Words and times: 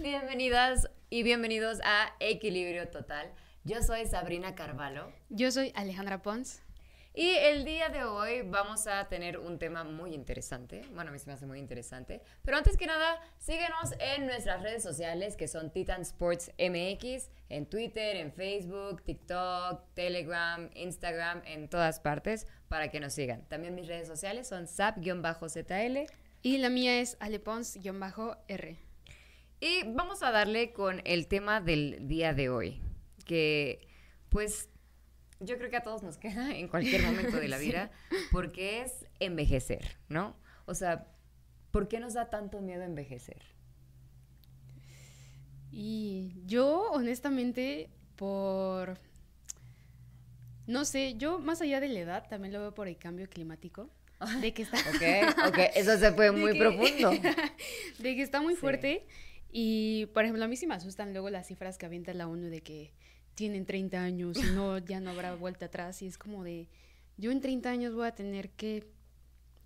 Bienvenidas 0.00 0.88
y 1.10 1.22
bienvenidos 1.22 1.78
a 1.84 2.14
Equilibrio 2.18 2.88
Total. 2.88 3.30
Yo 3.62 3.82
soy 3.82 4.06
Sabrina 4.06 4.54
Carvalho. 4.54 5.12
Yo 5.28 5.50
soy 5.52 5.70
Alejandra 5.76 6.22
Pons. 6.22 6.62
Y 7.14 7.28
el 7.28 7.64
día 7.64 7.90
de 7.90 8.02
hoy 8.04 8.40
vamos 8.42 8.86
a 8.86 9.06
tener 9.08 9.38
un 9.38 9.58
tema 9.58 9.84
muy 9.84 10.14
interesante. 10.14 10.80
Bueno, 10.94 11.10
a 11.10 11.12
mí 11.12 11.18
se 11.18 11.26
me 11.26 11.34
hace 11.34 11.46
muy 11.46 11.58
interesante. 11.58 12.22
Pero 12.42 12.56
antes 12.56 12.78
que 12.78 12.86
nada, 12.86 13.20
síguenos 13.38 13.92
en 14.00 14.24
nuestras 14.24 14.62
redes 14.62 14.82
sociales 14.82 15.36
que 15.36 15.46
son 15.46 15.70
Titan 15.70 16.00
Sports 16.02 16.50
MX, 16.58 17.28
en 17.50 17.66
Twitter, 17.66 18.16
en 18.16 18.32
Facebook, 18.32 19.02
TikTok, 19.02 19.82
Telegram, 19.94 20.70
Instagram, 20.74 21.42
en 21.44 21.68
todas 21.68 22.00
partes 22.00 22.46
para 22.68 22.90
que 22.90 22.98
nos 22.98 23.12
sigan. 23.12 23.46
También 23.48 23.74
mis 23.74 23.86
redes 23.86 24.08
sociales 24.08 24.48
son 24.48 24.66
sap-zl. 24.66 26.06
Y 26.40 26.58
la 26.58 26.70
mía 26.70 26.98
es 26.98 27.18
alepons-r. 27.20 28.91
Y 29.64 29.84
vamos 29.86 30.24
a 30.24 30.32
darle 30.32 30.72
con 30.72 31.02
el 31.04 31.28
tema 31.28 31.60
del 31.60 32.08
día 32.08 32.34
de 32.34 32.48
hoy, 32.48 32.80
que 33.24 33.86
pues 34.28 34.68
yo 35.38 35.56
creo 35.56 35.70
que 35.70 35.76
a 35.76 35.84
todos 35.84 36.02
nos 36.02 36.16
queda 36.18 36.50
en 36.56 36.66
cualquier 36.66 37.00
momento 37.04 37.36
de 37.36 37.46
la 37.46 37.58
vida, 37.58 37.92
porque 38.32 38.80
es 38.80 39.06
envejecer, 39.20 39.98
¿no? 40.08 40.34
O 40.66 40.74
sea, 40.74 41.06
¿por 41.70 41.86
qué 41.86 42.00
nos 42.00 42.14
da 42.14 42.28
tanto 42.28 42.60
miedo 42.60 42.82
envejecer? 42.82 43.40
Y 45.70 46.42
yo, 46.44 46.90
honestamente, 46.90 47.88
por... 48.16 48.98
No 50.66 50.84
sé, 50.84 51.14
yo 51.14 51.38
más 51.38 51.60
allá 51.60 51.78
de 51.78 51.86
la 51.86 52.00
edad, 52.00 52.28
también 52.28 52.52
lo 52.52 52.58
veo 52.58 52.74
por 52.74 52.88
el 52.88 52.96
cambio 52.96 53.30
climático. 53.30 53.90
De 54.40 54.52
que 54.52 54.62
está... 54.62 54.76
ok, 54.90 55.48
ok, 55.50 55.58
eso 55.76 55.96
se 55.98 56.10
fue 56.10 56.32
muy 56.32 56.58
profundo. 56.58 57.10
de 57.12 58.16
que 58.16 58.22
está 58.22 58.40
muy 58.42 58.56
fuerte. 58.56 59.06
Y, 59.52 60.06
por 60.14 60.24
ejemplo, 60.24 60.44
a 60.44 60.48
mí 60.48 60.56
sí 60.56 60.66
me 60.66 60.74
asustan 60.74 61.12
luego 61.12 61.28
las 61.28 61.46
cifras 61.46 61.76
que 61.76 61.84
avienta 61.84 62.14
la 62.14 62.26
ONU 62.26 62.48
de 62.48 62.62
que 62.62 62.94
tienen 63.34 63.66
30 63.66 64.02
años 64.02 64.38
y 64.38 64.50
no, 64.54 64.78
ya 64.78 64.98
no 64.98 65.10
habrá 65.10 65.34
vuelta 65.34 65.66
atrás. 65.66 66.00
Y 66.00 66.06
es 66.06 66.16
como 66.16 66.42
de, 66.42 66.68
yo 67.18 67.30
en 67.30 67.40
30 67.40 67.70
años 67.70 67.94
voy 67.94 68.06
a 68.06 68.14
tener 68.14 68.48
que 68.50 68.86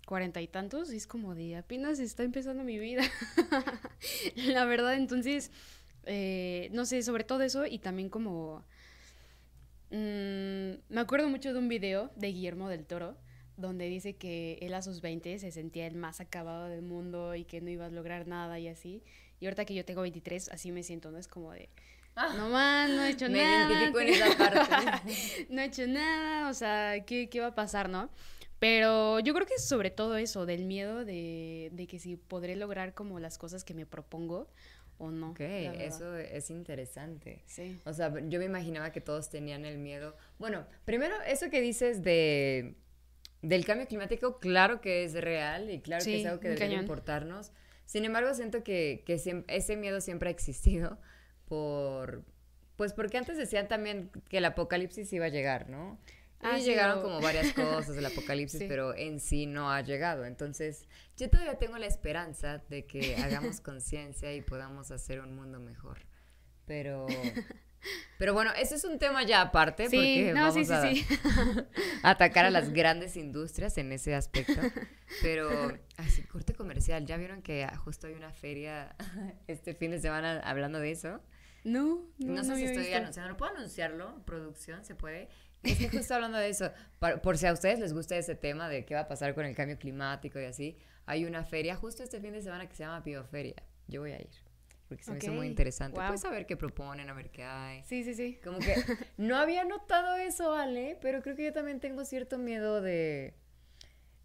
cuarenta 0.05 0.41
y 0.41 0.47
tantos, 0.47 0.93
y 0.93 0.97
es 0.97 1.05
como 1.07 1.35
de, 1.35 1.57
apenas 1.57 1.99
está 1.99 2.23
empezando 2.23 2.63
mi 2.63 2.77
vida. 2.77 3.03
la 4.35 4.65
verdad, 4.65 4.95
entonces, 4.95 5.51
eh, 6.05 6.69
no 6.71 6.85
sé, 6.85 7.01
sobre 7.01 7.23
todo 7.23 7.41
eso 7.43 7.65
y 7.65 7.79
también 7.79 8.09
como... 8.09 8.65
Mm, 9.89 10.79
me 10.89 10.99
acuerdo 10.99 11.29
mucho 11.29 11.53
de 11.53 11.59
un 11.59 11.69
video 11.69 12.11
de 12.15 12.27
Guillermo 12.27 12.67
del 12.67 12.85
Toro, 12.85 13.17
donde 13.57 13.87
dice 13.87 14.15
que 14.15 14.57
él 14.61 14.73
a 14.73 14.81
sus 14.81 15.01
20 15.01 15.39
se 15.39 15.51
sentía 15.51 15.87
el 15.87 15.95
más 15.95 16.19
acabado 16.21 16.67
del 16.67 16.81
mundo 16.83 17.35
y 17.35 17.43
que 17.43 17.59
no 17.61 17.69
iba 17.69 17.85
a 17.85 17.89
lograr 17.89 18.27
nada 18.27 18.59
y 18.59 18.67
así. 18.67 19.03
Y 19.39 19.45
ahorita 19.45 19.65
que 19.65 19.73
yo 19.73 19.85
tengo 19.85 20.01
23, 20.01 20.49
así 20.49 20.71
me 20.71 20.83
siento, 20.83 21.11
¿no? 21.11 21.17
Es 21.17 21.27
como 21.27 21.51
de, 21.51 21.69
Ah. 22.17 22.33
no 22.35 22.49
más, 22.49 22.89
no 22.89 23.03
he 23.03 23.11
hecho 23.11 23.25
me 23.29 23.43
nada. 23.43 23.67
Me 23.67 23.73
identifico 23.73 23.99
en 23.99 24.07
esa 24.09 24.37
parte. 24.37 25.47
no 25.49 25.61
he 25.61 25.65
hecho 25.65 25.87
nada, 25.87 26.49
o 26.49 26.53
sea, 26.53 27.05
¿qué, 27.05 27.29
¿qué, 27.29 27.39
va 27.39 27.47
a 27.47 27.55
pasar, 27.55 27.89
no? 27.89 28.09
Pero 28.59 29.19
yo 29.19 29.35
creo 29.35 29.45
que 29.45 29.59
sobre 29.59 29.91
todo 29.91 30.17
eso, 30.17 30.47
del 30.47 30.65
miedo 30.65 31.05
de, 31.05 31.69
de 31.73 31.87
que 31.87 31.99
si 31.99 32.15
podré 32.15 32.55
lograr 32.55 32.95
como 32.95 33.19
las 33.19 33.37
cosas 33.37 33.63
que 33.63 33.75
me 33.75 33.85
propongo 33.85 34.49
o 34.97 35.11
no. 35.11 35.29
Ok, 35.29 35.41
eso 35.41 36.17
es 36.17 36.49
interesante. 36.49 37.43
Sí. 37.45 37.79
O 37.85 37.93
sea, 37.93 38.11
yo 38.27 38.39
me 38.39 38.45
imaginaba 38.45 38.91
que 38.91 38.99
todos 38.99 39.29
tenían 39.29 39.63
el 39.63 39.77
miedo. 39.77 40.15
Bueno, 40.39 40.65
primero, 40.85 41.15
eso 41.27 41.51
que 41.51 41.61
dices 41.61 42.01
de 42.01 42.75
del 43.43 43.63
cambio 43.63 43.87
climático, 43.87 44.39
claro 44.39 44.81
que 44.81 45.03
es 45.03 45.13
real 45.13 45.69
y 45.69 45.79
claro 45.79 46.03
que 46.03 46.21
es 46.21 46.25
algo 46.25 46.39
que 46.39 46.49
debe 46.49 46.73
importarnos. 46.73 47.51
Sin 47.87 48.05
embargo, 48.05 48.35
siento 48.35 48.63
que, 48.63 49.01
que 49.07 49.13
ese 49.47 49.75
miedo 49.75 49.99
siempre 50.01 50.29
ha 50.29 50.31
existido 50.31 50.99
por, 51.45 52.23
pues 52.75 52.93
porque 52.93 53.17
antes 53.17 53.37
decían 53.37 53.67
también 53.67 54.11
que 54.29 54.37
el 54.37 54.45
apocalipsis 54.45 55.11
iba 55.13 55.25
a 55.25 55.29
llegar, 55.29 55.69
¿no? 55.69 55.99
Ah, 56.41 56.59
y 56.59 56.63
llegaron 56.63 57.01
como 57.01 57.19
varias 57.19 57.51
cosas 57.53 57.95
del 57.95 58.05
apocalipsis, 58.05 58.63
pero 58.67 58.95
en 58.95 59.19
sí 59.19 59.47
no 59.47 59.71
ha 59.71 59.81
llegado. 59.81 60.25
Entonces, 60.25 60.87
yo 61.17 61.29
todavía 61.29 61.57
tengo 61.57 61.77
la 61.79 61.87
esperanza 61.87 62.61
de 62.69 62.85
que 62.85 63.15
hagamos 63.15 63.61
conciencia 63.61 64.33
y 64.33 64.41
podamos 64.41 64.91
hacer 64.91 65.19
un 65.19 65.35
mundo 65.35 65.59
mejor. 65.59 65.99
Pero, 66.65 67.07
pero 68.19 68.33
bueno, 68.33 68.51
ese 68.59 68.75
es 68.75 68.83
un 68.83 68.99
tema 68.99 69.23
ya 69.23 69.41
aparte, 69.41 69.85
porque 69.85 70.33
vamos 70.35 70.69
a, 70.69 70.83
atacar 72.03 72.45
a 72.45 72.51
las 72.51 72.69
grandes 72.73 73.15
industrias 73.15 73.77
en 73.77 73.91
ese 73.91 74.13
aspecto. 74.13 74.61
Pero, 75.21 75.49
corte 76.25 76.53
comercial, 76.53 77.05
¿ya 77.05 77.17
vieron 77.17 77.41
que 77.41 77.67
justo 77.77 78.07
hay 78.07 78.13
una 78.13 78.31
feria 78.31 78.95
este 79.47 79.73
fin 79.73 79.91
de 79.91 79.99
semana 79.99 80.39
hablando 80.39 80.79
de 80.79 80.91
eso? 80.91 81.21
No, 81.63 82.05
no, 82.17 82.33
no 82.33 82.43
sé 82.43 82.55
si 82.55 82.63
estoy 82.65 82.93
anunciando. 82.93 83.31
¿No 83.31 83.37
puedo 83.37 83.53
anunciarlo? 83.55 84.23
¿Producción? 84.25 84.85
¿Se 84.85 84.95
puede? 84.95 85.27
Es 85.63 85.77
que 85.77 85.89
justo 85.89 86.13
hablando 86.13 86.37
de 86.37 86.49
eso, 86.49 86.71
por, 87.21 87.37
si 87.37 87.45
a 87.45 87.53
ustedes 87.53 87.79
les 87.79 87.93
gusta 87.93 88.15
ese 88.15 88.35
tema 88.35 88.69
de 88.69 88.85
qué 88.85 88.93
va 88.93 89.01
a 89.01 89.07
pasar 89.07 89.33
con 89.33 89.45
el 89.45 89.55
cambio 89.55 89.77
climático 89.77 90.39
y 90.39 90.45
así, 90.45 90.77
hay 91.05 91.25
una 91.25 91.43
feria 91.43 91.75
justo 91.75 92.03
este 92.03 92.19
fin 92.19 92.33
de 92.33 92.41
semana 92.41 92.67
que 92.67 92.75
se 92.75 92.83
llama 92.83 93.01
Bioferia. 93.01 93.55
Yo 93.87 94.01
voy 94.01 94.11
a 94.11 94.21
ir. 94.21 94.29
Porque 94.87 95.03
se 95.03 95.11
me 95.11 95.17
hizo 95.17 95.33
muy 95.33 95.47
interesante. 95.47 95.95
Puedes 95.95 96.21
saber 96.21 96.45
qué 96.45 96.55
proponen, 96.55 97.09
a 97.09 97.13
ver 97.13 97.29
qué 97.29 97.43
hay. 97.43 97.83
Sí, 97.83 98.03
sí, 98.03 98.13
sí. 98.13 98.39
Como 98.43 98.59
que 98.59 98.75
no 99.17 99.35
había 99.35 99.65
notado 99.65 100.15
eso, 100.15 100.53
Ale, 100.53 100.97
pero 101.01 101.21
creo 101.21 101.35
que 101.35 101.43
yo 101.43 101.53
también 101.53 101.79
tengo 101.79 102.05
cierto 102.05 102.37
miedo 102.37 102.81
de... 102.81 103.33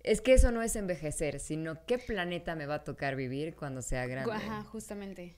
Es 0.03 0.21
que 0.21 0.35
eso 0.35 0.51
no 0.51 0.63
es 0.63 0.77
envejecer, 0.77 1.39
sino 1.39 1.85
qué 1.87 1.99
planeta 1.99 2.55
me 2.55 2.67
va 2.67 2.77
a 2.77 2.85
tocar 2.85 3.17
vivir 3.17 3.55
cuando 3.55 3.83
sea 3.83 4.07
grande. 4.07 4.33
Ajá, 4.33 4.65
justamente 4.65 5.35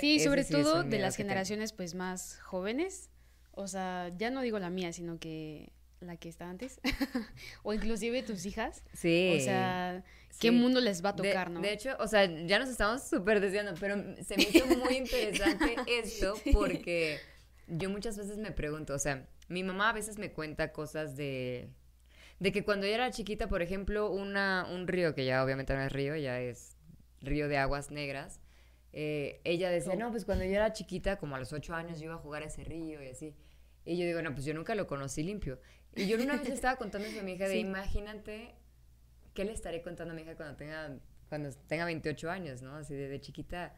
sí, 0.00 0.20
sobre 0.20 0.44
todo 0.44 0.82
de 0.82 0.98
las 0.98 1.16
generaciones 1.16 1.72
pues 1.72 1.94
más 1.94 2.38
jóvenes. 2.40 3.10
O 3.52 3.66
sea, 3.66 4.10
ya 4.16 4.30
no 4.30 4.42
digo 4.42 4.58
la 4.58 4.70
mía, 4.70 4.92
sino 4.92 5.18
que 5.18 5.72
la 6.00 6.16
que 6.16 6.28
está 6.28 6.48
antes. 6.48 6.80
o 7.62 7.72
inclusive 7.74 8.22
tus 8.22 8.46
hijas. 8.46 8.82
Sí. 8.92 9.36
O 9.36 9.40
sea, 9.40 10.04
¿qué 10.38 10.50
mundo 10.50 10.80
les 10.80 11.04
va 11.04 11.10
a 11.10 11.16
tocar, 11.16 11.50
no? 11.50 11.60
De 11.60 11.72
hecho, 11.72 11.96
o 11.98 12.06
sea, 12.06 12.24
ya 12.24 12.58
nos 12.58 12.68
estamos 12.68 13.08
súper 13.08 13.40
deseando, 13.40 13.74
pero 13.80 13.96
se 14.22 14.36
me 14.36 14.44
hizo 14.44 14.66
muy 14.76 14.96
interesante 14.96 15.76
esto 15.86 16.34
porque 16.52 17.18
yo 17.66 17.90
muchas 17.90 18.16
veces 18.16 18.38
me 18.38 18.52
pregunto, 18.52 18.94
o 18.94 18.98
sea, 18.98 19.26
mi 19.48 19.64
mamá 19.64 19.90
a 19.90 19.92
veces 19.92 20.18
me 20.18 20.32
cuenta 20.32 20.72
cosas 20.72 21.16
de... 21.16 21.68
De 22.40 22.52
que 22.52 22.64
cuando 22.64 22.86
ella 22.86 22.96
era 22.96 23.10
chiquita, 23.10 23.48
por 23.48 23.62
ejemplo, 23.62 24.10
una, 24.10 24.66
un 24.70 24.86
río, 24.86 25.14
que 25.14 25.24
ya 25.24 25.42
obviamente 25.42 25.74
no 25.74 25.82
es 25.82 25.90
río, 25.90 26.14
ya 26.16 26.40
es 26.40 26.76
río 27.20 27.48
de 27.48 27.58
aguas 27.58 27.90
negras, 27.90 28.40
eh, 28.92 29.40
ella 29.44 29.70
decía, 29.70 29.96
no, 29.96 30.10
pues 30.10 30.24
cuando 30.24 30.44
yo 30.44 30.52
era 30.52 30.72
chiquita, 30.72 31.18
como 31.18 31.36
a 31.36 31.38
los 31.38 31.52
ocho 31.52 31.74
años, 31.74 31.98
yo 31.98 32.06
iba 32.06 32.14
a 32.14 32.18
jugar 32.18 32.42
a 32.42 32.46
ese 32.46 32.64
río 32.64 33.02
y 33.02 33.08
así. 33.08 33.34
Y 33.84 33.96
yo 33.96 34.06
digo, 34.06 34.22
no, 34.22 34.32
pues 34.32 34.44
yo 34.44 34.54
nunca 34.54 34.74
lo 34.74 34.86
conocí 34.86 35.22
limpio. 35.22 35.60
Y 35.94 36.06
yo 36.06 36.16
una 36.20 36.36
vez 36.36 36.48
le 36.48 36.54
estaba 36.54 36.76
contando 36.76 37.08
a 37.08 37.22
mi 37.22 37.32
hija 37.32 37.48
de, 37.48 37.58
imagínate, 37.58 38.54
¿qué 39.34 39.44
le 39.44 39.52
estaré 39.52 39.82
contando 39.82 40.12
a 40.12 40.16
mi 40.16 40.22
hija 40.22 40.36
cuando 40.36 40.56
tenga, 40.56 40.96
cuando 41.28 41.50
tenga 41.66 41.84
28 41.86 42.30
años, 42.30 42.62
no? 42.62 42.76
Así 42.76 42.94
de, 42.94 43.20
chiquita. 43.20 43.74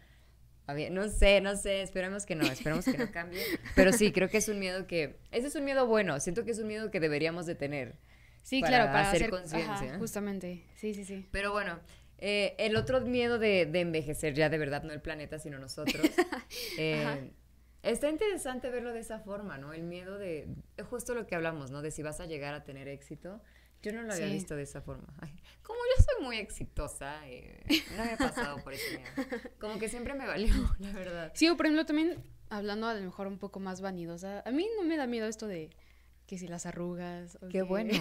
No 0.91 1.09
sé, 1.09 1.41
no 1.41 1.57
sé, 1.57 1.83
esperemos 1.83 2.27
que 2.27 2.37
no, 2.37 2.45
esperemos 2.45 2.85
que 2.85 2.97
no 2.97 3.11
cambie. 3.11 3.43
Pero 3.75 3.93
sí, 3.93 4.13
creo 4.13 4.29
que 4.29 4.37
es 4.37 4.49
un 4.49 4.61
miedo 4.61 4.87
que, 4.87 5.19
ese 5.33 5.49
es 5.49 5.55
un 5.57 5.65
miedo 5.65 5.87
bueno, 5.87 6.21
siento 6.21 6.45
que 6.45 6.53
es 6.53 6.59
un 6.61 6.69
miedo 6.69 6.91
que 6.91 7.01
deberíamos 7.01 7.47
de 7.47 7.57
tener. 7.57 7.97
Sí, 8.43 8.63
claro, 8.63 8.87
para 8.87 9.11
hacer, 9.11 9.31
conciencia. 9.31 9.99
Justamente, 9.99 10.65
sí, 10.77 10.95
sí, 10.95 11.05
sí. 11.05 11.27
Pero 11.31 11.53
bueno, 11.53 11.79
eh, 12.19 12.55
el 12.59 12.77
otro 12.77 13.01
miedo 13.01 13.39
de, 13.39 13.63
envejecer, 13.63 14.35
ya 14.35 14.49
de 14.49 14.59
verdad, 14.59 14.83
no 14.83 14.93
el 14.93 15.01
planeta, 15.01 15.39
sino 15.39 15.59
nosotros. 15.59 16.03
Eh, 16.79 17.31
está 17.83 18.09
interesante 18.09 18.71
verlo 18.71 18.93
de 18.93 19.01
esa 19.01 19.21
forma, 19.21 19.57
¿no? 19.57 19.73
El 19.73 19.85
miedo 19.85 20.19
de, 20.19 20.49
justo 20.89 21.15
lo 21.15 21.27
que 21.27 21.37
hablamos, 21.37 21.71
¿no? 21.71 21.81
De 21.81 21.91
si 21.91 22.03
vas 22.03 22.21
a 22.21 22.27
llegar 22.27 22.55
a 22.55 22.65
tener 22.65 22.89
éxito. 22.89 23.41
Yo 23.83 23.93
no 23.93 24.03
lo 24.03 24.13
había 24.13 24.27
visto 24.27 24.57
de 24.57 24.65
esa 24.65 24.83
forma. 24.83 25.07
como 25.63 25.79
yo 25.79 26.05
soy 26.05 26.25
muy 26.25 26.37
exitosa, 26.37 27.27
eh, 27.29 27.63
no 27.97 28.05
me 28.05 28.13
he 28.13 28.17
pasado 28.17 28.63
por 28.63 28.75
ese 28.75 28.99
miedo. 28.99 29.11
Como 29.59 29.79
que 29.79 29.89
siempre 29.89 30.13
me 30.13 30.27
valió, 30.27 30.53
la 30.81 30.93
verdad. 30.93 31.33
Sí, 31.35 31.49
o 31.49 31.57
por 31.57 31.67
ejemplo, 31.67 31.87
también 31.87 32.23
hablando 32.51 32.89
a 32.89 32.95
lo 32.95 33.01
mejor 33.01 33.27
un 33.27 33.39
poco 33.39 33.59
más 33.59 33.81
vanidosa, 33.81 34.43
a 34.45 34.51
mí 34.51 34.69
no 34.77 34.85
me 34.85 34.99
da 34.99 35.07
miedo 35.07 35.27
esto 35.27 35.47
de 35.47 35.71
que 36.31 36.39
si 36.39 36.47
las 36.47 36.65
arrugas. 36.65 37.37
qué 37.51 37.63
bueno, 37.63 37.93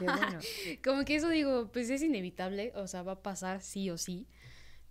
qué 0.00 0.04
bueno. 0.04 0.40
Como 0.84 1.04
que 1.04 1.14
eso 1.14 1.28
digo, 1.28 1.70
pues 1.72 1.88
es 1.90 2.02
inevitable, 2.02 2.72
o 2.74 2.88
sea, 2.88 3.04
va 3.04 3.12
a 3.12 3.22
pasar 3.22 3.62
sí 3.62 3.88
o 3.88 3.96
sí. 3.96 4.26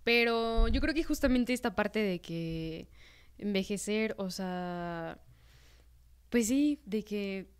Pero 0.04 0.68
yo 0.68 0.80
creo 0.80 0.94
que 0.94 1.04
justamente 1.04 1.52
esta 1.52 1.74
parte 1.74 1.98
de 1.98 2.22
que 2.22 2.88
envejecer, 3.36 4.14
o 4.16 4.30
sea, 4.30 5.20
pues 6.30 6.46
sí, 6.46 6.80
de 6.86 7.04
que 7.04 7.50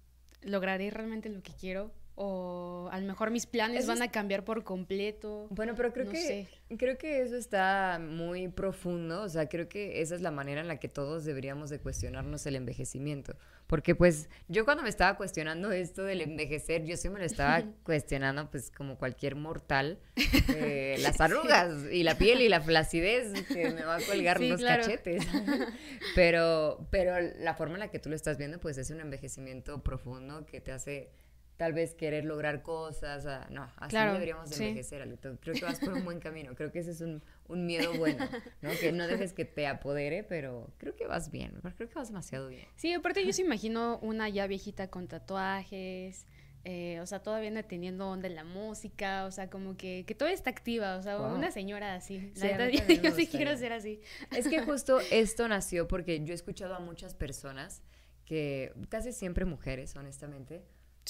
lograré 0.41 0.89
realmente 0.89 1.29
lo 1.29 1.43
que 1.43 1.53
quiero, 1.53 1.93
o 2.21 2.89
a 2.91 2.99
lo 2.99 3.07
mejor 3.07 3.31
mis 3.31 3.47
planes 3.47 3.87
van 3.87 4.03
a 4.03 4.11
cambiar 4.11 4.45
por 4.45 4.65
completo. 4.65 5.47
Bueno, 5.51 5.75
pero 5.77 5.93
creo 5.93 6.11
que 6.11 6.49
creo 6.77 6.99
que 6.99 7.23
eso 7.23 7.37
está 7.37 8.01
muy 8.03 8.49
profundo, 8.49 9.23
o 9.23 9.29
sea, 9.29 9.49
creo 9.49 9.69
que 9.69 10.03
esa 10.03 10.17
es 10.17 10.21
la 10.21 10.33
manera 10.33 10.61
en 10.61 10.67
la 10.67 10.81
que 10.81 10.89
todos 10.89 11.25
deberíamos 11.25 11.71
de 11.71 11.79
cuestionarnos 11.79 12.45
el 12.47 12.57
envejecimiento, 12.57 13.37
porque 13.69 13.95
pues 13.95 14.29
yo 14.49 14.65
cuando 14.65 14.83
me 14.83 14.89
estaba 14.89 15.17
cuestionando 15.17 15.71
esto 15.71 16.03
del 16.03 16.23
envejecer, 16.23 16.85
yo 16.85 16.97
sí 16.97 17.09
me 17.09 17.21
lo 17.21 17.25
estaba 17.25 17.63
cuestionando 17.85 18.51
pues 18.51 18.73
como 18.73 18.99
cualquier 18.99 19.37
mortal, 19.37 20.01
eh, 20.49 20.97
las 20.99 21.21
arrugas 21.21 21.73
y 21.93 22.03
la 22.03 22.19
piel 22.19 22.41
y 22.41 22.49
la 22.49 22.61
flacidez 22.61 23.45
que 23.47 23.71
me 23.71 23.85
va 23.85 23.95
a 23.95 24.01
colgar 24.01 24.41
los 24.41 24.61
cachetes. 24.61 25.25
pero 26.17 26.85
pero 26.91 27.15
la 27.39 27.55
forma 27.55 27.75
en 27.75 27.81
la 27.81 27.91
que 27.93 28.01
tú 28.01 28.09
lo 28.09 28.17
estás 28.17 28.39
viendo 28.39 28.59
pues 28.59 28.77
es 28.77 28.91
un 28.91 28.99
envejecimiento 28.99 29.85
profundo 29.85 30.45
que 30.47 30.61
te 30.61 30.73
hace 30.73 31.11
tal 31.59 31.73
vez 31.73 31.95
querer 31.95 32.25
lograr 32.25 32.63
cosas. 32.63 33.27
no, 33.51 33.69
así 33.77 33.97
deberíamos 33.97 34.49
de 34.49 34.57
envejecer, 34.57 35.03
Alito. 35.03 35.37
Creo 35.41 35.55
que 35.55 35.65
vas 35.65 35.81
por 35.81 35.93
un 35.93 36.05
buen 36.05 36.21
camino. 36.21 36.55
Creo 36.55 36.71
que 36.71 36.79
ese 36.79 36.93
es 36.93 37.01
un, 37.03 37.21
miedo 37.49 37.93
bueno, 37.99 38.27
¿no? 38.63 38.71
Que 38.81 38.93
no 38.93 39.07
dejes 39.07 39.33
que 39.33 39.45
te 39.45 39.67
apodere, 39.67 40.23
pero 40.23 40.71
creo 40.79 40.95
que 40.95 41.07
vas 41.07 41.31
bien. 41.31 41.61
Creo 41.77 41.89
que 41.89 41.95
vas 41.97 42.09
demasiado 42.09 42.49
bien. 42.49 42.67
Sí, 42.77 42.93
aparte 42.93 43.27
yo 43.27 43.33
se 43.33 43.43
imagino 43.43 43.99
una 43.99 44.29
ya 44.29 44.47
viejita 44.47 44.89
con 44.89 45.09
tatuajes. 45.09 46.27
Eh, 46.65 47.01
o 47.01 47.07
sea, 47.07 47.23
todavía 47.23 47.63
teniendo 47.65 48.09
onda 48.09 48.29
en 48.29 48.35
la 48.35 48.45
música, 48.45 49.25
o 49.25 49.31
sea, 49.31 49.51
como 49.51 49.77
que, 49.77 50.05
que 50.07 50.15
todo 50.15 50.29
está 50.29 50.51
activa, 50.51 50.97
o 50.97 51.03
sea, 51.03 51.19
una 51.19 51.51
señora 51.51 51.95
así. 51.95 52.31
Sí, 52.35 52.47
yo, 53.03 53.11
sí 53.13 53.27
quiero 53.27 53.57
ser 53.57 53.73
así. 53.73 54.01
Es 54.37 54.47
que 54.47 54.61
justo 54.65 55.01
esto 55.11 55.49
nació 55.49 55.89
porque 55.89 56.23
yo 56.25 56.33
he 56.33 56.35
escuchado 56.35 56.75
a 56.75 56.79
muchas 56.79 57.15
personas 57.15 57.83
que, 58.25 58.73
casi 58.91 59.13
siempre 59.13 59.45
mujeres, 59.45 59.97
honestamente, 59.97 60.63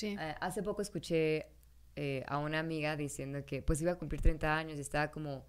eh, 0.02 0.34
hace 0.40 0.62
poco 0.62 0.82
escuché 0.82 1.46
eh, 1.96 2.24
a 2.26 2.38
una 2.38 2.58
amiga 2.60 2.96
diciendo 2.96 3.44
que 3.44 3.62
pues 3.62 3.82
iba 3.82 3.92
a 3.92 3.98
cumplir 3.98 4.20
30 4.20 4.56
años 4.56 4.78
y 4.78 4.80
estaba 4.80 5.10
como, 5.10 5.46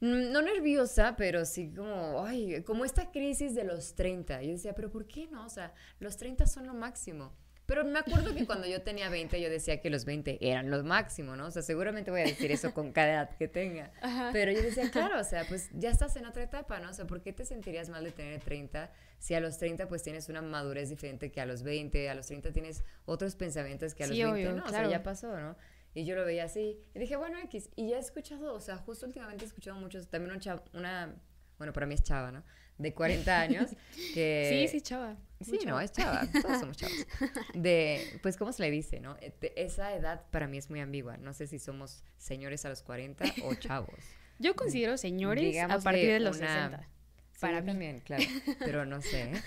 mm, 0.00 0.30
no 0.32 0.42
nerviosa, 0.42 1.16
pero 1.16 1.44
sí 1.44 1.72
como, 1.74 2.24
ay, 2.24 2.62
como 2.62 2.84
esta 2.84 3.10
crisis 3.10 3.54
de 3.54 3.64
los 3.64 3.94
30. 3.94 4.42
Y 4.42 4.48
yo 4.48 4.52
decía, 4.52 4.74
pero 4.74 4.90
¿por 4.90 5.06
qué 5.06 5.26
no? 5.28 5.46
O 5.46 5.48
sea, 5.48 5.72
los 5.98 6.16
30 6.16 6.46
son 6.46 6.66
lo 6.66 6.74
máximo. 6.74 7.32
Pero 7.66 7.84
me 7.84 7.98
acuerdo 7.98 8.32
que 8.32 8.46
cuando 8.46 8.68
yo 8.68 8.82
tenía 8.82 9.08
20, 9.08 9.40
yo 9.40 9.50
decía 9.50 9.80
que 9.80 9.90
los 9.90 10.04
20 10.04 10.38
eran 10.40 10.70
los 10.70 10.84
máximo, 10.84 11.34
¿no? 11.34 11.46
O 11.46 11.50
sea, 11.50 11.62
seguramente 11.62 12.12
voy 12.12 12.20
a 12.20 12.24
decir 12.24 12.52
eso 12.52 12.72
con 12.72 12.92
cada 12.92 13.12
edad 13.12 13.36
que 13.36 13.48
tenga. 13.48 13.90
Pero 14.32 14.52
yo 14.52 14.62
decía, 14.62 14.88
claro, 14.92 15.20
o 15.20 15.24
sea, 15.24 15.44
pues 15.48 15.68
ya 15.72 15.90
estás 15.90 16.14
en 16.16 16.26
otra 16.26 16.44
etapa, 16.44 16.78
¿no? 16.78 16.90
O 16.90 16.92
sea, 16.92 17.06
¿por 17.06 17.20
qué 17.22 17.32
te 17.32 17.44
sentirías 17.44 17.88
mal 17.88 18.04
de 18.04 18.12
tener 18.12 18.40
30 18.40 18.90
si 19.18 19.34
a 19.34 19.40
los 19.40 19.58
30 19.58 19.88
pues 19.88 20.02
tienes 20.02 20.28
una 20.28 20.42
madurez 20.42 20.90
diferente 20.90 21.32
que 21.32 21.40
a 21.40 21.46
los 21.46 21.64
20, 21.64 22.08
a 22.08 22.14
los 22.14 22.26
30 22.26 22.52
tienes 22.52 22.84
otros 23.04 23.34
pensamientos 23.34 23.94
que 23.94 24.04
a 24.04 24.06
los 24.06 24.16
20, 24.16 24.52
¿no? 24.52 24.64
O 24.64 24.68
sea, 24.68 24.88
ya 24.88 25.02
pasó, 25.02 25.38
¿no? 25.38 25.56
Y 25.92 26.04
yo 26.04 26.14
lo 26.14 26.24
veía 26.24 26.44
así. 26.44 26.78
Y 26.94 26.98
dije, 26.98 27.16
bueno, 27.16 27.38
X. 27.38 27.70
Y 27.74 27.88
ya 27.88 27.96
he 27.96 28.00
escuchado, 28.00 28.54
o 28.54 28.60
sea, 28.60 28.76
justo 28.76 29.06
últimamente 29.06 29.44
he 29.44 29.48
escuchado 29.48 29.80
muchos, 29.80 30.08
también 30.08 30.36
una, 30.36 30.62
una 30.74 31.16
bueno, 31.58 31.72
para 31.72 31.86
mí 31.86 31.94
es 31.94 32.02
chava, 32.02 32.30
¿no? 32.30 32.44
de 32.78 32.92
40 32.92 33.40
años 33.40 33.70
que... 34.14 34.68
Sí, 34.68 34.78
sí, 34.78 34.82
chava. 34.82 35.16
Sí, 35.40 35.60
no, 35.66 35.80
es 35.80 35.92
chava, 35.92 36.26
todos 36.42 36.60
somos 36.60 36.76
chavos. 36.76 37.06
De, 37.54 38.18
pues, 38.22 38.36
¿cómo 38.36 38.52
se 38.52 38.62
le 38.62 38.70
dice, 38.70 39.00
no? 39.00 39.16
Eh, 39.20 39.32
esa 39.56 39.94
edad 39.94 40.24
para 40.30 40.46
mí 40.46 40.56
es 40.58 40.70
muy 40.70 40.80
ambigua. 40.80 41.16
No 41.18 41.34
sé 41.34 41.46
si 41.46 41.58
somos 41.58 42.04
señores 42.16 42.64
a 42.64 42.70
los 42.70 42.82
40 42.82 43.24
o 43.44 43.54
chavos. 43.56 43.94
Yo 44.38 44.54
considero 44.54 44.96
señores 44.96 45.56
a 45.58 45.78
partir 45.78 46.10
de 46.10 46.20
los 46.20 46.36
60. 46.36 46.88
Para 47.40 47.60
mí. 47.60 47.66
también, 47.66 48.00
claro, 48.00 48.24
pero 48.60 48.86
no 48.86 49.02
sé. 49.02 49.32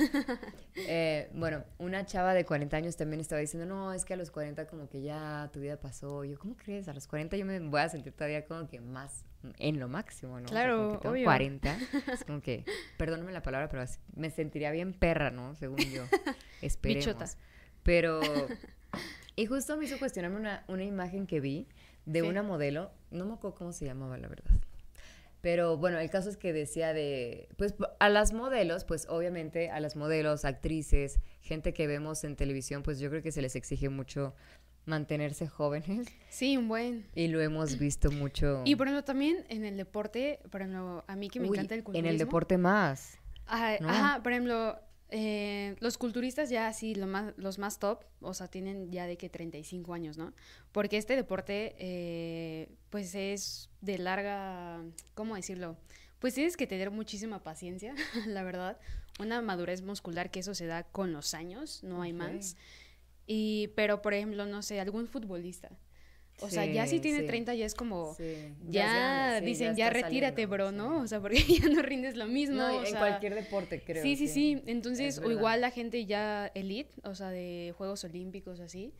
Eh, 0.91 1.29
bueno, 1.33 1.65
una 1.77 2.05
chava 2.05 2.33
de 2.33 2.45
40 2.45 2.77
años 2.77 2.95
también 2.95 3.19
estaba 3.19 3.41
diciendo, 3.41 3.65
no, 3.65 3.91
es 3.91 4.05
que 4.05 4.13
a 4.13 4.17
los 4.17 4.31
40 4.31 4.65
como 4.67 4.87
que 4.87 5.01
ya 5.01 5.49
tu 5.51 5.59
vida 5.59 5.77
pasó. 5.77 6.23
Yo, 6.23 6.39
¿cómo 6.39 6.55
crees? 6.55 6.87
A 6.87 6.93
los 6.93 7.05
40 7.05 7.35
yo 7.35 7.45
me 7.45 7.59
voy 7.59 7.81
a 7.81 7.89
sentir 7.89 8.13
todavía 8.13 8.45
como 8.45 8.67
que 8.67 8.79
más 8.79 9.25
en 9.57 9.79
lo 9.79 9.87
máximo, 9.87 10.39
¿no? 10.39 10.47
Claro, 10.47 10.93
o 10.93 10.99
40. 10.99 11.77
Es 12.13 12.23
como 12.25 12.41
que, 12.41 12.65
perdóname 12.97 13.31
la 13.31 13.41
palabra, 13.41 13.69
pero 13.69 13.83
me 14.15 14.29
sentiría 14.29 14.71
bien 14.71 14.93
perra, 14.93 15.31
¿no? 15.31 15.55
Según 15.55 15.79
yo. 15.79 16.03
Esperemos. 16.61 17.05
Bichota. 17.05 17.25
Pero, 17.83 18.21
y 19.35 19.45
justo 19.45 19.77
me 19.77 19.85
hizo 19.85 19.97
cuestionarme 19.99 20.37
una, 20.37 20.63
una 20.67 20.83
imagen 20.83 21.27
que 21.27 21.39
vi 21.39 21.67
de 22.05 22.23
una 22.23 22.43
modelo, 22.43 22.91
no 23.11 23.25
me 23.25 23.33
acuerdo 23.33 23.57
cómo 23.57 23.71
se 23.71 23.85
llamaba, 23.85 24.17
la 24.17 24.27
verdad 24.27 24.59
pero 25.41 25.77
bueno, 25.77 25.99
el 25.99 26.09
caso 26.09 26.29
es 26.29 26.37
que 26.37 26.51
decía 26.51 26.93
de, 26.93 27.47
pues 27.57 27.73
a 27.99 28.09
las 28.09 28.33
modelos, 28.33 28.83
pues 28.83 29.07
obviamente 29.09 29.69
a 29.69 29.79
las 29.79 29.95
modelos, 29.95 30.43
actrices, 30.43 31.19
gente 31.41 31.73
que 31.73 31.87
vemos 31.87 32.23
en 32.25 32.35
televisión, 32.35 32.83
pues 32.83 32.99
yo 32.99 33.09
creo 33.09 33.21
que 33.21 33.31
se 33.31 33.41
les 33.41 33.55
exige 33.55 33.87
mucho 33.87 34.35
mantenerse 34.85 35.47
jóvenes. 35.47 36.07
Sí, 36.29 36.57
un 36.57 36.67
buen. 36.67 37.05
Y 37.15 37.27
lo 37.27 37.41
hemos 37.41 37.77
visto 37.77 38.11
mucho. 38.11 38.61
Y 38.65 38.75
por 38.75 38.87
ejemplo, 38.87 39.03
también 39.03 39.45
en 39.49 39.65
el 39.65 39.77
deporte, 39.77 40.39
por 40.51 40.61
ejemplo, 40.61 41.03
a 41.07 41.15
mí 41.15 41.29
que 41.29 41.39
me 41.39 41.47
encanta 41.47 41.75
el 41.75 41.83
culturismo. 41.83 42.07
En 42.07 42.13
el 42.13 42.17
deporte 42.17 42.57
más. 42.57 43.17
Ajá, 43.45 43.77
ajá 43.83 44.23
por 44.23 44.31
ejemplo, 44.31 44.79
eh, 45.11 45.75
los 45.79 45.97
culturistas 45.97 46.49
ya 46.49 46.71
sí, 46.71 46.93
lo 46.93 47.07
más, 47.07 47.33
los 47.37 47.57
más 47.57 47.79
top, 47.79 48.03
o 48.21 48.33
sea, 48.33 48.47
tienen 48.47 48.91
ya 48.91 49.07
de 49.07 49.17
que 49.17 49.29
35 49.29 49.93
años, 49.93 50.17
¿no? 50.17 50.33
Porque 50.71 50.97
este 50.97 51.15
deporte, 51.15 51.75
eh, 51.79 52.69
pues 52.91 53.15
es 53.15 53.69
de 53.81 53.97
larga, 53.97 54.83
¿cómo 55.15 55.35
decirlo? 55.35 55.77
Pues 56.19 56.35
tienes 56.35 56.57
que 56.57 56.67
tener 56.67 56.91
muchísima 56.91 57.41
paciencia, 57.41 57.95
la 58.27 58.43
verdad. 58.43 58.77
Una 59.19 59.41
madurez 59.41 59.81
muscular 59.81 60.29
que 60.29 60.41
eso 60.41 60.53
se 60.53 60.67
da 60.67 60.83
con 60.83 61.11
los 61.11 61.33
años, 61.33 61.83
no 61.83 62.01
hay 62.03 62.13
más. 62.13 62.55
Y, 63.31 63.67
pero, 63.75 64.01
por 64.01 64.13
ejemplo, 64.15 64.45
no 64.47 64.63
sé, 64.63 64.79
algún 64.79 65.07
futbolista 65.07 65.69
o 66.41 66.49
sea, 66.49 66.65
ya 66.65 66.87
si 66.87 66.99
tiene 66.99 67.23
30 67.23 67.53
ya 67.55 67.65
es 67.65 67.75
como, 67.75 68.15
ya, 68.67 69.41
dicen, 69.41 69.75
ya, 69.75 69.89
retírate, 69.89 70.45
bro, 70.45 70.71
¿no? 70.71 71.01
O 71.01 71.07
sea, 71.07 71.19
porque 71.19 71.37
ya 71.61 71.67
no 71.67 71.81
rindes 71.81 72.15
lo 72.15 72.27
mismo. 72.27 72.57
No, 72.57 72.83
en 72.83 72.95
cualquier 72.95 73.35
deporte, 73.35 73.81
creo. 73.83 74.01
Sí, 74.01 74.15
sí, 74.15 74.27
sí. 74.27 74.61
Entonces, 74.65 75.19
o 75.19 75.31
igual 75.31 75.61
la 75.61 75.71
gente 75.71 76.05
ya 76.05 76.51
elite, 76.55 76.91
o 77.03 77.15
sea, 77.15 77.29
de 77.29 77.73
Juegos 77.77 78.03
Olímpicos, 78.03 78.59
así. 78.59 78.93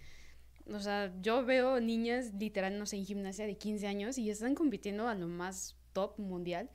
O 0.71 0.79
sea, 0.79 1.11
yo 1.21 1.43
veo 1.45 1.79
niñas 1.79 2.33
literal, 2.35 2.77
no 2.77 2.85
sé, 2.85 2.97
en 2.97 3.05
gimnasia 3.05 3.47
de 3.47 3.57
15 3.57 3.87
años 3.87 4.17
y 4.17 4.25
ya 4.25 4.33
están 4.33 4.53
compitiendo 4.53 5.07
a 5.07 5.15
lo 5.15 5.27
más 5.27 5.75
top 5.93 6.19
mundial. 6.19 6.69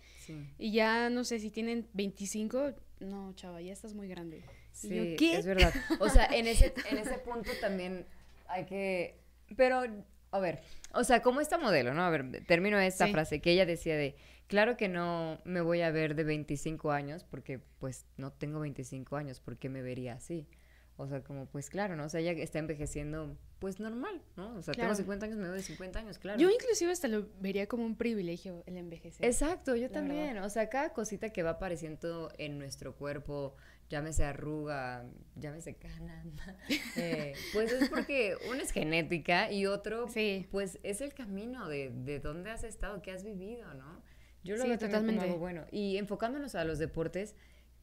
Y 0.58 0.72
ya, 0.72 1.10
no 1.10 1.24
sé, 1.24 1.38
si 1.38 1.50
tienen 1.50 1.86
25, 1.92 2.72
no, 3.00 3.32
chava, 3.34 3.60
ya 3.60 3.72
estás 3.72 3.94
muy 3.94 4.08
grande. 4.08 4.42
Sí, 4.74 5.16
es 5.32 5.46
verdad. 5.46 5.72
O 6.00 6.08
sea, 6.08 6.26
en 6.26 6.46
ese, 6.46 6.74
en 6.90 6.98
ese 6.98 7.18
punto 7.18 7.50
también 7.60 8.06
hay 8.48 8.66
que... 8.66 9.20
Pero 9.56 9.84
a 10.30 10.38
ver, 10.40 10.62
o 10.92 11.04
sea, 11.04 11.22
como 11.22 11.40
esta 11.40 11.58
modelo, 11.58 11.94
¿no? 11.94 12.02
A 12.02 12.10
ver, 12.10 12.44
termino 12.46 12.78
esta 12.80 13.06
frase 13.06 13.40
que 13.40 13.52
ella 13.52 13.66
decía 13.66 13.96
de, 13.96 14.16
claro 14.48 14.76
que 14.76 14.88
no 14.88 15.40
me 15.44 15.60
voy 15.60 15.82
a 15.82 15.92
ver 15.92 16.16
de 16.16 16.24
25 16.24 16.90
años 16.90 17.24
porque 17.24 17.60
pues 17.78 18.04
no 18.16 18.32
tengo 18.32 18.58
25 18.58 19.16
años, 19.16 19.38
¿por 19.40 19.56
qué 19.56 19.68
me 19.68 19.80
vería 19.80 20.14
así? 20.14 20.48
O 20.96 21.08
sea, 21.08 21.22
como 21.22 21.46
pues 21.46 21.70
claro, 21.70 21.96
¿no? 21.96 22.04
O 22.04 22.08
sea, 22.08 22.20
ella 22.20 22.32
está 22.32 22.60
envejeciendo 22.60 23.36
pues 23.58 23.80
normal, 23.80 24.22
¿no? 24.36 24.54
O 24.54 24.62
sea, 24.62 24.74
tengo 24.74 24.94
50 24.94 25.26
años, 25.26 25.38
me 25.38 25.44
veo 25.44 25.54
de 25.54 25.62
50 25.62 25.98
años, 25.98 26.18
claro. 26.18 26.38
Yo 26.38 26.50
inclusive 26.50 26.92
hasta 26.92 27.08
lo 27.08 27.26
vería 27.40 27.66
como 27.66 27.84
un 27.84 27.96
privilegio 27.96 28.62
el 28.66 28.76
envejecer. 28.76 29.26
Exacto, 29.26 29.74
yo 29.74 29.90
también. 29.90 30.38
O 30.38 30.48
sea, 30.50 30.68
cada 30.68 30.92
cosita 30.92 31.30
que 31.30 31.42
va 31.42 31.50
apareciendo 31.50 32.30
en 32.38 32.58
nuestro 32.58 32.94
cuerpo, 32.94 33.56
llámese 33.90 34.24
arruga, 34.24 35.04
llámese 35.34 35.74
cana, 35.74 36.24
eh, 36.96 37.34
pues 37.52 37.72
es 37.72 37.88
porque 37.88 38.36
uno 38.50 38.62
es 38.62 38.70
genética 38.70 39.50
y 39.50 39.66
otro, 39.66 40.06
pues 40.50 40.78
es 40.82 41.00
el 41.00 41.12
camino 41.12 41.68
de, 41.68 41.90
de 41.90 42.20
dónde 42.20 42.50
has 42.50 42.62
estado, 42.62 43.02
qué 43.02 43.10
has 43.10 43.24
vivido, 43.24 43.74
¿no? 43.74 44.02
Yo 44.44 44.56
lo 44.56 44.64
veo 44.64 44.78
totalmente 44.78 45.22
como 45.22 45.32
algo 45.32 45.38
bueno. 45.38 45.64
Y 45.72 45.96
enfocándonos 45.96 46.54
a 46.54 46.64
los 46.64 46.78
deportes, 46.78 47.34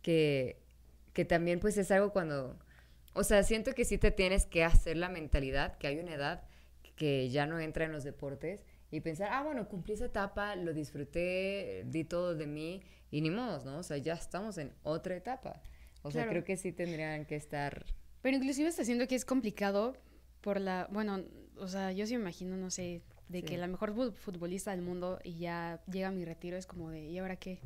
que, 0.02 0.62
que 1.14 1.26
también 1.26 1.60
pues 1.60 1.78
es 1.78 1.90
algo 1.92 2.14
cuando, 2.14 2.58
o 3.14 3.24
sea, 3.24 3.44
siento 3.44 3.74
que 3.74 3.86
sí 3.86 3.98
te 3.98 4.12
tienes 4.12 4.46
que 4.46 4.64
hacer 4.64 4.98
la 4.98 5.10
mentalidad, 5.10 5.78
que 5.78 5.88
hay 5.88 6.00
una 6.00 6.14
edad 6.14 6.44
que 6.96 7.30
ya 7.30 7.46
no 7.46 7.60
entra 7.60 7.86
en 7.86 7.92
los 7.92 8.04
deportes 8.04 8.66
y 8.92 9.00
pensar, 9.02 9.30
ah, 9.32 9.44
bueno, 9.44 9.68
cumplí 9.68 9.94
esa 9.94 10.06
etapa, 10.06 10.56
lo 10.56 10.74
disfruté, 10.74 11.84
di 11.88 12.04
todo 12.04 12.36
de 12.36 12.48
mí 12.48 12.82
y 13.10 13.22
ni 13.22 13.30
modo, 13.30 13.64
¿no? 13.66 13.80
O 13.80 13.84
sea, 13.84 13.98
ya 13.98 14.14
estamos 14.14 14.58
en 14.58 14.74
otra 14.84 15.16
etapa. 15.16 15.62
O 16.04 16.12
sea, 16.12 16.28
creo 16.28 16.44
que 16.44 16.58
sí 16.58 16.72
tendrían 16.72 17.26
que 17.26 17.36
estar... 17.36 17.86
Pero 18.22 18.38
inclusive 18.38 18.70
está 18.70 18.82
haciendo 18.82 19.08
que 19.08 19.16
es 19.16 19.26
complicado 19.26 19.96
por 20.42 20.60
la... 20.60 20.88
Bueno, 20.92 21.24
o 21.58 21.68
sea, 21.68 21.92
yo 21.92 22.06
sí 22.06 22.16
me 22.16 22.22
imagino, 22.22 22.58
no 22.58 22.70
sé, 22.70 23.02
de 23.30 23.44
que 23.44 23.58
la 23.58 23.68
mejor 23.68 23.94
futbolista 24.14 24.72
del 24.72 24.82
mundo 24.82 25.20
y 25.24 25.38
ya 25.38 25.82
llega 25.92 26.10
a 26.10 26.12
mi 26.12 26.26
retiro 26.26 26.58
es 26.58 26.66
como 26.66 26.90
de, 26.90 27.02
¿y 27.08 27.18
ahora 27.18 27.36
qué? 27.36 27.60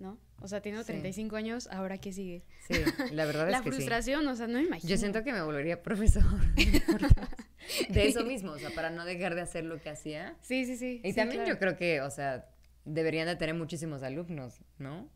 ¿No? 0.00 0.18
O 0.40 0.48
sea, 0.48 0.62
tengo 0.62 0.82
35 0.82 1.36
años, 1.36 1.68
¿ahora 1.70 1.98
qué 1.98 2.12
sigue? 2.12 2.42
Sí, 2.66 2.74
la 3.12 3.26
verdad 3.26 3.50
es 3.50 3.56
que 3.62 3.68
La 3.68 3.76
frustración, 3.76 4.26
o 4.26 4.34
sea, 4.34 4.46
no 4.46 4.58
me 4.58 4.64
imagino. 4.64 4.88
Yo 4.88 4.96
siento 4.96 5.22
que 5.22 5.32
me 5.32 5.42
volvería 5.42 5.82
profesor. 5.82 6.24
de 7.90 8.08
eso 8.08 8.24
mismo, 8.24 8.52
o 8.52 8.58
sea, 8.58 8.70
para 8.70 8.88
no 8.88 9.04
dejar 9.04 9.34
de 9.34 9.42
hacer 9.42 9.64
lo 9.64 9.80
que 9.80 9.90
hacía. 9.90 10.36
Sí, 10.40 10.64
sí, 10.64 10.76
sí. 10.76 11.00
Y 11.04 11.12
también 11.12 11.44
yo 11.44 11.58
creo 11.58 11.76
que, 11.76 12.00
o 12.00 12.10
sea, 12.10 12.48
deberían 12.86 13.26
de 13.26 13.36
tener 13.36 13.54
muchísimos 13.54 14.02
alumnos, 14.02 14.60
¿no? 14.78 15.10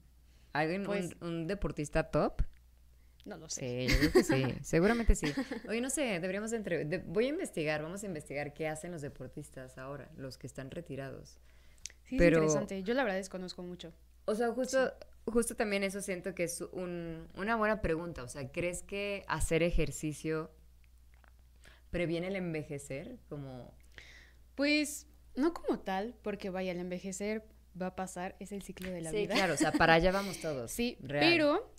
¿Alguien, 0.53 0.85
pues, 0.85 1.17
un, 1.23 1.47
deportista 1.47 2.11
top? 2.11 2.43
No 3.25 3.39
lo 3.39 3.49
sé. 3.49 3.89
Sí, 3.89 3.89
yo 3.89 3.99
creo 3.99 4.13
que 4.13 4.23
sí, 4.23 4.45
seguramente 4.63 5.15
sí. 5.15 5.33
Oye, 5.67 5.81
no 5.81 5.89
sé, 5.89 6.21
deberíamos 6.21 6.53
entre... 6.53 6.85
voy 7.07 7.25
a 7.25 7.29
investigar, 7.29 7.83
vamos 7.83 8.03
a 8.03 8.07
investigar 8.07 8.53
qué 8.53 8.69
hacen 8.69 8.93
los 8.93 9.01
deportistas 9.01 9.79
ahora, 9.79 10.11
los 10.17 10.37
que 10.37 10.47
están 10.47 10.71
retirados. 10.71 11.39
Sí, 12.05 12.19
Pero... 12.19 12.37
es 12.37 12.43
interesante. 12.43 12.83
Yo 12.83 12.93
la 12.93 13.03
verdad 13.03 13.17
desconozco 13.17 13.63
mucho. 13.63 13.95
O 14.27 14.35
sea, 14.35 14.51
justo, 14.53 14.93
justo 15.27 15.55
también 15.55 15.83
eso 15.83 16.01
siento 16.01 16.35
que 16.35 16.45
es 16.45 16.63
una 16.73 17.57
buena 17.57 17.81
pregunta. 17.81 18.23
O 18.23 18.29
sea, 18.29 18.51
¿crees 18.51 18.83
que 18.83 19.25
hacer 19.29 19.63
ejercicio 19.63 20.51
previene 21.91 22.29
el 22.29 22.37
envejecer? 22.37 23.19
Como... 23.29 23.73
Pues 24.55 25.07
no 25.37 25.53
como 25.53 25.81
tal, 25.81 26.15
porque 26.23 26.51
vaya, 26.51 26.73
el 26.73 26.79
envejecer 26.79 27.45
va 27.81 27.89
a 27.89 27.97
pasar, 27.97 28.37
es 28.39 28.53
el 28.53 28.63
ciclo 28.63 28.91
de 28.91 29.01
la 29.01 29.11
vida. 29.11 29.35
Sí, 29.35 29.39
claro, 29.39 29.55
o 29.55 29.57
sea, 29.57 29.73
para 29.73 29.95
allá 29.95 30.13
vamos 30.13 30.39
todos. 30.41 30.71
sí, 30.73 30.97
pero 31.01 31.73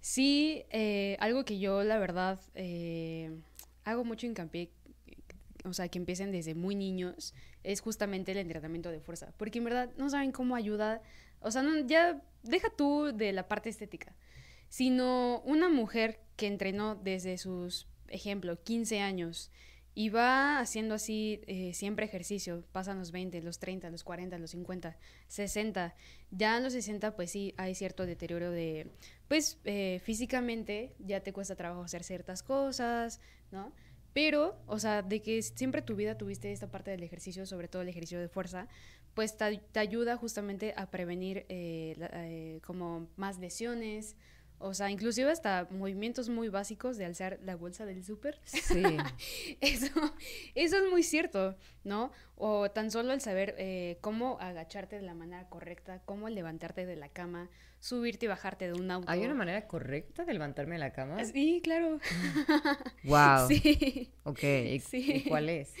sí, 0.00 0.64
eh, 0.70 1.16
algo 1.20 1.44
que 1.44 1.58
yo 1.58 1.82
la 1.84 1.98
verdad 1.98 2.40
eh, 2.54 3.30
hago 3.84 4.04
mucho 4.04 4.26
hincapié, 4.26 4.70
o 5.64 5.72
sea, 5.72 5.88
que 5.88 5.98
empiecen 5.98 6.32
desde 6.32 6.54
muy 6.54 6.74
niños, 6.74 7.34
es 7.62 7.80
justamente 7.80 8.32
el 8.32 8.38
entrenamiento 8.38 8.90
de 8.90 9.00
fuerza, 9.00 9.32
porque 9.36 9.58
en 9.58 9.64
verdad 9.64 9.90
no 9.96 10.10
saben 10.10 10.32
cómo 10.32 10.56
ayuda, 10.56 11.02
o 11.42 11.50
sea, 11.50 11.62
no, 11.62 11.86
ya 11.86 12.22
deja 12.42 12.70
tú 12.70 13.12
de 13.14 13.32
la 13.32 13.48
parte 13.48 13.68
estética, 13.68 14.14
sino 14.68 15.40
una 15.44 15.68
mujer 15.68 16.20
que 16.36 16.46
entrenó 16.46 16.94
desde 16.94 17.38
sus, 17.38 17.86
ejemplo, 18.08 18.62
15 18.62 19.00
años, 19.00 19.50
y 19.94 20.08
va 20.08 20.58
haciendo 20.58 20.94
así 20.94 21.42
eh, 21.46 21.74
siempre 21.74 22.06
ejercicio. 22.06 22.64
Pasan 22.72 22.98
los 22.98 23.12
20, 23.12 23.42
los 23.42 23.58
30, 23.58 23.90
los 23.90 24.04
40, 24.04 24.38
los 24.38 24.50
50, 24.50 24.96
60. 25.28 25.94
Ya 26.30 26.56
en 26.56 26.62
los 26.62 26.72
60, 26.72 27.14
pues 27.14 27.30
sí, 27.30 27.54
hay 27.58 27.74
cierto 27.74 28.06
deterioro 28.06 28.50
de, 28.50 28.90
pues 29.28 29.58
eh, 29.64 30.00
físicamente 30.02 30.94
ya 30.98 31.20
te 31.20 31.32
cuesta 31.32 31.56
trabajo 31.56 31.82
hacer 31.82 32.04
ciertas 32.04 32.42
cosas, 32.42 33.20
¿no? 33.50 33.72
Pero, 34.14 34.58
o 34.66 34.78
sea, 34.78 35.02
de 35.02 35.22
que 35.22 35.42
siempre 35.42 35.82
tu 35.82 35.96
vida 35.96 36.16
tuviste 36.18 36.52
esta 36.52 36.70
parte 36.70 36.90
del 36.90 37.02
ejercicio, 37.02 37.46
sobre 37.46 37.68
todo 37.68 37.82
el 37.82 37.88
ejercicio 37.88 38.20
de 38.20 38.28
fuerza, 38.28 38.68
pues 39.14 39.36
te, 39.36 39.78
ayuda 39.78 40.16
justamente 40.16 40.74
a 40.76 40.90
prevenir 40.90 41.46
eh, 41.48 42.60
como 42.64 43.08
más 43.16 43.38
lesiones, 43.38 44.16
o 44.64 44.74
sea, 44.74 44.90
inclusive 44.90 45.28
hasta 45.28 45.66
movimientos 45.70 46.28
muy 46.28 46.48
básicos 46.48 46.96
de 46.96 47.04
alzar 47.04 47.40
la 47.42 47.56
bolsa 47.56 47.84
del 47.84 48.04
súper. 48.04 48.38
Sí. 48.44 48.82
eso, 49.60 49.92
eso 50.54 50.76
es 50.76 50.90
muy 50.90 51.02
cierto, 51.02 51.56
¿no? 51.82 52.12
O 52.36 52.70
tan 52.70 52.92
solo 52.92 53.12
el 53.12 53.20
saber 53.20 53.56
eh, 53.58 53.98
cómo 54.00 54.38
agacharte 54.40 54.96
de 54.96 55.02
la 55.02 55.14
manera 55.14 55.48
correcta, 55.48 56.00
cómo 56.04 56.28
levantarte 56.28 56.86
de 56.86 56.94
la 56.94 57.08
cama, 57.08 57.50
subirte 57.80 58.26
y 58.26 58.28
bajarte 58.28 58.68
de 58.68 58.74
un 58.74 58.88
auto. 58.92 59.10
¿Hay 59.10 59.24
una 59.24 59.34
manera 59.34 59.66
correcta 59.66 60.24
de 60.24 60.32
levantarme 60.32 60.76
de 60.76 60.80
la 60.80 60.92
cama? 60.92 61.24
Sí, 61.24 61.60
claro. 61.64 61.98
wow. 63.02 63.48
Sí. 63.48 64.12
Ok, 64.22 64.44
¿Y, 64.44 65.24
cuál 65.28 65.48
es? 65.48 65.74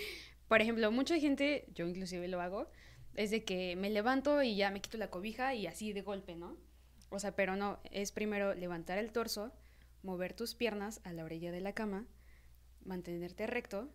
Por 0.48 0.60
ejemplo, 0.60 0.90
mucha 0.90 1.16
gente, 1.20 1.66
yo 1.72 1.86
inclusive 1.86 2.26
lo 2.26 2.40
hago, 2.40 2.68
es 3.14 3.30
de 3.30 3.44
que 3.44 3.76
me 3.76 3.90
levanto 3.90 4.42
y 4.42 4.56
ya 4.56 4.70
me 4.70 4.80
quito 4.80 4.98
la 4.98 5.10
cobija 5.10 5.54
y 5.54 5.66
así 5.66 5.92
de 5.92 6.02
golpe, 6.02 6.34
¿no? 6.36 6.56
O 7.10 7.18
sea, 7.18 7.36
pero 7.36 7.56
no, 7.56 7.78
es 7.90 8.12
primero 8.12 8.54
levantar 8.54 8.98
el 8.98 9.12
torso, 9.12 9.52
mover 10.02 10.34
tus 10.34 10.54
piernas 10.54 11.00
a 11.04 11.12
la 11.12 11.24
orilla 11.24 11.52
de 11.52 11.60
la 11.60 11.74
cama, 11.74 12.06
mantenerte 12.84 13.46
recto 13.46 13.90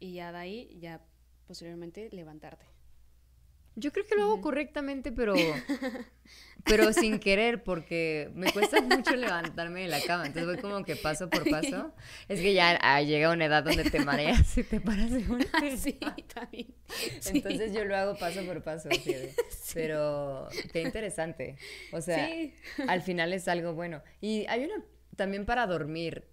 y 0.00 0.14
ya 0.14 0.32
de 0.32 0.38
ahí 0.38 0.78
ya 0.80 1.04
posteriormente 1.46 2.08
levantarte. 2.10 2.73
Yo 3.76 3.92
creo 3.92 4.06
que 4.06 4.14
lo 4.14 4.22
hago 4.22 4.40
correctamente, 4.40 5.10
pero, 5.10 5.34
pero 6.64 6.92
sin 6.92 7.18
querer, 7.18 7.64
porque 7.64 8.30
me 8.34 8.52
cuesta 8.52 8.80
mucho 8.80 9.16
levantarme 9.16 9.82
de 9.82 9.88
la 9.88 10.00
cama. 10.00 10.26
Entonces 10.26 10.46
voy 10.46 10.62
como 10.62 10.84
que 10.84 10.94
paso 10.94 11.28
por 11.28 11.48
paso. 11.50 11.92
Es 12.28 12.40
que 12.40 12.54
ya 12.54 12.78
ha 12.80 13.02
llegado 13.02 13.34
una 13.34 13.46
edad 13.46 13.64
donde 13.64 13.90
te 13.90 14.04
mareas 14.04 14.56
y 14.56 14.62
te 14.62 14.80
paras 14.80 15.10
de 15.10 15.24
una 15.28 15.46
Sí, 15.76 15.98
también. 16.32 16.74
Entonces 17.26 17.72
yo 17.72 17.84
lo 17.84 17.96
hago 17.96 18.16
paso 18.16 18.44
por 18.44 18.62
paso. 18.62 18.88
Pero 19.74 20.48
qué 20.72 20.82
interesante. 20.82 21.56
O 21.92 22.00
sea, 22.00 22.28
al 22.86 23.02
final 23.02 23.32
es 23.32 23.48
algo 23.48 23.74
bueno. 23.74 24.02
Y 24.20 24.46
hay 24.48 24.64
una 24.64 24.84
también 25.16 25.46
para 25.46 25.66
dormir. 25.66 26.28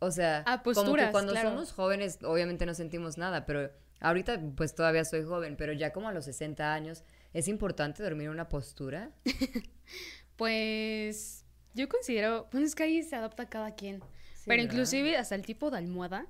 O 0.00 0.10
sea, 0.10 0.42
ah, 0.46 0.62
como 0.62 0.94
que 0.94 1.10
cuando 1.10 1.34
somos 1.34 1.72
jóvenes, 1.72 2.18
obviamente 2.22 2.66
no 2.66 2.74
sentimos 2.74 3.16
nada, 3.16 3.46
pero 3.46 3.70
Ahorita 4.00 4.40
pues 4.56 4.74
todavía 4.74 5.04
soy 5.04 5.22
joven, 5.22 5.56
pero 5.56 5.72
ya 5.72 5.92
como 5.92 6.08
a 6.08 6.12
los 6.12 6.26
60 6.26 6.74
años, 6.74 7.04
¿es 7.32 7.48
importante 7.48 8.02
dormir 8.02 8.26
en 8.26 8.32
una 8.32 8.48
postura? 8.48 9.10
pues 10.36 11.44
yo 11.74 11.88
considero, 11.88 12.48
pues 12.50 12.64
es 12.64 12.74
que 12.74 12.84
ahí 12.84 13.02
se 13.02 13.16
adapta 13.16 13.48
cada 13.48 13.74
quien. 13.74 14.02
pero 14.46 14.62
inclusive 14.62 15.16
hasta 15.16 15.34
el 15.34 15.42
tipo 15.42 15.70
de 15.70 15.78
almohada, 15.78 16.26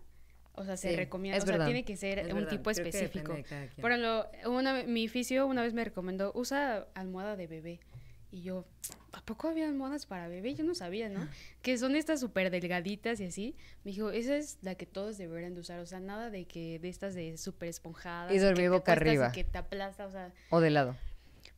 o 0.56 0.64
sea, 0.64 0.76
se 0.76 0.94
recomienda, 0.94 1.42
o 1.42 1.46
sea, 1.46 1.64
tiene 1.64 1.84
que 1.84 1.96
ser 1.96 2.32
un 2.32 2.46
tipo 2.46 2.70
específico. 2.70 3.36
Por 3.80 3.90
ejemplo, 3.90 4.28
una, 4.46 4.84
mi 4.84 5.08
fisio 5.08 5.46
una 5.46 5.62
vez 5.62 5.74
me 5.74 5.84
recomendó, 5.84 6.32
usa 6.34 6.86
almohada 6.94 7.36
de 7.36 7.46
bebé. 7.46 7.80
Y 8.34 8.42
yo, 8.42 8.64
¿a 9.12 9.24
poco 9.24 9.46
había 9.46 9.68
almohadas 9.68 10.06
para 10.06 10.26
bebé? 10.26 10.56
Yo 10.56 10.64
no 10.64 10.74
sabía, 10.74 11.08
¿no? 11.08 11.24
Que 11.62 11.78
son 11.78 11.94
estas 11.94 12.18
súper 12.18 12.50
delgaditas 12.50 13.20
y 13.20 13.26
así. 13.26 13.54
Me 13.84 13.92
dijo, 13.92 14.10
esa 14.10 14.36
es 14.36 14.58
la 14.60 14.74
que 14.74 14.86
todos 14.86 15.16
deberían 15.18 15.54
de 15.54 15.60
usar. 15.60 15.78
O 15.78 15.86
sea, 15.86 16.00
nada 16.00 16.30
de 16.30 16.44
que 16.44 16.80
de 16.80 16.88
estas 16.88 17.14
de 17.14 17.38
súper 17.38 17.68
esponjadas. 17.68 18.34
Y 18.34 18.38
dormir 18.38 18.70
boca 18.70 18.90
arriba. 18.90 19.30
que 19.30 19.44
te 19.44 19.56
aplasta, 19.56 20.06
o 20.06 20.10
sea. 20.10 20.32
O 20.50 20.60
de 20.60 20.70
lado. 20.70 20.96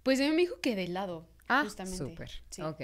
Pues 0.02 0.20
a 0.20 0.24
mí 0.24 0.30
me 0.32 0.42
dijo 0.42 0.60
que 0.60 0.76
de 0.76 0.88
lado. 0.88 1.26
Ah, 1.48 1.62
justamente. 1.64 1.96
súper. 1.96 2.30
Sí. 2.50 2.60
Ok. 2.60 2.82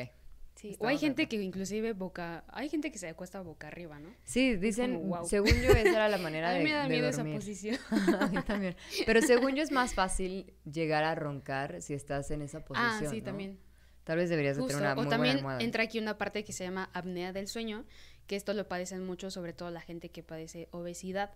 Sí. 0.54 0.76
o 0.78 0.86
hay 0.86 0.96
gente 0.96 1.28
que 1.28 1.36
inclusive 1.36 1.92
boca, 1.92 2.44
hay 2.48 2.68
gente 2.70 2.92
que 2.92 2.98
se 2.98 3.08
acuesta 3.08 3.40
boca 3.40 3.66
arriba, 3.66 3.98
¿no? 3.98 4.08
Sí, 4.24 4.54
dicen, 4.56 5.02
según 5.24 5.50
yo 5.60 5.70
esa 5.70 5.80
era 5.80 6.08
la 6.08 6.18
manera 6.18 6.50
de, 6.50 6.56
a 6.56 6.58
mí 6.58 6.64
me 6.64 6.72
da 6.72 6.88
miedo 6.88 7.08
esa 7.08 7.24
posición. 7.24 7.76
a 8.20 8.26
mí 8.28 8.40
también. 8.42 8.74
Pero 9.04 9.20
según 9.20 9.54
yo 9.54 9.62
es 9.62 9.70
más 9.70 9.92
fácil 9.92 10.54
llegar 10.64 11.04
a 11.04 11.14
roncar 11.14 11.82
si 11.82 11.92
estás 11.92 12.30
en 12.30 12.40
esa 12.40 12.64
posición, 12.64 13.04
Ah, 13.04 13.10
sí, 13.10 13.20
también. 13.20 13.58
Tal 14.04 14.18
vez 14.18 14.30
deberías 14.30 14.56
de 14.56 14.64
tener 14.64 14.82
una 14.82 14.94
muy 14.94 15.06
o 15.06 15.08
también 15.08 15.44
entra 15.60 15.84
aquí 15.84 15.98
una 15.98 16.18
parte 16.18 16.44
que 16.44 16.52
se 16.52 16.64
llama 16.64 16.90
apnea 16.92 17.32
del 17.32 17.46
sueño, 17.48 17.84
que 18.26 18.36
esto 18.36 18.52
lo 18.54 18.66
padecen 18.66 19.04
mucho, 19.04 19.30
sobre 19.30 19.52
todo 19.52 19.70
la 19.70 19.80
gente 19.80 20.10
que 20.10 20.22
padece 20.22 20.68
obesidad 20.72 21.32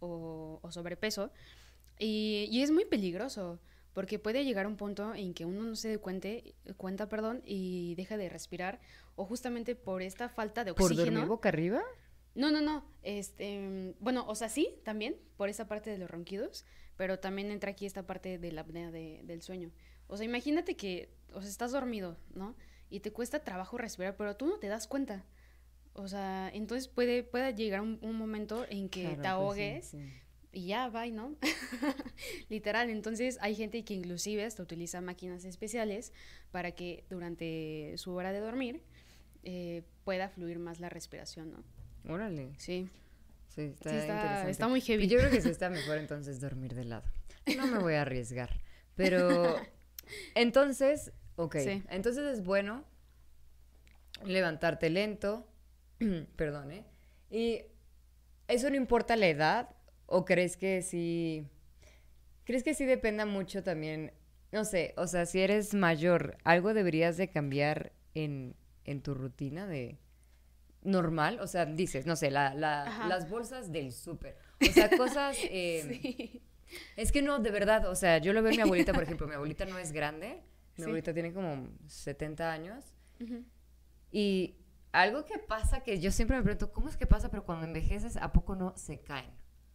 o, 0.00 0.60
sobrepeso. 0.70 1.30
Y, 1.98 2.48
y, 2.50 2.62
es 2.62 2.70
muy 2.70 2.84
peligroso, 2.84 3.58
porque 3.92 4.18
puede 4.18 4.44
llegar 4.44 4.66
a 4.66 4.68
un 4.68 4.76
punto 4.76 5.14
en 5.14 5.34
que 5.34 5.44
uno 5.44 5.62
no 5.62 5.74
se 5.74 5.88
dé 5.88 5.98
cuenta 5.98 7.08
perdón, 7.08 7.42
y 7.44 7.94
deja 7.96 8.16
de 8.16 8.28
respirar, 8.28 8.80
o 9.16 9.24
justamente 9.24 9.74
por 9.74 10.02
esta 10.02 10.28
falta 10.28 10.64
de 10.64 10.72
oxígeno. 10.72 10.96
¿Por 10.96 11.04
dormir 11.06 11.26
boca 11.26 11.48
arriba? 11.48 11.82
No, 12.34 12.52
no, 12.52 12.60
no. 12.60 12.84
Este, 13.02 13.94
bueno, 13.98 14.24
o 14.28 14.34
sea, 14.36 14.48
sí, 14.48 14.76
también, 14.84 15.16
por 15.36 15.48
esa 15.48 15.66
parte 15.66 15.90
de 15.90 15.98
los 15.98 16.08
ronquidos, 16.08 16.64
pero 16.96 17.18
también 17.18 17.50
entra 17.50 17.72
aquí 17.72 17.84
esta 17.86 18.06
parte 18.06 18.38
de 18.38 18.52
la 18.52 18.60
apnea 18.60 18.92
del 18.92 19.42
sueño. 19.42 19.72
O 20.08 20.16
sea, 20.16 20.24
imagínate 20.24 20.76
que, 20.76 21.10
o 21.32 21.40
sea, 21.40 21.50
estás 21.50 21.72
dormido, 21.72 22.16
¿no? 22.34 22.56
Y 22.90 23.00
te 23.00 23.12
cuesta 23.12 23.44
trabajo 23.44 23.78
respirar, 23.78 24.16
pero 24.16 24.36
tú 24.36 24.46
no 24.46 24.58
te 24.58 24.68
das 24.68 24.86
cuenta. 24.86 25.24
O 25.92 26.08
sea, 26.08 26.50
entonces 26.52 26.88
puede, 26.88 27.22
puede 27.22 27.54
llegar 27.54 27.80
un, 27.80 27.98
momento 28.14 28.66
en 28.68 28.88
que 28.88 29.08
te 29.08 29.14
pues 29.16 29.26
ahogues 29.26 29.96
y 30.52 30.66
ya, 30.66 30.88
va, 30.88 31.06
¿no? 31.06 31.36
Literal. 32.48 32.88
Entonces 32.88 33.36
hay 33.40 33.54
gente 33.54 33.84
que 33.84 33.94
inclusive 33.94 34.44
hasta 34.44 34.62
utiliza 34.62 35.00
máquinas 35.00 35.44
especiales 35.44 36.12
para 36.50 36.72
que 36.72 37.04
durante 37.10 37.94
su 37.96 38.12
hora 38.14 38.32
de 38.32 38.40
dormir 38.40 38.82
eh, 39.42 39.82
pueda 40.04 40.28
fluir 40.28 40.58
más 40.58 40.80
la 40.80 40.88
respiración, 40.88 41.52
¿no? 41.52 42.12
Órale. 42.12 42.54
Sí. 42.58 42.88
Sí, 43.48 43.62
está, 43.62 43.90
interesante. 43.90 44.50
está 44.50 44.68
muy 44.68 44.80
heavy. 44.80 45.08
yo 45.08 45.18
creo 45.18 45.30
que 45.30 45.40
sí 45.40 45.48
está 45.50 45.68
mejor 45.68 45.98
entonces 45.98 46.40
dormir 46.40 46.74
de 46.74 46.84
lado. 46.84 47.04
No 47.56 47.66
me 47.66 47.78
voy 47.78 47.94
a 47.94 48.02
arriesgar. 48.02 48.60
Pero 48.94 49.56
Entonces, 50.34 51.12
ok. 51.36 51.56
Entonces 51.90 52.24
es 52.24 52.44
bueno 52.44 52.84
levantarte 54.24 54.90
lento. 54.90 55.46
Perdón, 56.36 56.72
¿eh? 56.72 56.84
Y 57.30 57.62
eso 58.48 58.70
no 58.70 58.76
importa 58.76 59.16
la 59.16 59.28
edad. 59.28 59.70
¿O 60.06 60.24
crees 60.24 60.56
que 60.56 60.82
sí? 60.82 61.46
¿Crees 62.44 62.62
que 62.62 62.72
sí 62.72 62.86
dependa 62.86 63.26
mucho 63.26 63.62
también? 63.62 64.12
No 64.52 64.64
sé, 64.64 64.94
o 64.96 65.06
sea, 65.06 65.26
si 65.26 65.40
eres 65.40 65.74
mayor, 65.74 66.38
¿algo 66.44 66.72
deberías 66.72 67.18
de 67.18 67.28
cambiar 67.28 67.92
en, 68.14 68.56
tu 69.02 69.12
rutina 69.12 69.66
de 69.66 69.98
normal? 70.82 71.40
O 71.40 71.46
sea, 71.46 71.66
dices, 71.66 72.06
no 72.06 72.16
sé, 72.16 72.30
la, 72.30 72.54
las 72.54 73.28
bolsas 73.28 73.70
del 73.70 73.92
súper. 73.92 74.38
O 74.62 74.72
sea, 74.72 74.88
cosas... 74.96 75.36
Eh, 75.50 76.40
es 76.96 77.12
que 77.12 77.22
no, 77.22 77.38
de 77.38 77.50
verdad, 77.50 77.86
o 77.88 77.94
sea, 77.94 78.18
yo 78.18 78.32
lo 78.32 78.42
veo 78.42 78.50
en 78.50 78.56
mi 78.56 78.62
abuelita, 78.62 78.92
por 78.92 79.02
ejemplo, 79.02 79.26
mi 79.26 79.34
abuelita 79.36 79.64
no 79.64 79.78
es 79.78 79.92
grande, 79.92 80.42
mi 80.76 80.84
abuelita 80.84 81.12
tiene 81.12 81.32
como 81.32 81.68
70 81.86 82.52
años. 82.52 82.84
Y 84.10 84.56
algo 84.92 85.24
que 85.24 85.38
pasa 85.38 85.82
que 85.82 86.00
yo 86.00 86.10
siempre 86.10 86.36
me 86.36 86.42
pregunto, 86.42 86.72
¿cómo 86.72 86.88
es 86.88 86.96
que 86.96 87.06
pasa? 87.06 87.30
Pero 87.30 87.44
cuando 87.44 87.66
envejeces, 87.66 88.16
¿a 88.16 88.32
poco 88.32 88.54
no 88.54 88.76
se 88.76 89.00
caen? 89.00 89.30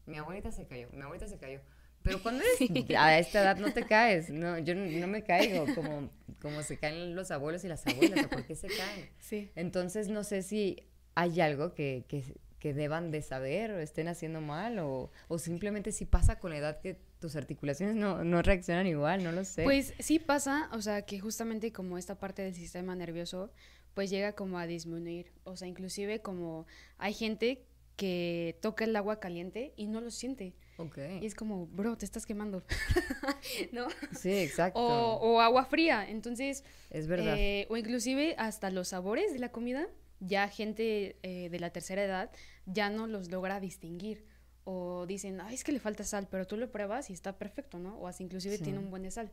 Mi 0.05 0.17
abuelita 0.17 0.51
se 0.51 0.65
cayó, 0.65 0.89
mi 0.91 1.01
abuelita 1.01 1.27
se 1.27 1.37
cayó. 1.37 1.61
Pero 2.03 2.21
cuando 2.21 2.43
eres 2.43 2.89
a 2.97 3.17
esta 3.17 3.41
edad 3.41 3.57
no 3.57 3.71
te 3.73 3.85
caes, 3.85 4.29
no, 4.29 4.57
yo 4.59 4.75
no 4.75 5.07
me 5.07 5.23
caigo 5.23 5.65
como, 5.73 6.09
como 6.41 6.61
se 6.61 6.77
caen 6.77 7.15
los 7.15 7.31
abuelos 7.31 7.63
y 7.63 7.69
las 7.69 7.87
abuelas, 7.87 8.27
¿por 8.27 8.45
qué 8.45 8.55
se 8.55 8.67
caen? 8.67 9.09
Sí. 9.19 9.51
Entonces 9.55 10.09
no 10.09 10.25
sé 10.25 10.43
si 10.43 10.89
hay 11.15 11.39
algo 11.39 11.73
que, 11.73 12.05
que, 12.09 12.23
que 12.63 12.73
deban 12.73 13.11
de 13.11 13.21
saber 13.21 13.71
o 13.71 13.79
estén 13.79 14.07
haciendo 14.07 14.39
mal 14.39 14.79
o, 14.79 15.11
o, 15.27 15.37
simplemente 15.37 15.91
si 15.91 16.05
pasa 16.05 16.39
con 16.39 16.51
la 16.51 16.59
edad 16.59 16.79
que 16.79 16.97
tus 17.19 17.35
articulaciones 17.35 17.97
no, 17.97 18.23
no 18.23 18.41
reaccionan 18.41 18.87
igual, 18.87 19.21
no 19.21 19.33
lo 19.33 19.43
sé. 19.43 19.65
Pues 19.65 19.93
sí 19.99 20.17
pasa, 20.17 20.69
o 20.71 20.81
sea, 20.81 21.01
que 21.01 21.19
justamente 21.19 21.73
como 21.73 21.97
esta 21.97 22.17
parte 22.17 22.41
del 22.41 22.55
sistema 22.55 22.95
nervioso 22.95 23.51
pues 23.93 24.09
llega 24.09 24.31
como 24.31 24.59
a 24.59 24.65
disminuir, 24.65 25.33
o 25.43 25.57
sea, 25.57 25.67
inclusive 25.67 26.21
como 26.21 26.65
hay 26.97 27.13
gente 27.13 27.65
que 27.97 28.57
toca 28.61 28.85
el 28.85 28.95
agua 28.95 29.19
caliente 29.19 29.73
y 29.75 29.87
no 29.87 29.99
lo 29.99 30.09
siente. 30.09 30.53
Ok. 30.77 30.99
Y 31.19 31.25
es 31.25 31.35
como, 31.35 31.67
bro, 31.67 31.97
te 31.97 32.05
estás 32.05 32.25
quemando. 32.25 32.63
¿No? 33.73 33.87
Sí, 34.17 34.31
exacto. 34.31 34.79
O, 34.79 35.41
agua 35.41 35.65
fría. 35.65 36.09
Entonces. 36.09 36.63
Es 36.89 37.07
verdad. 37.07 37.35
Eh, 37.37 37.67
o 37.69 37.75
inclusive 37.75 38.35
hasta 38.37 38.71
los 38.71 38.87
sabores 38.87 39.33
de 39.33 39.39
la 39.39 39.51
comida, 39.51 39.85
ya 40.21 40.47
gente 40.47 41.17
eh, 41.21 41.49
de 41.49 41.59
la 41.59 41.69
tercera 41.69 42.03
edad 42.03 42.31
ya 42.65 42.89
no 42.89 43.07
los 43.07 43.29
logra 43.29 43.59
distinguir. 43.59 44.25
O 44.65 45.05
dicen, 45.05 45.41
ay, 45.41 45.55
es 45.55 45.63
que 45.63 45.73
le 45.73 45.79
falta 45.79 46.05
sal, 46.05 46.27
pero 46.31 46.47
tú 46.47 46.55
lo 46.55 46.71
pruebas 46.71 47.09
y 47.09 47.13
está 47.13 47.37
perfecto, 47.37 47.79
¿no? 47.79 47.97
O 47.97 48.07
hasta 48.07 48.23
inclusive 48.23 48.57
tiene 48.57 48.79
un 48.79 48.89
buen 48.89 49.03
de 49.03 49.11
sal. 49.11 49.29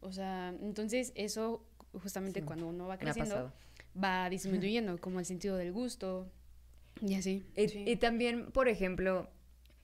O 0.00 0.12
sea, 0.12 0.54
entonces 0.60 1.12
eso 1.14 1.64
justamente 1.92 2.42
cuando 2.42 2.66
uno 2.66 2.88
va 2.88 2.98
creciendo 2.98 3.52
va 4.02 4.28
disminuyendo 4.30 4.98
como 4.98 5.20
el 5.20 5.24
sentido 5.24 5.56
del 5.56 5.72
gusto, 5.72 6.30
y 7.00 7.14
así. 7.14 7.44
Y, 7.56 7.96
también, 7.96 8.50
por 8.50 8.68
ejemplo, 8.68 9.28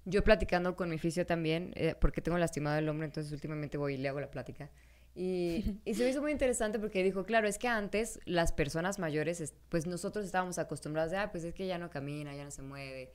yo 0.04 0.24
platicando 0.24 0.76
con 0.76 0.88
mi 0.88 0.98
fisio 0.98 1.26
también, 1.26 1.72
eh, 1.76 1.94
porque 2.00 2.22
tengo 2.22 2.38
lastimado 2.38 2.78
el 2.78 2.88
hombro, 2.88 3.04
entonces 3.04 3.32
últimamente 3.32 3.76
voy 3.76 3.94
y 3.94 3.96
le 3.98 4.08
hago 4.08 4.20
la 4.20 4.30
plática. 4.30 4.70
Y, 5.14 5.80
y, 5.84 5.94
se 5.94 6.04
me 6.04 6.10
hizo 6.10 6.22
muy 6.22 6.32
interesante 6.32 6.78
porque 6.78 7.02
dijo, 7.02 7.24
claro, 7.24 7.48
es 7.48 7.58
que 7.58 7.68
antes 7.68 8.20
las 8.24 8.52
personas 8.52 8.98
mayores, 8.98 9.54
pues 9.68 9.86
nosotros 9.86 10.24
estábamos 10.24 10.58
acostumbrados 10.58 11.10
de, 11.10 11.18
ah, 11.18 11.30
pues 11.30 11.44
es 11.44 11.54
que 11.54 11.66
ya 11.66 11.78
no 11.78 11.90
camina, 11.90 12.34
ya 12.34 12.44
no 12.44 12.50
se 12.50 12.62
mueve. 12.62 13.12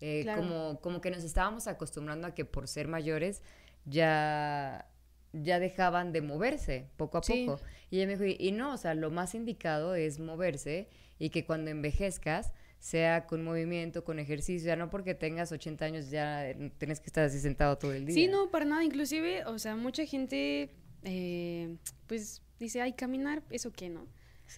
Eh, 0.00 0.26
como, 0.34 0.80
como 0.80 1.00
que 1.00 1.10
nos 1.10 1.24
estábamos 1.24 1.66
acostumbrando 1.66 2.26
a 2.26 2.34
que 2.34 2.46
por 2.46 2.68
ser 2.68 2.88
mayores 2.88 3.42
ya, 3.84 4.88
ya 5.32 5.58
dejaban 5.58 6.12
de 6.12 6.22
moverse 6.22 6.88
poco 6.96 7.18
a 7.18 7.20
poco. 7.20 7.60
Y 7.90 7.98
ella 7.98 8.06
me 8.06 8.16
dijo, 8.16 8.36
y 8.38 8.52
no, 8.52 8.72
o 8.72 8.76
sea, 8.76 8.94
lo 8.94 9.10
más 9.10 9.34
indicado 9.34 9.94
es 9.94 10.18
moverse 10.18 10.88
y 11.18 11.30
que 11.30 11.44
cuando 11.44 11.70
envejezcas 11.70 12.52
sea 12.78 13.26
con 13.26 13.44
movimiento, 13.44 14.04
con 14.04 14.18
ejercicio, 14.18 14.68
ya 14.68 14.76
no 14.76 14.88
porque 14.88 15.14
tengas 15.14 15.52
80 15.52 15.84
años 15.84 16.10
ya 16.10 16.46
tienes 16.78 16.98
que 16.98 17.06
estar 17.06 17.24
así 17.24 17.38
sentado 17.38 17.76
todo 17.76 17.92
el 17.92 18.06
día. 18.06 18.14
Sí, 18.14 18.26
no, 18.26 18.50
para 18.50 18.64
nada, 18.64 18.82
inclusive, 18.82 19.44
o 19.44 19.58
sea, 19.58 19.76
mucha 19.76 20.06
gente, 20.06 20.70
eh, 21.04 21.76
pues, 22.06 22.42
dice, 22.58 22.80
ay, 22.80 22.92
caminar, 22.92 23.42
eso 23.50 23.72
qué, 23.72 23.88
¿no? 23.88 24.06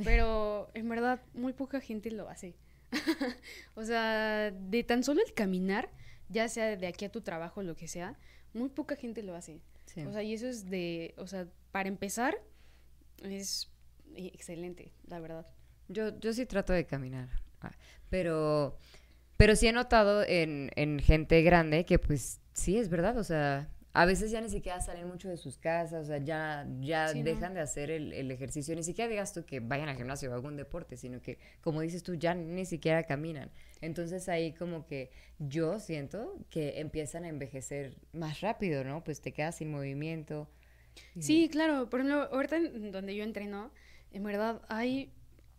Pero 0.04 0.70
en 0.74 0.88
verdad, 0.88 1.20
muy 1.34 1.52
poca 1.52 1.80
gente 1.80 2.10
lo 2.10 2.28
hace. 2.28 2.54
o 3.74 3.84
sea, 3.84 4.50
de 4.50 4.84
tan 4.84 5.02
solo 5.04 5.20
el 5.26 5.34
caminar, 5.34 5.90
ya 6.28 6.48
sea 6.48 6.76
de 6.76 6.86
aquí 6.86 7.04
a 7.04 7.12
tu 7.12 7.20
trabajo, 7.20 7.62
lo 7.62 7.76
que 7.76 7.88
sea, 7.88 8.18
muy 8.54 8.68
poca 8.68 8.96
gente 8.96 9.22
lo 9.22 9.34
hace. 9.34 9.60
O 10.06 10.12
sea, 10.12 10.22
y 10.22 10.32
eso 10.32 10.46
es 10.46 10.70
de, 10.70 11.14
o 11.18 11.26
sea, 11.26 11.46
para 11.70 11.88
empezar, 11.88 12.40
es 13.22 13.70
excelente, 14.14 14.92
la 15.06 15.20
verdad. 15.20 15.46
Yo, 15.88 16.18
yo 16.18 16.32
sí 16.32 16.46
trato 16.46 16.72
de 16.72 16.86
caminar. 16.86 17.28
Ah, 17.60 17.72
pero, 18.08 18.78
pero 19.36 19.54
sí 19.54 19.66
he 19.66 19.72
notado 19.72 20.24
en, 20.26 20.70
en 20.76 20.98
gente 20.98 21.42
grande 21.42 21.84
que 21.84 21.98
pues 21.98 22.40
sí, 22.54 22.78
es 22.78 22.88
verdad, 22.88 23.18
o 23.18 23.24
sea, 23.24 23.68
a 23.94 24.06
veces 24.06 24.30
ya 24.30 24.40
ni 24.40 24.48
siquiera 24.48 24.80
salen 24.80 25.06
mucho 25.06 25.28
de 25.28 25.36
sus 25.36 25.58
casas, 25.58 26.04
o 26.04 26.06
sea, 26.06 26.18
ya, 26.18 26.66
ya 26.80 27.12
dejan 27.12 27.54
de 27.54 27.60
hacer 27.60 27.90
el, 27.90 28.12
el, 28.12 28.30
ejercicio, 28.30 28.74
ni 28.74 28.82
siquiera 28.82 29.10
digas 29.10 29.34
tú 29.34 29.44
que 29.44 29.60
vayan 29.60 29.88
al 29.88 29.96
gimnasio 29.96 30.30
o 30.30 30.34
algún 30.34 30.56
deporte, 30.56 30.96
sino 30.96 31.20
que, 31.20 31.38
como 31.60 31.82
dices 31.82 32.02
tú, 32.02 32.14
ya 32.14 32.34
ni 32.34 32.64
siquiera 32.64 33.02
caminan. 33.02 33.50
Entonces 33.82 34.28
ahí 34.28 34.52
como 34.52 34.86
que 34.86 35.10
yo 35.38 35.78
siento 35.78 36.38
que 36.48 36.80
empiezan 36.80 37.24
a 37.24 37.28
envejecer 37.28 37.96
más 38.12 38.40
rápido, 38.40 38.82
¿no? 38.84 39.04
Pues 39.04 39.20
te 39.20 39.32
quedas 39.32 39.56
sin 39.56 39.70
movimiento. 39.70 40.48
Sí, 41.18 41.48
claro, 41.50 41.90
por 41.90 42.00
ejemplo, 42.00 42.28
ahorita 42.32 42.58
donde 42.90 43.14
yo 43.14 43.24
entreno, 43.24 43.70
en 44.10 44.22
verdad 44.22 44.62
hay 44.68 45.12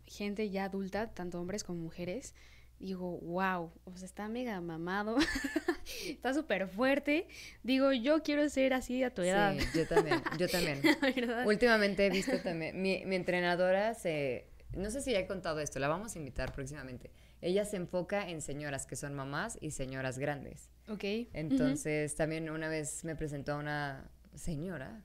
gente 0.06 0.50
ya 0.50 0.64
adulta, 0.64 1.12
tanto 1.12 1.40
hombres 1.40 1.64
como 1.64 1.80
mujeres, 1.80 2.34
digo, 2.78 3.18
wow, 3.20 3.70
o 3.84 3.96
sea, 3.96 4.06
está 4.06 4.28
mega 4.28 4.60
mamado, 4.60 5.16
está 6.08 6.34
súper 6.34 6.68
fuerte. 6.68 7.26
Digo, 7.62 7.92
yo 7.92 8.22
quiero 8.22 8.48
ser 8.48 8.74
así 8.74 9.02
a 9.02 9.12
tu 9.12 9.22
edad. 9.22 9.54
Sí, 9.58 9.78
yo 9.78 9.86
también, 9.86 10.22
yo 10.38 10.48
también. 10.48 10.80
Últimamente 11.46 12.06
he 12.06 12.10
visto 12.10 12.38
también, 12.40 12.80
mi, 12.80 13.04
mi 13.04 13.16
entrenadora 13.16 13.94
se, 13.94 14.46
no 14.76 14.90
sé 14.90 15.00
si 15.00 15.12
ya 15.12 15.20
he 15.20 15.26
contado 15.26 15.60
esto, 15.60 15.78
la 15.78 15.88
vamos 15.88 16.14
a 16.14 16.18
invitar 16.18 16.52
próximamente. 16.52 17.10
Ella 17.40 17.64
se 17.64 17.76
enfoca 17.76 18.28
en 18.28 18.40
señoras 18.40 18.86
que 18.86 18.96
son 18.96 19.14
mamás 19.14 19.58
y 19.60 19.70
señoras 19.70 20.18
grandes. 20.18 20.70
Ok. 20.88 21.04
Entonces, 21.32 22.14
también 22.14 22.48
una 22.50 22.68
vez 22.68 23.04
me 23.04 23.16
presentó 23.16 23.52
a 23.52 23.56
una 23.56 24.10
señora 24.34 25.02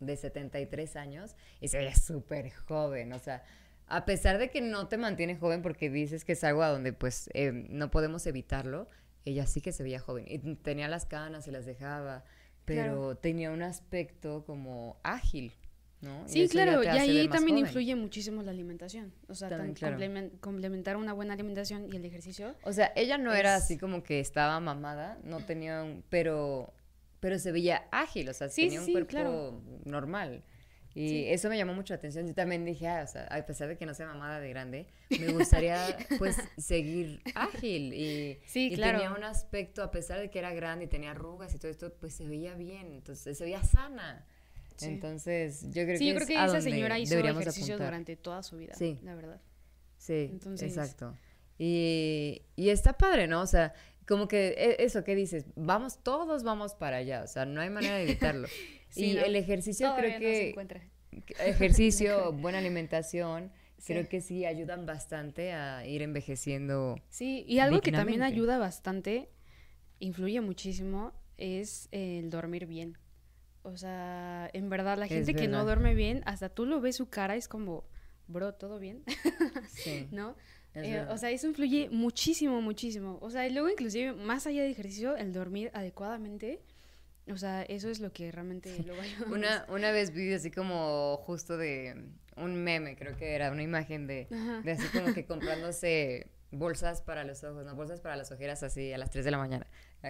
de 0.00 0.16
73 0.16 0.96
años 0.96 1.34
y 1.60 1.68
se 1.68 1.78
veía 1.78 1.94
súper 1.94 2.52
joven, 2.52 3.12
o 3.12 3.18
sea, 3.18 3.42
a 3.86 4.04
pesar 4.04 4.38
de 4.38 4.50
que 4.50 4.60
no 4.60 4.86
te 4.88 4.98
mantiene 4.98 5.36
joven 5.36 5.62
porque 5.62 5.90
dices 5.90 6.24
que 6.24 6.32
es 6.32 6.44
algo 6.44 6.62
a 6.62 6.68
donde 6.68 6.92
pues 6.92 7.30
eh, 7.32 7.52
no 7.52 7.90
podemos 7.90 8.26
evitarlo, 8.26 8.88
ella 9.28 9.46
sí 9.46 9.60
que 9.60 9.72
se 9.72 9.82
veía 9.82 10.00
joven 10.00 10.24
y 10.28 10.38
tenía 10.56 10.88
las 10.88 11.06
canas 11.06 11.46
y 11.46 11.50
las 11.50 11.66
dejaba, 11.66 12.24
pero 12.64 13.16
tenía 13.16 13.50
un 13.50 13.62
aspecto 13.62 14.44
como 14.44 14.98
ágil, 15.02 15.52
¿no? 16.00 16.26
Sí, 16.26 16.48
claro, 16.48 16.82
y 16.82 16.86
ahí 16.86 17.28
también 17.28 17.58
influye 17.58 17.94
muchísimo 17.94 18.42
la 18.42 18.50
alimentación, 18.50 19.12
o 19.28 19.34
sea, 19.34 19.50
complementar 20.40 20.96
una 20.96 21.12
buena 21.12 21.34
alimentación 21.34 21.92
y 21.92 21.96
el 21.96 22.04
ejercicio. 22.04 22.54
O 22.62 22.72
sea, 22.72 22.92
ella 22.96 23.18
no 23.18 23.34
era 23.34 23.56
así 23.56 23.78
como 23.78 24.02
que 24.02 24.20
estaba 24.20 24.58
mamada, 24.60 25.18
no 25.24 25.38
tenía 25.44 25.82
un, 25.82 26.04
pero 26.08 26.74
pero 27.20 27.38
se 27.38 27.52
veía 27.52 27.88
ágil, 27.90 28.28
o 28.28 28.34
sea, 28.34 28.48
tenía 28.48 28.80
un 28.80 28.92
cuerpo 28.92 29.60
normal. 29.84 30.44
Y 30.98 31.26
eso 31.26 31.48
me 31.48 31.56
llamó 31.56 31.74
mucho 31.74 31.94
la 31.94 31.98
atención. 31.98 32.26
Yo 32.26 32.34
también 32.34 32.64
dije, 32.64 32.88
ah, 32.88 33.02
o 33.04 33.06
sea, 33.06 33.26
a 33.26 33.46
pesar 33.46 33.68
de 33.68 33.76
que 33.76 33.86
no 33.86 33.94
sea 33.94 34.06
mamada 34.06 34.40
de 34.40 34.48
grande, 34.48 34.88
me 35.10 35.32
gustaría 35.32 35.78
pues 36.18 36.36
seguir 36.56 37.22
ágil. 37.36 37.94
Y, 37.94 38.40
sí, 38.46 38.70
y 38.72 38.76
tenía 38.76 39.12
un 39.12 39.22
aspecto, 39.22 39.84
a 39.84 39.92
pesar 39.92 40.18
de 40.18 40.28
que 40.28 40.40
era 40.40 40.52
grande 40.52 40.86
y 40.86 40.88
tenía 40.88 41.12
arrugas 41.12 41.54
y 41.54 41.58
todo 41.58 41.70
esto, 41.70 41.94
pues 42.00 42.14
se 42.14 42.26
veía 42.26 42.54
bien, 42.54 42.92
entonces 42.92 43.38
se 43.38 43.44
veía 43.44 43.62
sana. 43.62 44.26
Entonces, 44.80 45.66
yo 45.70 45.84
creo 45.84 45.98
sí, 45.98 46.04
que, 46.04 46.10
yo 46.10 46.14
creo 46.16 46.26
que 46.26 46.34
esa 46.34 46.60
señora 46.60 46.98
hizo 46.98 47.16
ejercicio 47.16 47.78
durante 47.78 48.16
toda 48.16 48.42
su 48.42 48.56
vida, 48.56 48.74
sí. 48.74 48.98
la 49.02 49.14
verdad. 49.14 49.40
Sí, 49.98 50.36
exacto. 50.60 51.16
Y, 51.58 52.42
y 52.56 52.70
está 52.70 52.98
padre, 52.98 53.28
¿no? 53.28 53.40
O 53.42 53.46
sea, 53.46 53.72
como 54.06 54.26
que 54.26 54.48
e, 54.56 54.84
eso 54.84 55.04
que 55.04 55.14
dices, 55.14 55.46
vamos, 55.54 56.02
todos 56.02 56.42
vamos 56.42 56.74
para 56.74 56.96
allá, 56.96 57.22
o 57.22 57.26
sea, 57.26 57.44
no 57.44 57.60
hay 57.60 57.70
manera 57.70 57.96
de 57.96 58.02
evitarlo. 58.02 58.48
y 58.94 59.16
el 59.16 59.36
ejercicio 59.36 59.94
creo 59.96 60.18
que... 60.18 60.54
ejercicio, 61.38 62.32
buena 62.40 62.58
alimentación, 62.58 63.52
creo 63.84 64.08
que 64.08 64.20
sí 64.20 64.44
ayudan 64.44 64.86
bastante 64.86 65.52
a 65.52 65.86
ir 65.86 66.02
envejeciendo. 66.02 66.96
Sí, 67.08 67.44
y 67.46 67.58
algo 67.58 67.80
que 67.80 67.92
también 67.92 68.22
ayuda 68.22 68.58
bastante, 68.58 69.28
influye 69.98 70.40
muchísimo, 70.40 71.12
es 71.36 71.88
el 71.92 72.30
dormir 72.30 72.66
bien. 72.66 72.98
O 73.62 73.76
sea, 73.76 74.48
en 74.52 74.70
verdad, 74.70 74.98
la 74.98 75.06
gente 75.06 75.34
que 75.34 75.48
no 75.48 75.64
duerme 75.64 75.94
bien, 75.94 76.22
hasta 76.26 76.48
tú 76.48 76.64
lo 76.66 76.80
ves 76.80 76.96
su 76.96 77.08
cara, 77.08 77.36
es 77.36 77.48
como, 77.48 77.84
bro, 78.26 78.54
¿todo 78.54 78.78
bien? 78.78 79.02
sí. 79.68 80.08
¿No? 80.10 80.36
Eh, 80.74 81.04
o 81.10 81.18
sea, 81.18 81.30
eso 81.30 81.46
influye 81.46 81.88
muchísimo, 81.90 82.60
muchísimo. 82.60 83.18
O 83.20 83.30
sea, 83.30 83.46
y 83.46 83.52
luego 83.52 83.68
inclusive, 83.68 84.12
más 84.12 84.46
allá 84.46 84.62
de 84.62 84.70
ejercicio, 84.70 85.16
el 85.16 85.32
dormir 85.32 85.70
adecuadamente, 85.74 86.60
o 87.30 87.36
sea, 87.36 87.62
eso 87.62 87.90
es 87.90 88.00
lo 88.00 88.12
que 88.12 88.30
realmente 88.32 88.72
ayuda. 88.72 88.94
Una, 89.30 89.66
una 89.68 89.90
vez 89.90 90.12
vi 90.12 90.32
así 90.32 90.50
como 90.50 91.18
justo 91.18 91.56
de 91.56 92.04
un 92.36 92.62
meme, 92.62 92.96
creo 92.96 93.16
que 93.16 93.34
era 93.34 93.50
una 93.50 93.62
imagen 93.62 94.06
de, 94.06 94.28
de 94.64 94.72
así 94.72 94.86
como 94.88 95.12
que 95.12 95.26
comprándose 95.26 96.30
bolsas 96.50 97.02
para 97.02 97.24
los 97.24 97.44
ojos, 97.44 97.64
no 97.64 97.74
bolsas 97.74 98.00
para 98.00 98.16
las 98.16 98.32
ojeras 98.32 98.62
así 98.62 98.92
a 98.92 98.98
las 98.98 99.10
3 99.10 99.24
de 99.24 99.30
la 99.30 99.38
mañana. 99.38 99.66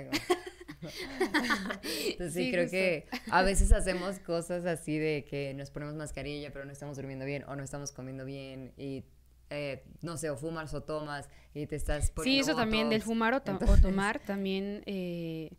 Entonces 2.08 2.34
sí, 2.34 2.52
creo 2.52 2.70
que 2.70 3.08
a 3.30 3.42
veces 3.42 3.72
hacemos 3.72 4.20
cosas 4.20 4.64
así 4.66 4.98
de 4.98 5.24
que 5.28 5.54
nos 5.54 5.70
ponemos 5.70 5.96
mascarilla 5.96 6.52
pero 6.52 6.66
no 6.66 6.72
estamos 6.72 6.96
durmiendo 6.96 7.24
bien 7.24 7.42
o 7.44 7.56
no 7.56 7.64
estamos 7.64 7.90
comiendo 7.90 8.24
bien 8.24 8.74
y 8.76 9.04
eh, 9.50 9.82
no 10.02 10.16
sé, 10.18 10.30
o 10.30 10.36
fumas 10.36 10.74
o 10.74 10.82
tomas 10.82 11.28
y 11.54 11.66
te 11.66 11.76
estás 11.76 12.10
poniendo 12.10 12.44
Sí, 12.44 12.50
eso 12.50 12.56
también, 12.56 12.90
del 12.90 13.02
fumar 13.02 13.34
o, 13.34 13.40
tomar 13.40 14.20
también, 14.20 14.82
eh, 14.86 15.50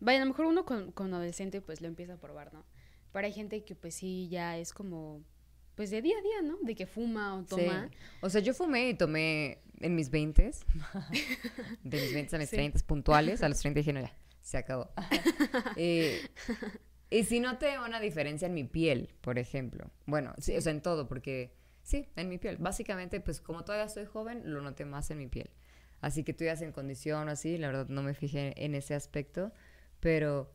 vaya, 0.00 0.18
a 0.18 0.24
lo 0.24 0.30
mejor 0.30 0.46
uno 0.46 0.64
con, 0.64 0.92
con, 0.92 1.12
adolescente 1.12 1.60
pues 1.60 1.80
lo 1.80 1.88
empieza 1.88 2.14
a 2.14 2.16
probar, 2.18 2.52
¿no? 2.52 2.64
Pero 3.12 3.26
hay 3.26 3.32
gente 3.32 3.64
que 3.64 3.74
pues 3.74 3.94
sí, 3.94 4.28
ya 4.28 4.58
es 4.58 4.72
como, 4.72 5.22
pues 5.74 5.90
de 5.90 6.02
día 6.02 6.16
a 6.18 6.22
día, 6.22 6.42
¿no? 6.42 6.58
De 6.62 6.74
que 6.74 6.86
fuma 6.86 7.36
o 7.36 7.44
toma. 7.44 7.90
O 8.20 8.30
sea, 8.30 8.40
yo 8.40 8.54
fumé 8.54 8.90
y 8.90 8.94
tomé 8.94 9.62
en 9.80 9.94
mis 9.94 10.10
20 10.10 10.42
de 11.84 12.00
mis 12.00 12.14
20 12.14 12.36
a 12.36 12.38
mis 12.38 12.50
30 12.50 12.78
puntuales, 12.86 13.42
a 13.42 13.48
los 13.48 13.58
30 13.58 13.78
dije, 13.78 13.92
no, 13.92 14.00
ya, 14.00 14.16
se 14.40 14.58
acabó. 14.58 14.90
Eh, 15.76 16.28
y 17.10 17.24
si 17.24 17.40
noté 17.40 17.78
una 17.78 18.00
diferencia 18.00 18.46
en 18.46 18.54
mi 18.54 18.64
piel, 18.64 19.14
por 19.22 19.38
ejemplo. 19.38 19.90
Bueno, 20.04 20.34
sí, 20.38 20.54
o 20.56 20.60
sea, 20.60 20.72
en 20.72 20.82
todo, 20.82 21.08
porque 21.08 21.56
Sí, 21.88 22.06
en 22.16 22.28
mi 22.28 22.36
piel. 22.36 22.58
Básicamente, 22.58 23.18
pues 23.18 23.40
como 23.40 23.64
todavía 23.64 23.88
soy 23.88 24.04
joven, 24.04 24.42
lo 24.44 24.60
noté 24.60 24.84
más 24.84 25.10
en 25.10 25.16
mi 25.16 25.26
piel. 25.26 25.48
así 26.02 26.22
que 26.22 26.34
tú 26.34 26.44
ya 26.44 26.52
en 26.52 26.70
condición 26.70 27.28
o 27.28 27.30
así, 27.30 27.56
la 27.56 27.68
verdad 27.68 27.88
no 27.88 28.02
me 28.02 28.12
fijé 28.12 28.52
en 28.62 28.74
ese 28.74 28.94
aspecto, 28.94 29.52
pero 30.00 30.52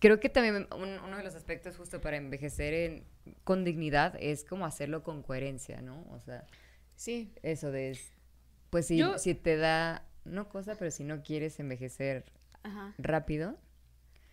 creo 0.00 0.20
que 0.20 0.28
también 0.28 0.66
uno 0.74 1.16
de 1.16 1.22
los 1.22 1.34
aspectos 1.34 1.76
justo 1.76 2.00
para 2.00 2.16
envejecer 2.16 3.04
con 3.44 3.64
dignidad 3.64 4.16
es 4.20 4.44
como 4.44 4.66
hacerlo 4.66 5.02
con 5.02 5.22
coherencia, 5.22 5.80
¿no? 5.82 6.06
O 6.10 6.20
sea, 6.20 6.46
sí. 6.94 7.32
Eso 7.42 7.70
de, 7.70 7.98
pues 8.70 8.86
si, 8.86 9.02
si 9.18 9.34
te 9.34 9.56
da, 9.56 10.06
no 10.24 10.48
cosa, 10.48 10.76
pero 10.78 10.90
si 10.90 11.04
no 11.04 11.22
quieres 11.22 11.58
envejecer 11.60 12.24
rápido. 12.98 13.56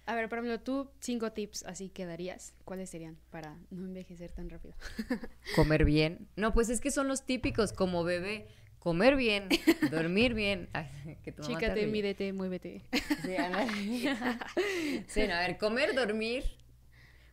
A 0.06 0.16
ver, 0.16 0.28
por 0.28 0.40
ejemplo, 0.40 0.60
tú 0.60 0.92
cinco 1.00 1.32
tips 1.32 1.64
así 1.64 1.90
que 1.90 2.06
darías, 2.06 2.54
¿cuáles 2.66 2.90
serían 2.90 3.18
para 3.30 3.58
no 3.70 3.86
envejecer 3.86 4.34
tan 4.34 4.50
rápido? 4.50 4.76
Comer 5.56 5.86
bien. 5.86 6.28
No, 6.36 6.54
pues 6.54 6.70
es 6.70 6.82
que 6.82 6.92
son 6.92 7.08
los 7.08 7.26
típicos 7.26 7.72
como 7.72 8.04
bebé 8.04 8.48
comer 8.84 9.16
bien, 9.16 9.48
dormir 9.90 10.34
bien. 10.34 10.68
Chícate, 11.42 11.88
mídete, 11.88 12.34
muévete. 12.34 12.84
Sí, 13.22 13.38
sí, 15.08 15.26
no, 15.26 15.34
a 15.36 15.40
ver, 15.40 15.58
comer, 15.58 15.96
dormir. 15.96 16.44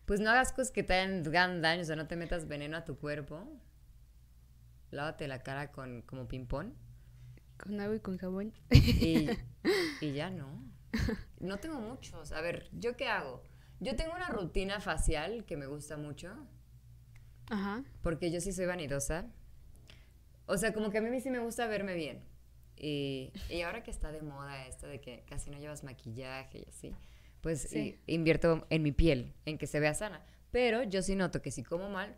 Pues 0.07 0.21
no 0.21 0.31
hagas 0.31 0.53
cosas 0.53 0.71
que 0.71 0.85
te 0.85 0.95
hagan 0.95 1.61
daño, 1.61 1.83
o 1.83 1.85
sea, 1.85 1.97
no 1.97 2.07
te 2.07 2.15
metas 2.15 2.47
veneno 2.47 2.77
a 2.77 2.85
tu 2.85 2.99
cuerpo. 2.99 3.49
Lávate 4.93 5.27
la 5.27 5.43
cara 5.43 5.73
con 5.73 6.03
como 6.03 6.29
ping-pong. 6.29 6.73
Con 7.57 7.81
agua 7.81 7.97
y 7.97 8.01
con 8.01 8.17
jabón. 8.17 8.53
Y, 8.71 9.29
y 10.01 10.13
ya 10.13 10.31
no. 10.31 10.65
No 11.41 11.59
tengo 11.59 11.81
muchos. 11.81 12.31
A 12.31 12.41
ver, 12.43 12.69
¿yo 12.73 12.97
qué 12.97 13.09
hago? 13.09 13.43
Yo 13.81 13.97
tengo 13.97 14.15
una 14.15 14.29
rutina 14.29 14.81
facial 14.81 15.45
que 15.47 15.57
me 15.57 15.67
gusta 15.67 15.97
mucho. 15.97 16.33
Ajá. 17.49 17.83
Porque 18.03 18.31
yo 18.31 18.41
sí 18.41 18.53
soy 18.53 18.67
vanidosa. 18.67 19.27
O 20.51 20.59
sea, 20.59 20.73
como 20.73 20.91
que 20.91 20.99
a 20.99 21.01
mí 21.01 21.21
sí 21.21 21.31
me 21.31 21.39
gusta 21.39 21.67
verme 21.67 21.95
bien. 21.95 22.23
Y, 22.77 23.33
y 23.49 23.61
ahora 23.63 23.83
que 23.83 23.91
está 23.91 24.11
de 24.11 24.23
moda 24.23 24.67
esto 24.67 24.87
de 24.87 25.01
que 25.01 25.25
casi 25.29 25.51
no 25.51 25.59
llevas 25.59 25.85
maquillaje 25.85 26.61
y 26.61 26.69
así, 26.69 26.97
pues 27.41 27.69
invierto 28.07 28.67
en 28.71 28.83
mi 28.83 28.93
piel, 28.93 29.35
en 29.45 29.59
que 29.59 29.67
se 29.67 29.81
vea 29.81 29.95
sana. 29.95 30.25
Pero 30.51 30.83
yo 30.83 31.03
sí 31.03 31.15
noto 31.15 31.43
que 31.43 31.51
si 31.51 31.63
como 31.63 31.91
mal, 31.91 32.17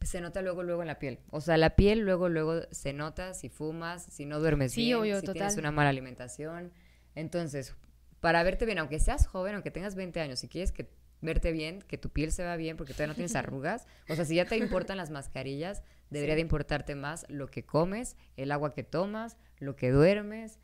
se 0.00 0.20
nota 0.20 0.42
luego, 0.42 0.62
luego 0.62 0.82
en 0.82 0.88
la 0.88 0.98
piel. 0.98 1.18
O 1.30 1.40
sea, 1.40 1.56
la 1.56 1.76
piel 1.76 2.00
luego, 2.00 2.28
luego 2.28 2.62
se 2.70 2.92
nota 2.92 3.34
si 3.34 3.48
fumas, 3.48 4.04
si 4.04 4.24
no 4.24 4.40
duermes 4.40 4.74
bien, 4.74 5.20
si 5.20 5.32
tienes 5.32 5.56
una 5.56 5.70
mala 5.70 5.90
alimentación. 5.90 6.72
Entonces, 7.14 7.74
para 8.20 8.42
verte 8.42 8.64
bien, 8.64 8.78
aunque 8.78 8.98
seas 8.98 9.26
joven, 9.26 9.54
aunque 9.54 9.70
tengas 9.70 9.94
20 9.94 10.20
años, 10.20 10.38
si 10.38 10.48
quieres 10.48 10.72
que 10.72 10.88
verte 11.20 11.52
bien, 11.52 11.82
que 11.82 11.98
tu 11.98 12.08
piel 12.08 12.32
se 12.32 12.42
vea 12.42 12.56
bien 12.56 12.76
porque 12.76 12.92
todavía 12.92 13.08
no 13.08 13.14
tienes 13.14 13.34
arrugas, 13.36 13.86
o 14.08 14.14
sea, 14.14 14.24
si 14.24 14.36
ya 14.36 14.46
te 14.46 14.56
importan 14.56 14.96
las 14.96 15.10
mascarillas, 15.10 15.82
Debería 16.10 16.34
de 16.34 16.40
importarte 16.40 16.94
más 16.94 17.24
lo 17.28 17.46
que 17.48 17.64
comes, 17.64 18.16
el 18.36 18.50
agua 18.50 18.74
que 18.74 18.82
tomas, 18.82 19.36
lo 19.58 19.76
que 19.76 19.90
duermes. 19.90 20.58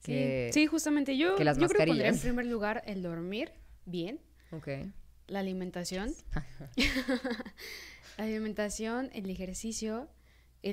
sí, 0.00 0.66
justamente 0.66 1.16
yo, 1.16 1.36
yo 1.38 1.68
creo 1.68 1.68
que 1.68 1.86
pondría 1.86 2.08
en 2.08 2.18
primer 2.18 2.46
lugar 2.46 2.82
el 2.86 3.02
dormir 3.02 3.52
bien. 3.84 4.20
Ok. 4.52 4.68
La 5.26 5.40
alimentación. 5.40 6.12
la 8.18 8.24
alimentación, 8.24 9.10
el 9.12 9.30
ejercicio. 9.30 10.08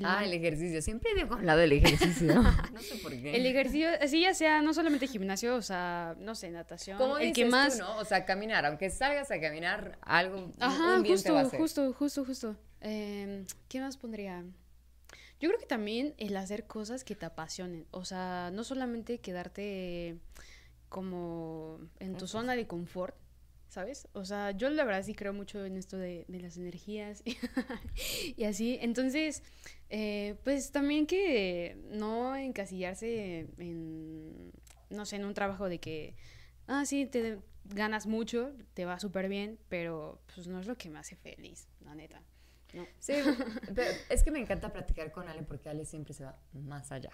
ah, 0.02 0.24
el 0.24 0.32
ejercicio. 0.32 0.82
Siempre 0.82 1.14
digo 1.14 1.34
hablado 1.34 1.60
del 1.60 1.72
ejercicio. 1.72 2.34
no 2.72 2.80
sé 2.80 2.96
por 3.02 3.12
qué. 3.12 3.36
El 3.36 3.46
ejercicio, 3.46 3.88
así 4.00 4.22
ya 4.22 4.34
sea 4.34 4.62
no 4.62 4.74
solamente 4.74 5.06
gimnasio, 5.06 5.54
o 5.54 5.62
sea, 5.62 6.16
no 6.18 6.34
sé, 6.34 6.50
natación. 6.50 6.98
¿Cómo 6.98 7.18
el 7.18 7.32
que 7.32 7.44
más... 7.44 7.78
Tú, 7.78 7.84
¿no? 7.84 7.98
O 7.98 8.04
sea, 8.04 8.24
caminar. 8.24 8.66
Aunque 8.66 8.90
salgas 8.90 9.30
a 9.30 9.40
caminar, 9.40 9.98
algo, 10.02 10.52
Ajá, 10.58 10.96
un 10.96 11.02
bien 11.02 11.14
justo, 11.14 11.28
te 11.28 11.32
va 11.32 11.40
a 11.40 11.42
hacer. 11.44 11.60
justo, 11.60 11.92
justo, 11.92 12.24
justo. 12.24 12.56
Eh, 12.80 13.44
¿Qué 13.68 13.80
más 13.80 13.96
pondría? 13.96 14.44
Yo 15.40 15.48
creo 15.48 15.60
que 15.60 15.66
también 15.66 16.14
el 16.18 16.36
hacer 16.36 16.66
cosas 16.66 17.04
que 17.04 17.14
te 17.14 17.26
apasionen. 17.26 17.86
O 17.90 18.04
sea, 18.04 18.50
no 18.52 18.64
solamente 18.64 19.18
quedarte 19.18 20.18
como 20.88 21.78
en 22.00 22.16
tu 22.16 22.26
zona 22.26 22.56
de 22.56 22.66
confort, 22.66 23.14
¿sabes? 23.68 24.08
O 24.14 24.24
sea, 24.24 24.50
yo 24.52 24.70
la 24.70 24.84
verdad 24.84 25.04
sí 25.04 25.14
creo 25.14 25.32
mucho 25.32 25.64
en 25.64 25.76
esto 25.76 25.96
de, 25.96 26.24
las 26.28 26.56
energías 26.56 27.22
y 28.36 28.44
así. 28.44 28.78
Entonces, 28.80 29.42
eh, 29.90 30.36
pues 30.44 30.72
también 30.72 31.06
que 31.06 31.76
no 31.90 32.34
encasillarse 32.34 33.48
en, 33.58 34.52
no 34.90 35.06
sé, 35.06 35.16
en 35.16 35.24
un 35.24 35.34
trabajo 35.34 35.68
de 35.68 35.78
que, 35.78 36.16
ah, 36.66 36.84
sí, 36.84 37.06
te 37.06 37.38
ganas 37.64 38.06
mucho, 38.06 38.52
te 38.74 38.84
va 38.86 38.98
súper 38.98 39.28
bien, 39.28 39.58
pero 39.68 40.20
pues 40.34 40.48
no 40.48 40.58
es 40.58 40.66
lo 40.66 40.76
que 40.76 40.90
me 40.90 40.98
hace 40.98 41.16
feliz, 41.16 41.68
la 41.84 41.94
neta. 41.94 42.22
Sí, 42.98 43.14
pero 43.74 43.90
es 44.08 44.22
que 44.22 44.30
me 44.30 44.38
encanta 44.38 44.72
platicar 44.72 45.10
con 45.10 45.28
Ale 45.28 45.42
porque 45.42 45.68
Ale 45.68 45.84
siempre 45.84 46.14
se 46.14 46.24
va 46.24 46.38
más 46.52 46.92
allá. 46.92 47.10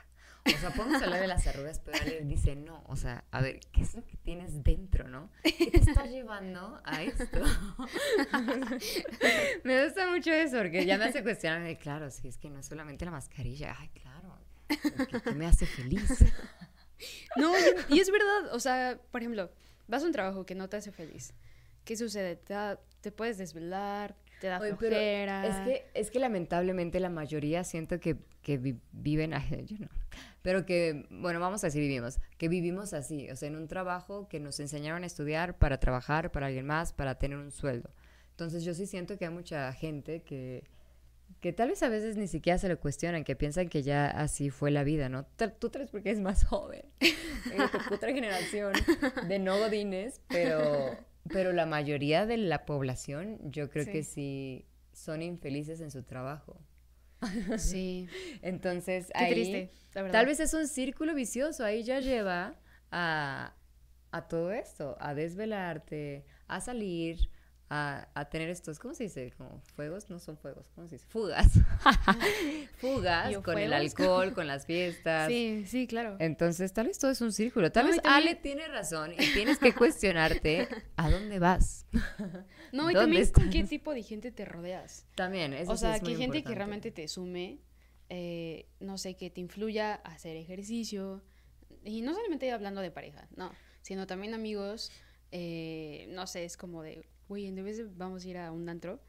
O 0.46 0.58
sea, 0.58 0.70
podemos 0.70 1.00
hablar 1.00 1.20
de 1.20 1.26
las 1.26 1.46
arrugas, 1.46 1.78
pero 1.78 1.98
Ale 2.02 2.20
dice, 2.22 2.54
no, 2.54 2.84
o 2.86 2.96
sea, 2.96 3.24
a 3.30 3.40
ver, 3.40 3.60
¿qué 3.72 3.82
es 3.82 3.94
lo 3.94 4.04
que 4.04 4.16
tienes 4.18 4.62
dentro, 4.62 5.08
no? 5.08 5.30
¿Qué 5.42 5.70
te 5.70 5.78
está 5.78 6.04
llevando 6.06 6.82
a 6.84 7.02
esto? 7.02 7.40
me 9.64 9.84
gusta 9.84 10.10
mucho 10.10 10.32
eso 10.32 10.58
porque 10.58 10.84
ya 10.84 10.98
me 10.98 11.06
hace 11.06 11.22
cuestionarme, 11.22 11.78
claro, 11.78 12.10
sí, 12.10 12.28
es 12.28 12.36
que 12.36 12.50
no 12.50 12.58
es 12.58 12.66
solamente 12.66 13.06
la 13.06 13.10
mascarilla, 13.10 13.74
ay, 13.78 13.88
claro, 13.88 14.38
que, 15.24 15.32
me 15.32 15.46
hace 15.46 15.66
feliz. 15.66 16.24
No, 17.36 17.52
y, 17.88 17.98
es 17.98 18.10
verdad, 18.10 18.54
o 18.54 18.60
sea, 18.60 18.98
por 19.10 19.20
ejemplo, 19.20 19.50
vas 19.88 20.04
a 20.04 20.06
un 20.06 20.12
trabajo 20.12 20.46
que 20.46 20.54
no 20.54 20.68
te 20.68 20.76
hace 20.76 20.92
feliz. 20.92 21.34
¿Qué 21.84 21.96
sucede? 21.96 22.36
Te, 22.36 22.54
te 23.00 23.10
puedes 23.10 23.36
desvelar, 23.36 24.16
te 24.40 24.48
da 24.48 24.60
flojera. 24.60 25.46
Es 25.46 25.56
que, 25.66 25.86
es 25.94 26.10
que 26.10 26.18
lamentablemente 26.18 27.00
la 27.00 27.10
mayoría 27.10 27.64
siento 27.64 28.00
que, 28.00 28.16
que 28.42 28.58
viven, 28.92 29.32
yo 29.66 29.78
no, 29.78 29.88
pero 30.42 30.66
que, 30.66 31.06
bueno, 31.10 31.40
vamos 31.40 31.64
a 31.64 31.68
decir 31.68 31.80
vivimos, 31.80 32.18
que 32.36 32.48
vivimos 32.48 32.92
así, 32.92 33.30
o 33.30 33.36
sea, 33.36 33.48
en 33.48 33.56
un 33.56 33.66
trabajo 33.66 34.28
que 34.28 34.40
nos 34.40 34.60
enseñaron 34.60 35.02
a 35.02 35.06
estudiar 35.06 35.56
para 35.56 35.80
trabajar 35.80 36.30
para 36.32 36.46
alguien 36.46 36.66
más, 36.66 36.92
para 36.92 37.14
tener 37.14 37.38
un 37.38 37.50
sueldo. 37.50 37.90
Entonces 38.30 38.64
yo 38.64 38.74
sí 38.74 38.86
siento 38.86 39.16
que 39.16 39.24
hay 39.24 39.30
mucha 39.30 39.72
gente 39.72 40.22
que, 40.22 40.64
que 41.40 41.52
tal 41.52 41.70
vez 41.70 41.82
a 41.82 41.88
veces 41.88 42.16
ni 42.16 42.26
siquiera 42.26 42.58
se 42.58 42.68
lo 42.68 42.78
cuestionan, 42.78 43.24
que 43.24 43.36
piensan 43.36 43.68
que 43.68 43.82
ya 43.82 44.06
así 44.06 44.50
fue 44.50 44.70
la 44.70 44.84
vida, 44.84 45.08
¿no? 45.08 45.24
Tú 45.58 45.70
tres 45.70 45.90
porque 45.90 46.10
es 46.10 46.20
más 46.20 46.44
joven, 46.44 46.84
otra 47.90 48.12
generación 48.12 48.72
de 49.28 49.38
no 49.38 49.58
godines, 49.58 50.20
pero 50.28 50.98
pero 51.32 51.52
la 51.52 51.66
mayoría 51.66 52.26
de 52.26 52.36
la 52.36 52.64
población, 52.64 53.38
yo 53.42 53.70
creo 53.70 53.86
que 53.86 54.02
sí 54.02 54.66
son 54.92 55.22
infelices 55.22 55.80
en 55.80 55.90
su 55.90 56.02
trabajo. 56.02 56.60
Sí. 57.58 58.06
Entonces, 58.42 59.10
ahí, 59.14 59.70
tal 59.92 60.26
vez 60.26 60.40
es 60.40 60.52
un 60.52 60.68
círculo 60.68 61.14
vicioso, 61.14 61.64
ahí 61.64 61.82
ya 61.82 62.00
lleva 62.00 62.54
a, 62.90 63.54
a 64.10 64.28
todo 64.28 64.52
esto, 64.52 64.96
a 65.00 65.14
desvelarte, 65.14 66.26
a 66.48 66.60
salir, 66.60 67.30
a, 67.70 68.28
tener 68.30 68.48
estos, 68.50 68.78
¿cómo 68.78 68.94
se 68.94 69.04
dice? 69.04 69.32
Como 69.36 69.60
fuegos, 69.74 70.08
no 70.10 70.18
son 70.18 70.36
fuegos, 70.36 70.70
¿cómo 70.74 70.86
se 70.86 70.96
dice? 70.96 71.06
Fugas. 71.08 71.48
Fugas 72.78 73.36
con 73.38 73.58
el 73.58 73.72
alcohol, 73.72 74.32
con 74.32 74.46
las 74.46 74.66
fiestas. 74.66 75.28
Sí, 75.28 75.64
sí, 75.66 75.86
claro. 75.86 76.16
Entonces, 76.20 76.72
tal 76.72 76.86
vez 76.86 76.98
todo 76.98 77.10
es 77.10 77.20
un 77.20 77.32
círculo. 77.32 77.72
Tal 77.72 77.86
vez 77.86 78.00
Ale 78.04 78.34
tiene 78.34 78.68
razón 78.68 79.12
y 79.12 79.32
tienes 79.32 79.58
que 79.58 79.72
cuestionarte 79.72 80.68
a 80.96 81.10
dónde 81.10 81.38
vas. 81.38 81.86
No, 82.72 82.90
y 82.90 82.94
también 82.94 83.26
con 83.32 83.50
qué 83.50 83.64
tipo 83.64 83.92
de 83.92 84.02
gente 84.02 84.30
te 84.30 84.44
rodeas. 84.44 85.06
También, 85.14 85.52
eso 85.52 85.72
O 85.72 85.76
sea, 85.76 85.98
que 85.98 86.16
gente 86.16 86.44
que 86.44 86.54
realmente 86.54 86.90
te 86.90 87.08
sume, 87.08 87.60
eh, 88.08 88.68
no 88.80 88.98
sé, 88.98 89.16
que 89.16 89.30
te 89.30 89.40
influya 89.40 90.00
a 90.04 90.12
hacer 90.12 90.36
ejercicio. 90.36 91.22
Y 91.82 92.02
no 92.02 92.14
solamente 92.14 92.50
hablando 92.52 92.80
de 92.80 92.90
pareja, 92.90 93.26
no, 93.36 93.52
sino 93.82 94.06
también 94.06 94.34
amigos. 94.34 94.92
Eh, 95.36 96.06
no 96.10 96.28
sé, 96.28 96.44
es 96.44 96.56
como 96.56 96.82
de, 96.82 97.04
oye, 97.28 97.48
en 97.48 97.64
vez 97.64 97.76
de 97.76 97.84
vamos 97.84 98.24
a 98.24 98.28
ir 98.28 98.38
a 98.38 98.52
un 98.52 98.68
antro, 98.68 99.00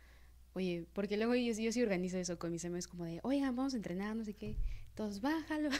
oye, 0.53 0.85
porque 0.93 1.17
luego 1.17 1.35
yo, 1.35 1.53
yo 1.53 1.71
sí 1.71 1.81
organizo 1.81 2.17
eso 2.17 2.39
con 2.39 2.51
mis 2.51 2.65
amigos, 2.65 2.87
como 2.87 3.05
de, 3.05 3.19
oigan, 3.23 3.55
vamos 3.55 3.73
a 3.73 3.77
entrenar, 3.77 4.15
no 4.15 4.23
sé 4.23 4.33
qué. 4.33 4.57
Todos, 4.95 5.19
bájalo. 5.21 5.69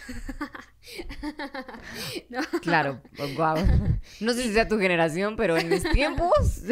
Claro, 2.62 3.02
wow. 3.38 3.56
No 4.20 4.34
sé 4.34 4.44
si 4.44 4.54
sea 4.54 4.68
tu 4.68 4.78
generación, 4.78 5.36
pero 5.36 5.58
en 5.58 5.70
mis 5.70 5.84
tiempos. 5.90 6.64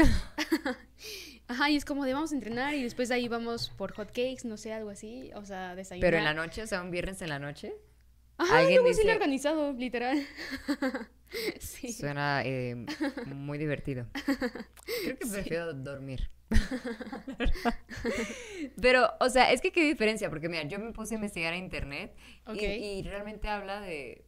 Ajá, 1.47 1.69
y 1.69 1.76
es 1.76 1.86
como 1.86 2.06
de 2.06 2.13
vamos 2.13 2.32
a 2.32 2.36
entrenar 2.36 2.73
y 2.73 2.84
después 2.84 3.12
ahí 3.12 3.28
vamos 3.28 3.69
por 3.69 3.93
hot 3.93 4.08
cakes, 4.10 4.45
no 4.45 4.58
sé, 4.58 4.73
algo 4.73 4.89
así, 4.89 5.32
o 5.36 5.45
sea, 5.45 5.76
desayunar. 5.76 6.08
Pero 6.08 6.17
en 6.17 6.23
la 6.26 6.34
noche, 6.34 6.62
o 6.63 6.67
sea, 6.67 6.82
un 6.82 6.91
viernes 6.91 7.21
en 7.21 7.30
la 7.30 7.39
noche. 7.39 7.73
Ajá, 8.38 8.60
¿Alguien 8.60 8.84
dice... 8.84 9.10
organizado, 9.12 9.73
literal. 9.73 10.26
Suena 11.98 12.41
eh, 12.43 12.86
muy 13.26 13.58
divertido. 13.58 14.08
Creo 15.04 15.17
que 15.17 15.26
prefiero 15.26 15.74
dormir. 15.74 16.30
Pero, 18.82 19.10
o 19.19 19.30
sea, 19.30 19.52
es 19.52 19.62
que 19.62 19.72
qué 19.72 19.86
diferencia, 19.86 20.30
porque 20.30 20.50
mira, 20.50 20.63
yo 20.63 20.80
me 20.80 20.91
puse 20.91 21.15
a 21.15 21.17
investigar 21.17 21.54
en 21.54 21.63
internet 21.63 22.15
y, 22.54 23.04
realmente 23.04 23.48
habla 23.48 23.82
de, 23.82 24.26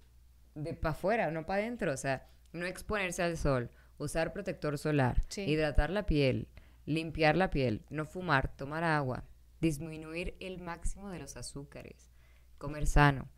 de 0.56 0.74
para 0.74 0.94
afuera, 0.94 1.32
no 1.32 1.46
para 1.46 1.62
adentro. 1.62 1.94
O 1.94 1.98
sea, 1.98 2.28
no 2.52 2.66
exponerse 2.66 3.24
al 3.24 3.38
sol, 3.38 3.70
usar 3.98 4.34
protector 4.34 4.78
solar, 4.78 5.22
hidratar 5.36 5.90
la 5.90 6.06
piel, 6.06 6.50
limpiar 6.86 7.38
la 7.38 7.50
piel, 7.50 7.86
no 7.90 8.06
fumar, 8.06 8.56
tomar 8.56 8.84
agua, 8.84 9.26
disminuir 9.62 10.36
el 10.40 10.60
máximo 10.60 11.10
de 11.10 11.20
los 11.20 11.38
azúcares, 11.38 12.12
comer 12.58 12.88
sano 12.88 13.30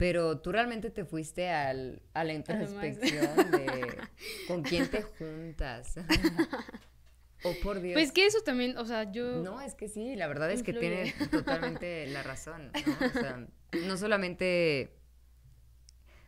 Pero 0.00 0.38
tú 0.38 0.50
realmente 0.50 0.88
te 0.88 1.04
fuiste 1.04 1.50
al, 1.50 2.00
a 2.14 2.24
la 2.24 2.32
introspección 2.32 3.50
de 3.50 3.98
con 4.48 4.62
quién 4.62 4.88
te 4.88 5.02
juntas. 5.02 5.94
oh, 7.44 7.52
por 7.62 7.82
Dios. 7.82 7.92
Pues 7.92 8.10
que 8.10 8.24
eso 8.24 8.40
también, 8.40 8.78
o 8.78 8.86
sea, 8.86 9.12
yo... 9.12 9.42
No, 9.42 9.60
es 9.60 9.74
que 9.74 9.88
sí, 9.88 10.16
la 10.16 10.26
verdad 10.26 10.50
es 10.52 10.62
que 10.62 10.72
tiene 10.72 11.12
totalmente 11.30 12.06
la 12.06 12.22
razón. 12.22 12.72
¿no? 12.72 13.06
O 13.06 13.10
sea, 13.10 13.46
no 13.86 13.98
solamente... 13.98 14.96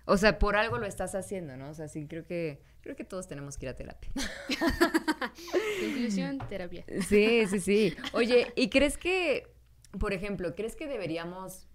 O 0.05 0.19
sea, 0.19 0.39
por 0.39 0.57
algo 0.57 0.77
lo 0.77 0.85
estás 0.85 1.15
haciendo, 1.15 1.57
¿no? 1.57 1.71
O 1.71 1.75
sea, 1.75 1.89
sí, 1.89 2.07
creo 2.07 2.27
que 2.27 2.61
creo 2.83 2.95
que 2.95 3.05
todos 3.05 3.27
tenemos 3.27 3.57
que 3.57 3.65
ir 3.65 3.71
a 3.71 3.75
terapia. 3.75 4.11
Conclusión, 5.81 6.47
terapia. 6.47 6.85
Sí, 7.09 7.47
sí, 7.47 7.59
sí. 7.59 7.97
Oye, 8.13 8.53
¿y 8.55 8.69
crees 8.69 8.99
que, 8.99 9.51
por 9.99 10.13
ejemplo, 10.13 10.55
crees 10.55 10.77
que 10.77 10.87
deberíamos 10.87 11.69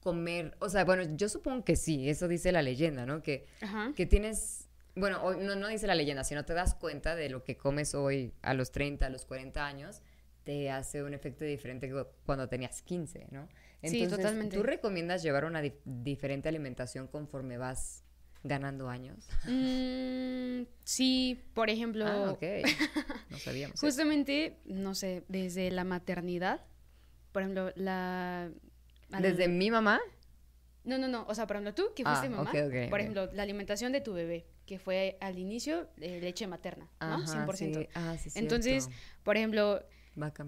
comer? 0.00 0.56
O 0.60 0.68
sea, 0.68 0.84
bueno, 0.84 1.02
yo 1.16 1.28
supongo 1.28 1.64
que 1.64 1.76
sí, 1.76 2.08
eso 2.08 2.28
dice 2.28 2.52
la 2.52 2.62
leyenda, 2.62 3.06
¿no? 3.06 3.22
Que, 3.22 3.46
que 3.94 4.06
tienes, 4.06 4.68
bueno, 4.94 5.34
no, 5.34 5.56
no 5.56 5.68
dice 5.68 5.86
la 5.86 5.94
leyenda, 5.94 6.24
sino 6.24 6.44
te 6.44 6.54
das 6.54 6.74
cuenta 6.74 7.14
de 7.14 7.28
lo 7.28 7.44
que 7.44 7.56
comes 7.56 7.94
hoy 7.94 8.32
a 8.42 8.54
los 8.54 8.72
30, 8.72 9.06
a 9.06 9.10
los 9.10 9.24
40 9.24 9.64
años, 9.66 10.02
te 10.44 10.70
hace 10.70 11.02
un 11.02 11.14
efecto 11.14 11.44
diferente 11.44 11.88
que 11.88 12.06
cuando 12.24 12.48
tenías 12.48 12.82
15, 12.82 13.28
¿no? 13.30 13.48
Entonces, 13.82 14.10
sí, 14.10 14.16
totalmente. 14.16 14.56
¿Tú 14.56 14.62
recomiendas 14.62 15.22
llevar 15.22 15.44
una 15.44 15.62
diferente 15.84 16.48
alimentación 16.48 17.06
conforme 17.06 17.56
vas 17.58 18.04
ganando 18.42 18.88
años? 18.88 19.28
Mm, 19.46 20.66
sí, 20.84 21.42
por 21.54 21.70
ejemplo. 21.70 22.06
Ah, 22.06 22.32
ok. 22.32 22.42
No 23.30 23.38
sabíamos. 23.38 23.80
justamente, 23.80 24.58
no 24.64 24.94
sé, 24.94 25.24
desde 25.28 25.70
la 25.70 25.84
maternidad, 25.84 26.66
por 27.32 27.42
ejemplo, 27.42 27.72
la. 27.76 28.50
¿Desde 29.18 29.48
mi 29.48 29.70
mamá? 29.70 30.00
No, 30.84 30.98
no, 30.98 31.08
no. 31.08 31.26
O 31.28 31.34
sea, 31.34 31.46
por 31.46 31.56
ejemplo, 31.56 31.74
tú 31.74 31.92
que 31.94 32.04
fuiste 32.04 32.26
ah, 32.26 32.30
mamá, 32.30 32.50
por 32.88 33.00
ejemplo, 33.00 33.30
la 33.32 33.42
alimentación 33.42 33.92
de 33.92 34.00
tu 34.00 34.14
bebé, 34.14 34.46
que 34.66 34.78
fue 34.78 35.18
al 35.20 35.38
inicio 35.38 35.88
eh, 36.00 36.20
leche 36.20 36.46
materna, 36.46 36.88
¿no? 37.00 37.18
100%. 37.26 37.88
Ah, 37.94 38.16
sí, 38.18 38.30
Entonces, 38.34 38.88
por 39.22 39.36
ejemplo, 39.36 39.84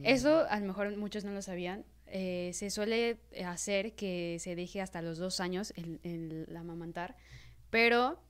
eso 0.03 0.46
a 0.48 0.59
lo 0.59 0.66
mejor 0.66 0.96
muchos 0.96 1.25
no 1.25 1.33
lo 1.33 1.42
sabían. 1.42 1.85
Eh, 2.07 2.51
se 2.53 2.70
suele 2.70 3.20
hacer 3.46 3.94
que 3.94 4.37
se 4.38 4.55
deje 4.55 4.83
hasta 4.83 5.01
los 5.01 5.16
dos 5.18 5.40
años 5.40 5.72
el, 5.77 5.98
el 6.03 6.57
amamantar 6.57 7.16
pero, 7.72 8.20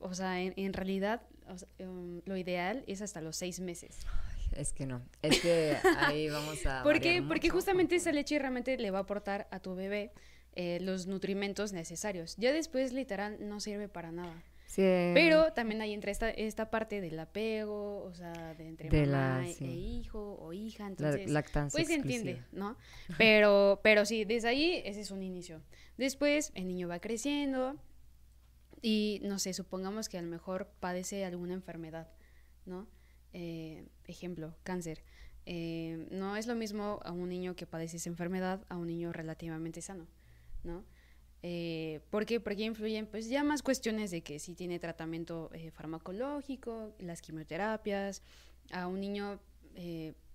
o 0.00 0.12
sea, 0.12 0.40
en, 0.42 0.72
realidad 0.72 1.22
um, 1.78 2.20
lo 2.24 2.36
ideal 2.36 2.82
es 2.88 3.00
hasta 3.00 3.20
los 3.20 3.36
seis 3.36 3.60
meses. 3.60 4.00
Es 4.56 4.72
que 4.72 4.86
no, 4.86 5.02
es 5.22 5.40
que 5.40 5.76
ahí 5.98 6.28
vamos 6.28 6.64
a... 6.66 6.82
Porque, 6.84 7.22
porque 7.22 7.48
justamente 7.50 7.96
esa 7.96 8.12
leche 8.12 8.38
realmente 8.38 8.76
le 8.76 8.90
va 8.90 8.98
a 8.98 9.02
aportar 9.02 9.48
a 9.50 9.60
tu 9.60 9.74
bebé 9.74 10.12
eh, 10.54 10.78
los 10.80 11.06
nutrimentos 11.06 11.72
necesarios. 11.72 12.36
Ya 12.36 12.52
después, 12.52 12.92
literal, 12.92 13.36
no 13.40 13.60
sirve 13.60 13.88
para 13.88 14.12
nada. 14.12 14.42
Sí. 14.66 14.82
Pero 15.14 15.52
también 15.52 15.80
ahí 15.80 15.94
entra 15.94 16.10
esta, 16.10 16.30
esta 16.30 16.70
parte 16.70 17.00
del 17.00 17.18
apego, 17.18 18.02
o 18.04 18.12
sea, 18.14 18.54
de 18.54 18.68
entre 18.68 18.90
mamá 19.06 19.46
e 19.46 19.64
hijo 19.64 20.36
o 20.40 20.52
hija, 20.52 20.86
entonces, 20.86 21.26
la 21.26 21.32
lactancia 21.32 21.78
pues 21.78 21.88
se 21.88 21.94
entiende, 21.94 22.42
¿no? 22.52 22.76
Pero, 23.18 23.80
pero 23.82 24.04
sí, 24.04 24.24
desde 24.26 24.48
ahí 24.48 24.82
ese 24.84 25.00
es 25.00 25.10
un 25.10 25.22
inicio. 25.22 25.62
Después 25.96 26.52
el 26.54 26.68
niño 26.68 26.86
va 26.86 27.00
creciendo, 27.00 27.76
y 28.82 29.20
no 29.22 29.38
sé, 29.38 29.52
supongamos 29.54 30.08
que 30.08 30.18
a 30.18 30.22
lo 30.22 30.28
mejor 30.28 30.70
padece 30.80 31.24
alguna 31.24 31.54
enfermedad, 31.54 32.08
¿no? 32.66 32.86
Eh, 33.32 33.84
ejemplo, 34.06 34.54
cáncer. 34.62 35.02
Eh, 35.46 36.06
no 36.10 36.36
es 36.36 36.46
lo 36.46 36.54
mismo 36.54 37.00
a 37.04 37.12
un 37.12 37.28
niño 37.28 37.56
que 37.56 37.66
padece 37.66 37.96
esa 37.96 38.10
enfermedad 38.10 38.64
a 38.68 38.76
un 38.76 38.86
niño 38.86 39.12
relativamente 39.12 39.80
sano, 39.80 40.06
¿no? 40.62 40.84
Eh, 41.42 42.00
¿Por 42.10 42.26
qué? 42.26 42.40
Porque 42.40 42.64
influyen 42.64 43.06
pues 43.06 43.28
ya 43.28 43.44
más 43.44 43.62
cuestiones 43.62 44.10
de 44.10 44.22
que 44.22 44.38
si 44.40 44.54
tiene 44.54 44.78
tratamiento 44.78 45.50
eh, 45.54 45.70
farmacológico, 45.70 46.94
las 46.98 47.22
quimioterapias, 47.22 48.22
a 48.72 48.86
un 48.86 49.00
niño, 49.00 49.40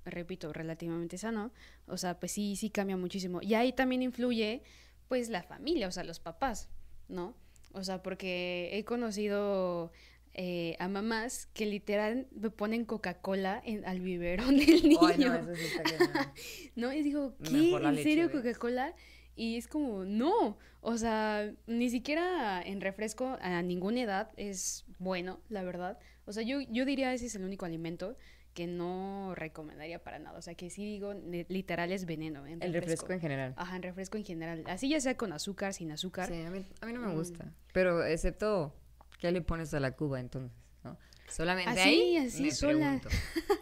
repito, 0.06 0.51
relativamente 0.53 1.17
sano, 1.17 1.51
o 1.86 1.97
sea, 1.97 2.19
pues 2.19 2.32
sí, 2.32 2.56
sí 2.56 2.69
cambia 2.69 2.97
muchísimo. 2.97 3.39
Y 3.41 3.53
ahí 3.53 3.73
también 3.73 4.01
influye 4.01 4.63
pues 5.10 5.29
la 5.29 5.43
familia, 5.43 5.88
o 5.88 5.91
sea, 5.91 6.03
los 6.03 6.19
papás, 6.19 6.69
¿no? 7.08 7.36
O 7.73 7.84
sea, 7.84 8.01
porque 8.01 8.69
he 8.73 8.86
conocido 8.86 9.91
eh, 10.36 10.76
a 10.80 10.88
mamás 10.88 11.48
que 11.54 11.65
literal 11.67 12.28
me 12.32 12.50
ponen 12.50 12.86
Coca-Cola 12.86 13.62
al 13.86 14.00
biberón 14.00 14.58
del 14.58 14.84
niño. 14.84 15.00
no, 15.02 15.36
eso 15.36 15.56
sí 15.56 15.65
está 15.65 16.34
no, 16.76 16.93
y 16.93 17.04
digo, 17.04 17.36
¿qué? 17.43 17.76
¿En 17.76 17.98
serio 17.98 18.32
Coca-Cola? 18.32 18.96
Y 19.36 19.58
es 19.58 19.67
como, 19.67 20.06
no, 20.06 20.58
o 20.82 20.98
sea, 20.98 21.52
ni 21.65 21.89
siquiera 21.89 22.62
en 22.62 22.82
refresco 22.82 23.38
a 23.41 23.62
ninguna 23.62 24.02
edad 24.02 24.32
es 24.38 24.86
bueno, 25.00 25.39
la 25.50 25.63
verdad. 25.63 26.00
O 26.26 26.34
sea, 26.34 26.43
yo, 26.43 26.62
yo 26.62 26.86
diría 26.86 27.13
ese 27.13 27.28
es 27.28 27.36
el 27.36 27.43
único 27.43 27.65
alimento 27.65 28.15
que 28.54 28.67
no 28.67 29.34
recomendaría 29.36 30.04
para 30.04 30.19
nada. 30.19 30.38
O 30.38 30.41
sea, 30.41 30.56
que 30.56 30.69
sí 30.69 30.86
digo, 30.86 31.13
literal 31.48 31.91
es 31.91 32.06
veneno. 32.06 32.46
En 32.46 32.62
el 32.62 32.74
refresco. 32.74 33.12
en 33.12 33.19
general. 33.19 33.54
Ajá, 33.58 33.76
en 33.76 33.84
refresco 33.84 34.17
en 34.17 34.26
general. 34.26 34.63
Así 34.67 34.89
ya 34.89 35.00
sea 35.00 35.17
con 35.17 35.34
azúcar, 35.34 35.74
sin 35.74 35.91
azúcar. 35.91 36.28
Sí, 36.28 36.41
a 36.41 36.50
mí, 36.52 36.65
a 36.82 36.86
mí 36.86 36.93
no 36.93 37.02
me 37.02 37.08
mm. 37.08 37.15
gusta. 37.15 37.52
Pero 37.72 38.06
excepto, 38.06 38.74
¿qué 39.23 39.31
le 39.31 39.41
pones 39.41 39.73
a 39.73 39.79
la 39.79 39.91
cuba 39.91 40.19
entonces? 40.19 40.51
¿no? 40.83 40.97
Solamente 41.29 41.71
así, 41.71 41.79
ahí 41.79 42.17
así, 42.17 42.51
sola. 42.51 42.99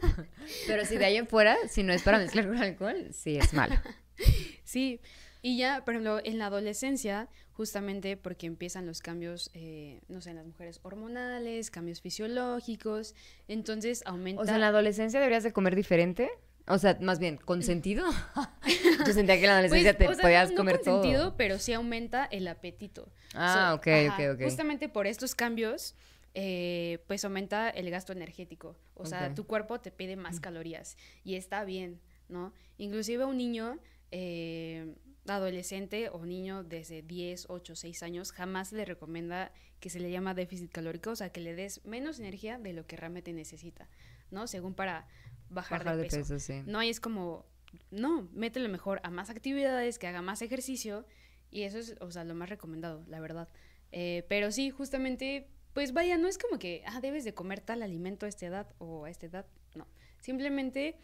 Pero 0.67 0.85
si 0.85 0.97
de 0.97 1.05
ahí 1.05 1.17
en 1.17 1.27
fuera, 1.27 1.55
si 1.69 1.83
no 1.83 1.93
es 1.93 2.01
para 2.01 2.17
mezclar 2.17 2.47
con 2.47 2.57
alcohol, 2.57 3.09
sí 3.11 3.37
es 3.37 3.53
malo. 3.53 3.75
sí, 4.63 4.99
y 5.43 5.59
ya, 5.59 5.85
por 5.85 5.93
ejemplo, 5.93 6.19
en 6.23 6.39
la 6.39 6.47
adolescencia, 6.47 7.29
justamente 7.51 8.17
porque 8.17 8.47
empiezan 8.47 8.87
los 8.87 9.01
cambios, 9.01 9.51
eh, 9.53 10.01
no 10.07 10.19
sé, 10.19 10.31
en 10.31 10.37
las 10.37 10.47
mujeres 10.47 10.79
hormonales, 10.81 11.69
cambios 11.69 12.01
fisiológicos, 12.01 13.13
entonces 13.47 14.01
aumenta... 14.07 14.41
O 14.41 14.45
sea, 14.45 14.55
en 14.55 14.61
la 14.61 14.69
adolescencia 14.69 15.19
deberías 15.19 15.43
de 15.43 15.53
comer 15.53 15.75
diferente. 15.75 16.31
O 16.71 16.77
sea, 16.77 16.97
más 17.01 17.19
bien, 17.19 17.37
¿con 17.37 17.61
sentido? 17.63 18.05
Yo 19.05 19.13
sentía 19.13 19.35
que 19.35 19.41
en 19.41 19.47
la 19.47 19.53
adolescencia 19.53 19.97
pues, 19.97 20.17
te 20.17 20.21
podías 20.23 20.51
comer 20.53 20.77
con 20.77 20.85
todo. 20.85 21.01
sentido, 21.03 21.35
pero 21.35 21.59
sí 21.59 21.73
aumenta 21.73 22.25
el 22.25 22.47
apetito. 22.47 23.09
Ah, 23.33 23.73
ok, 23.75 23.87
ok, 24.09 24.35
ok. 24.35 24.43
Justamente 24.43 24.87
por 24.87 25.05
estos 25.05 25.35
cambios, 25.35 25.95
eh, 26.33 27.03
pues 27.07 27.25
aumenta 27.25 27.69
el 27.69 27.89
gasto 27.89 28.13
energético. 28.13 28.77
O 28.93 29.05
sea, 29.05 29.33
tu 29.33 29.45
cuerpo 29.45 29.81
te 29.81 29.91
pide 29.91 30.15
más 30.15 30.39
calorías 30.39 30.95
y 31.23 31.35
está 31.35 31.65
bien, 31.65 31.99
¿no? 32.29 32.53
Inclusive 32.77 33.25
un 33.25 33.37
niño... 33.37 33.77
Eh, 34.11 34.95
adolescente 35.27 36.09
o 36.09 36.25
niño 36.25 36.63
desde 36.63 37.03
10, 37.03 37.45
8, 37.49 37.75
6 37.75 38.03
años 38.03 38.31
jamás 38.31 38.71
le 38.71 38.85
recomienda 38.85 39.51
que 39.79 39.89
se 39.89 39.99
le 39.99 40.11
llama 40.11 40.33
déficit 40.33 40.71
calórico, 40.71 41.11
o 41.11 41.15
sea, 41.15 41.31
que 41.31 41.41
le 41.41 41.53
des 41.53 41.85
menos 41.85 42.19
energía 42.19 42.57
de 42.57 42.73
lo 42.73 42.87
que 42.87 42.95
realmente 42.95 43.31
necesita, 43.31 43.87
¿no? 44.31 44.47
Según 44.47 44.73
para 44.73 45.07
bajar, 45.51 45.97
de 45.97 46.05
peso. 46.05 46.35
No, 46.65 46.81
y 46.81 46.89
es 46.89 46.99
como, 46.99 47.45
no, 47.91 48.27
métele 48.33 48.67
mejor 48.69 48.99
a 49.03 49.09
más 49.09 49.29
actividades, 49.29 49.99
que 49.99 50.07
haga 50.07 50.21
más 50.21 50.41
ejercicio, 50.41 51.05
y 51.49 51.63
eso 51.63 51.77
es, 51.77 51.95
o 51.99 52.11
sea, 52.11 52.23
lo 52.23 52.33
más 52.35 52.49
recomendado, 52.49 53.03
la 53.07 53.19
verdad. 53.19 53.49
Eh, 53.91 54.25
pero 54.29 54.51
sí, 54.51 54.69
justamente, 54.69 55.47
pues 55.73 55.93
vaya, 55.93 56.17
no 56.17 56.27
es 56.27 56.37
como 56.37 56.59
que, 56.59 56.83
ah, 56.85 57.01
debes 57.01 57.23
de 57.23 57.33
comer 57.33 57.59
tal 57.59 57.83
alimento 57.83 58.25
a 58.25 58.29
esta 58.29 58.45
edad 58.45 58.73
o 58.79 59.05
a 59.05 59.09
esta 59.09 59.25
edad, 59.25 59.45
no. 59.75 59.87
Simplemente, 60.19 60.97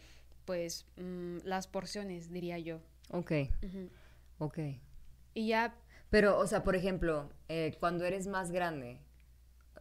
pues, 0.44 0.86
mm, 0.96 1.38
las 1.44 1.66
porciones, 1.66 2.30
diría 2.30 2.58
yo. 2.58 2.80
Ok. 3.10 3.32
Ok. 4.38 4.58
Y 5.34 5.48
ya... 5.48 5.74
Pero, 6.10 6.38
o 6.38 6.46
sea, 6.46 6.62
por 6.62 6.74
ejemplo, 6.74 7.28
eh, 7.48 7.76
cuando 7.80 8.06
eres 8.06 8.26
más 8.26 8.50
grande, 8.50 8.98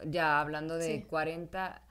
ya 0.05 0.41
hablando 0.41 0.77
de 0.77 1.05
40... 1.05 1.83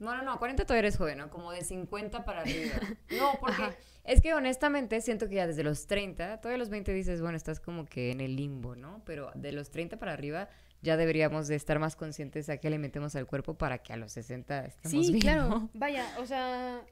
No, 0.00 0.16
no, 0.16 0.22
no, 0.22 0.38
40 0.38 0.64
todavía 0.64 0.80
eres 0.80 0.96
joven, 0.96 1.18
¿no? 1.18 1.30
Como 1.30 1.52
de 1.52 1.62
50 1.62 2.24
para 2.24 2.40
arriba. 2.40 2.74
No, 3.16 3.38
porque 3.40 3.76
es 4.04 4.20
que 4.20 4.34
honestamente 4.34 5.00
siento 5.00 5.28
que 5.28 5.36
ya 5.36 5.46
desde 5.46 5.62
los 5.62 5.86
30, 5.86 6.40
todavía 6.40 6.58
los 6.58 6.70
20 6.70 6.92
dices, 6.92 7.20
bueno, 7.20 7.36
estás 7.36 7.60
como 7.60 7.84
que 7.84 8.10
en 8.10 8.20
el 8.20 8.36
limbo, 8.36 8.74
¿no? 8.74 9.02
Pero 9.04 9.30
de 9.34 9.52
los 9.52 9.70
30 9.70 9.98
para 9.98 10.12
arriba 10.12 10.48
ya 10.82 10.96
deberíamos 10.96 11.48
de 11.48 11.56
estar 11.56 11.78
más 11.78 11.96
conscientes 11.96 12.48
a 12.48 12.56
qué 12.56 12.70
le 12.70 12.78
metemos 12.78 13.14
al 13.14 13.26
cuerpo 13.26 13.54
para 13.54 13.78
que 13.78 13.92
a 13.92 13.96
los 13.96 14.12
60 14.12 14.66
estemos 14.66 15.06
sí, 15.06 15.12
bien, 15.12 15.20
claro. 15.20 15.68
Vaya, 15.74 16.06
o 16.18 16.26
sea, 16.26 16.82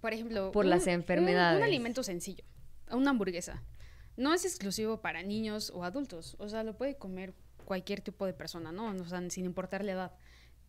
por 0.00 0.12
ejemplo... 0.12 0.50
Por 0.50 0.66
las 0.66 0.86
enfermedades. 0.86 1.58
un 1.58 1.64
alimento 1.64 2.02
sencillo, 2.02 2.44
una 2.90 3.10
hamburguesa 3.10 3.62
no 4.18 4.34
es 4.34 4.44
exclusivo 4.44 5.00
para 5.00 5.22
niños 5.22 5.70
o 5.74 5.84
adultos, 5.84 6.36
o 6.38 6.48
sea, 6.48 6.64
lo 6.64 6.76
puede 6.76 6.96
comer 6.96 7.34
cualquier 7.64 8.00
tipo 8.00 8.26
de 8.26 8.34
persona, 8.34 8.72
¿no? 8.72 8.90
O 8.90 9.04
sea, 9.04 9.22
sin 9.30 9.44
importar 9.44 9.84
la 9.84 9.92
edad. 9.92 10.12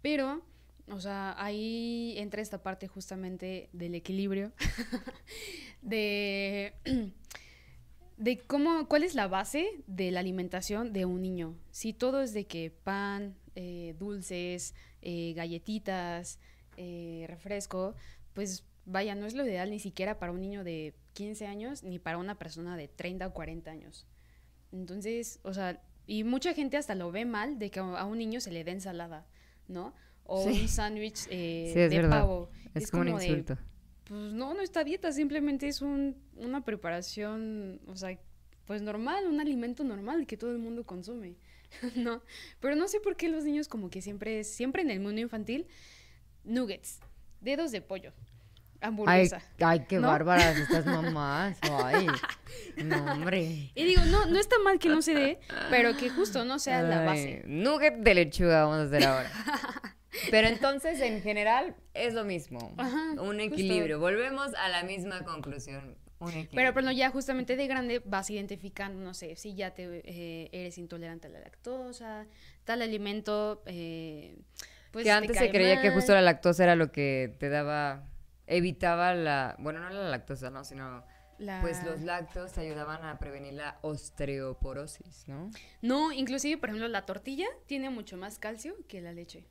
Pero, 0.02 0.46
o 0.92 1.00
sea, 1.00 1.36
ahí 1.42 2.16
entra 2.18 2.42
esta 2.42 2.64
parte 2.64 2.88
justamente 2.88 3.70
del 3.74 3.96
equilibrio, 3.96 4.52
de, 5.82 6.74
de 8.18 8.40
cómo, 8.40 8.88
cuál 8.88 9.04
es 9.04 9.16
la 9.16 9.28
base 9.28 9.84
de 9.88 10.12
la 10.12 10.20
alimentación 10.20 10.94
de 10.94 11.06
un 11.06 11.22
niño. 11.22 11.56
Si 11.72 11.94
todo 11.94 12.22
es 12.22 12.34
de 12.34 12.48
que 12.48 12.72
pan, 12.72 13.36
eh, 13.56 13.96
dulces, 14.00 14.74
eh, 15.02 15.34
galletitas, 15.36 16.40
eh, 16.78 17.26
refresco, 17.28 17.96
pues 18.34 18.66
vaya, 18.86 19.16
no 19.16 19.26
es 19.26 19.34
lo 19.36 19.46
ideal 19.46 19.70
ni 19.70 19.80
siquiera 19.80 20.20
para 20.20 20.32
un 20.32 20.42
niño 20.42 20.64
de 20.64 20.96
15 21.14 21.46
años 21.48 21.84
ni 21.84 22.00
para 22.00 22.18
una 22.18 22.38
persona 22.38 22.78
de 22.78 22.88
30 22.88 23.28
o 23.28 23.34
40 23.34 23.70
años. 23.72 24.08
Entonces, 24.72 25.40
o 25.44 25.54
sea, 25.54 25.82
Y 26.08 26.24
mucha 26.24 26.56
gente 26.56 26.76
hasta 26.76 26.96
lo 26.96 27.12
ve 27.12 27.26
mal 27.26 27.60
de 27.60 27.70
que 27.70 27.80
a 27.80 28.06
un 28.06 28.18
niño 28.18 28.40
se 28.42 28.52
le 28.52 28.64
dé 28.64 28.72
ensalada, 28.72 29.28
¿no? 29.68 29.94
O 30.30 30.44
un 30.44 30.68
sándwich 30.68 31.28
eh, 31.30 31.88
de 31.90 32.08
pavo. 32.08 32.50
Es, 32.76 32.92
como, 32.92 33.02
un 33.02 33.10
insulto. 33.10 33.58
pues 34.06 34.32
no, 34.32 34.54
no 34.54 34.62
está 34.62 34.84
dieta, 34.84 35.12
simplemente 35.12 35.68
es 35.68 35.82
un, 35.82 36.16
una 36.36 36.64
preparación, 36.64 37.82
o 37.88 37.96
sea, 37.96 38.18
pues 38.66 38.84
normal, 38.84 39.26
un 39.26 39.40
alimento 39.42 39.84
normal 39.84 40.28
que 40.28 40.38
todo 40.38 40.52
el 40.52 40.60
mundo 40.60 40.86
consume, 40.86 41.36
¿no? 41.96 42.22
Pero 42.60 42.76
no 42.76 42.88
sé 42.88 43.00
por 43.00 43.16
qué 43.16 43.28
los 43.28 43.44
niños 43.44 43.68
como 43.68 43.90
que 43.90 44.04
siempre, 44.04 44.44
siempre 44.44 44.84
en 44.84 44.92
el 44.92 45.00
mundo 45.00 45.20
infantil, 45.20 45.66
nuggets, 46.44 47.00
dedos 47.42 47.72
de 47.72 47.82
pollo, 47.82 48.14
hamburguesa. 48.82 49.42
Ay, 49.60 49.86
qué 49.90 49.98
bárbaras 49.98 50.58
estas 50.60 50.86
mamás. 50.86 51.58
Ay, 51.62 52.08
no, 52.84 53.04
hombre. 53.12 53.72
Y 53.74 53.84
digo, 53.84 54.04
no, 54.06 54.28
no 54.28 54.40
está 54.40 54.58
mal 54.60 54.78
que 54.78 54.90
no 54.90 55.02
se 55.02 55.16
dé, 55.16 55.40
pero 55.72 55.98
que 55.98 56.12
justo 56.12 56.46
no 56.46 56.60
sea 56.60 56.84
la 56.84 57.04
base. 57.04 57.44
Nugget 57.48 57.96
de 57.96 58.14
lechuga 58.14 58.66
vamos 58.66 58.78
a 58.78 58.84
hacer 58.84 59.04
ahora. 59.08 59.32
Pero 60.32 60.48
entonces, 60.48 61.00
en 61.02 61.22
general, 61.22 61.76
es 61.94 62.14
lo 62.14 62.24
mismo. 62.24 62.76
un 63.18 63.40
equilibrio. 63.40 64.00
Volvemos 64.00 64.54
a 64.56 64.70
la 64.70 64.84
misma 64.84 65.24
conclusión. 65.24 65.98
Pero, 66.54 66.74
pero 66.74 66.92
ya 66.92 67.12
justamente 67.12 67.56
de 67.56 67.68
grande 67.68 68.02
vas 68.04 68.30
identificando, 68.30 69.00
no 69.02 69.14
sé, 69.14 69.38
si 69.38 69.56
ya 69.56 69.74
te 69.74 70.02
eh, 70.04 70.50
eres 70.52 70.78
intolerante 70.78 71.28
a 71.28 71.30
la 71.30 71.40
lactosa, 71.40 72.28
tal 72.66 72.82
alimento, 72.82 73.64
eh, 73.66 74.36
pues 74.92 75.06
Que 75.06 75.12
antes 75.12 75.38
se 75.38 75.50
creía 75.50 75.82
que 75.82 75.92
justo 75.92 76.14
la 76.14 76.22
lactosa 76.22 76.66
era 76.66 76.76
lo 76.76 76.92
que 76.92 77.36
te 77.40 77.48
daba 77.48 78.10
evitaba 78.48 79.14
la, 79.14 79.56
bueno, 79.60 79.80
no 79.80 79.90
la 79.90 80.10
lactosa, 80.10 80.50
no, 80.50 80.66
sino 80.66 81.06
pues 81.62 81.84
los 81.86 82.02
lácteos 82.02 82.52
te 82.52 82.62
ayudaban 82.62 83.06
a 83.06 83.18
prevenir 83.18 83.54
la 83.54 83.80
osteoporosis, 83.82 85.28
¿no? 85.28 85.52
No, 85.82 86.12
inclusive, 86.12 86.58
por 86.58 86.70
ejemplo, 86.70 86.90
la 86.90 87.06
tortilla 87.06 87.48
tiene 87.66 87.90
mucho 87.90 88.18
más 88.18 88.40
calcio 88.40 88.76
que 88.88 89.00
la 89.00 89.14
leche. 89.14 89.46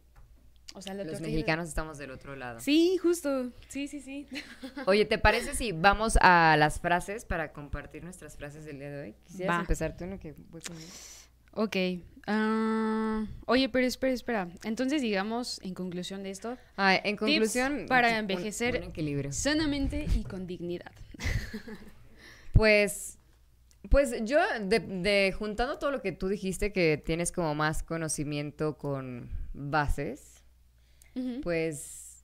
O 0.75 0.83
sea, 0.83 0.95
los 0.95 1.21
mexicanos 1.21 1.69
estamos 1.69 1.99
del 1.99 2.11
otro 2.11 2.37
lado. 2.37 2.61
Sí, 2.61 2.99
justo. 2.99 3.51
Sí, 3.69 3.89
sí, 3.89 4.01
sí. 4.01 4.29
Oye, 4.87 5.05
¿te 5.05 5.19
parece 5.19 5.55
si 5.55 5.73
vamos 5.73 6.19
a 6.21 6.57
las 6.59 6.81
frases 6.81 7.25
para 7.25 7.53
compartir 7.53 8.05
nuestras 8.05 8.37
frases 8.37 8.65
del 8.65 8.79
día 8.79 8.91
de 8.91 9.01
hoy? 9.01 9.15
¿Quisieras 9.27 9.61
empezar 9.61 9.97
tú, 9.97 10.07
no? 10.07 10.19
Que 10.19 10.35
voy 10.51 10.61
conmigo. 10.61 10.91
Ok. 11.53 11.77
Ah, 12.27 13.27
oye, 13.47 13.69
pero 13.69 13.87
espera, 13.87 14.13
espera. 14.13 14.49
Entonces, 14.63 15.01
digamos, 15.03 15.61
en 15.63 15.75
conclusión 15.75 16.23
de 16.23 16.31
esto. 16.31 16.59
Ah, 16.77 16.95
en 16.95 17.17
conclusión. 17.17 17.87
para 17.89 18.19
envejecer 18.19 18.93
sanamente 19.31 20.07
y 20.15 20.25
con 20.25 20.47
dignidad. 20.47 20.93
Pues. 22.53 23.19
Pues 23.89 24.13
yo, 24.25 24.41
de, 24.61 25.33
juntando 25.39 25.79
todo 25.79 25.93
lo 25.93 26.03
que 26.03 26.11
tú 26.11 26.27
dijiste, 26.27 26.73
que 26.73 27.01
tienes 27.03 27.31
como 27.31 27.55
más 27.55 27.85
conocimiento 27.85 28.77
con 28.77 29.31
bases, 29.55 30.28
pues. 31.43 32.23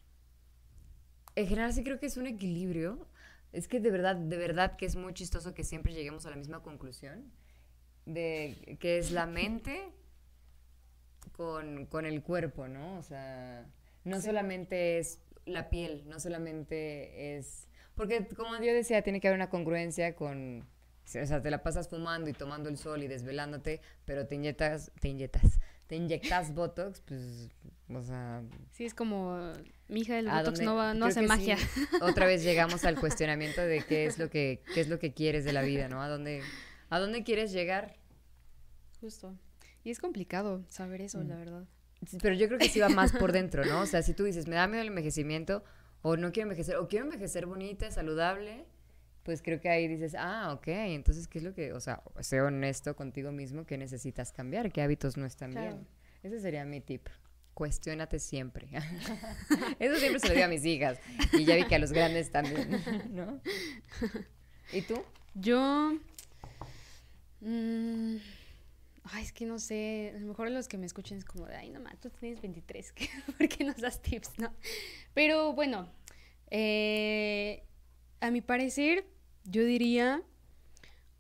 En 1.37 1.49
general 1.49 1.73
sí 1.73 1.83
creo 1.83 1.99
que 1.99 2.07
es 2.07 2.17
un 2.17 2.27
equilibrio. 2.27 3.09
Es 3.53 3.69
que 3.69 3.81
de 3.81 3.91
verdad, 3.91 4.17
de 4.17 4.37
verdad 4.37 4.77
que 4.77 4.87
es 4.87 4.97
muy 4.97 5.15
chistoso 5.15 5.55
que 5.55 5.65
siempre 5.65 5.93
lleguemos 5.93 6.27
a 6.27 6.31
la 6.31 6.37
misma 6.37 6.63
conclusión 6.63 7.33
de 8.07 8.77
que 8.81 8.99
es 8.99 9.11
la 9.13 9.27
mente 9.27 9.93
con, 11.37 12.07
el 12.07 12.23
cuerpo, 12.23 12.69
¿no? 12.69 12.99
O 12.99 13.03
sea, 13.03 13.67
no 14.05 14.21
solamente 14.21 14.99
es 14.99 15.19
la 15.47 15.69
piel, 15.71 16.05
no 16.07 16.21
solamente 16.21 17.37
es... 17.37 17.69
Porque 17.95 18.27
como 18.29 18.57
yo 18.57 18.73
decía, 18.73 19.03
tiene 19.03 19.21
que 19.21 19.29
haber 19.29 19.39
una 19.39 19.51
congruencia 19.51 20.15
con... 20.15 20.67
O 21.07 21.27
sea, 21.27 21.43
te 21.43 21.51
la 21.51 21.63
pasas 21.63 21.89
fumando 21.89 22.31
y 22.31 22.33
tomando 22.33 22.69
el 22.69 22.79
sol 22.79 23.03
y 23.03 23.09
desvelándote, 23.09 23.81
pero 24.05 24.27
te 24.27 24.37
inyectas, 24.37 24.91
te 25.01 25.09
inyectas, 25.09 25.61
te 25.87 25.97
inyectas 25.97 26.55
Botox, 26.55 27.03
pues, 27.03 27.51
o 27.93 28.03
sea... 28.03 28.43
Sí, 28.73 28.85
es 28.85 28.95
como, 28.95 29.53
mija, 29.89 30.19
el 30.19 30.29
Botox 30.29 30.61
no, 30.61 30.75
va, 30.75 30.95
no 30.95 31.07
hace 31.07 31.23
magia. 31.23 31.57
Otra 32.03 32.27
vez 32.27 32.43
llegamos 32.45 32.85
al 32.85 32.99
cuestionamiento 32.99 33.61
de 33.61 33.83
qué 33.83 34.07
es 34.07 34.19
lo 34.19 34.31
que, 34.31 34.63
qué 34.75 34.81
es 34.81 34.89
lo 34.89 34.99
que 34.99 35.13
quieres 35.13 35.45
de 35.45 35.53
la 35.53 35.63
vida, 35.63 35.89
¿no? 35.89 36.03
¿A 36.03 36.09
dónde, 36.09 36.43
¿A 36.91 36.99
dónde 36.99 37.25
quieres 37.25 37.53
llegar? 37.53 37.97
Justo. 39.01 39.37
Y 39.83 39.91
es 39.91 39.99
complicado 39.99 40.65
saber 40.69 41.03
eso, 41.03 41.23
la 41.23 41.35
mm. 41.35 41.39
verdad. 41.39 41.65
pero 42.23 42.35
yo 42.35 42.47
creo 42.47 42.59
que 42.59 42.69
sí 42.69 42.81
va 42.81 42.89
más 42.89 43.13
por 43.13 43.33
dentro, 43.33 43.65
¿no? 43.65 43.81
O 43.81 43.87
sea, 43.87 44.03
si 44.03 44.15
tú 44.15 44.25
dices, 44.25 44.49
me 44.49 44.57
da 44.57 44.67
miedo 44.67 44.83
el 44.83 44.89
envejecimiento, 44.89 45.63
o 46.01 46.17
no 46.17 46.33
quiero 46.33 46.45
envejecer, 46.51 46.77
o 46.77 46.89
quiero 46.89 47.05
envejecer 47.05 47.47
bonita, 47.47 47.91
saludable, 47.91 48.65
pues 49.25 49.43
creo 49.43 49.61
que 49.61 49.69
ahí 49.71 49.89
dices, 49.89 50.15
ah, 50.19 50.53
ok, 50.53 50.69
entonces, 50.69 51.29
¿qué 51.29 51.39
es 51.39 51.45
lo 51.45 51.55
que, 51.55 51.73
o 51.73 51.81
sea, 51.81 52.03
sé 52.21 52.41
honesto 52.43 52.95
contigo 52.95 53.33
mismo, 53.33 53.65
¿qué 53.65 53.79
necesitas 53.79 54.33
cambiar? 54.33 54.71
¿Qué 54.71 54.83
hábitos 54.83 55.17
no 55.17 55.25
están 55.27 55.53
bien? 55.53 55.87
Ese 56.23 56.41
sería 56.41 56.65
mi 56.65 56.81
tip. 56.81 57.09
Cuestiónate 57.55 58.19
siempre. 58.19 58.69
Eso 59.79 59.97
siempre 59.99 60.21
se 60.21 60.29
lo 60.29 60.35
digo 60.35 60.45
a 60.45 60.49
mis 60.49 60.65
hijas. 60.65 60.99
Y 61.33 61.45
ya 61.45 61.57
vi 61.57 61.65
que 61.65 61.77
a 61.77 61.79
los 61.79 61.93
grandes 61.93 62.31
también, 62.31 62.83
¿no? 63.13 63.41
¿Y 64.73 64.83
tú? 64.83 65.03
Yo 65.35 65.99
Mm, 67.45 68.17
ay, 69.05 69.23
es 69.23 69.33
que 69.33 69.45
no 69.45 69.59
sé, 69.59 70.15
a 70.17 70.19
lo 70.19 70.29
mejor 70.29 70.51
los 70.51 70.67
que 70.67 70.79
me 70.79 70.87
escuchen 70.87 71.19
es 71.19 71.27
como 71.27 71.45
de, 71.45 71.55
ay, 71.55 71.69
no 71.69 71.79
más, 71.79 72.01
tú 72.01 72.09
tienes 72.09 72.41
23, 72.41 72.95
¿por 73.39 73.49
qué 73.49 73.65
nos 73.65 73.77
das 73.77 74.01
tips, 74.01 74.39
no? 74.39 74.51
Pero 75.13 75.53
bueno, 75.53 75.87
eh, 76.51 77.63
a 78.21 78.31
mi 78.31 78.41
parecer, 78.41 79.05
yo 79.45 79.63
diría, 79.63 80.23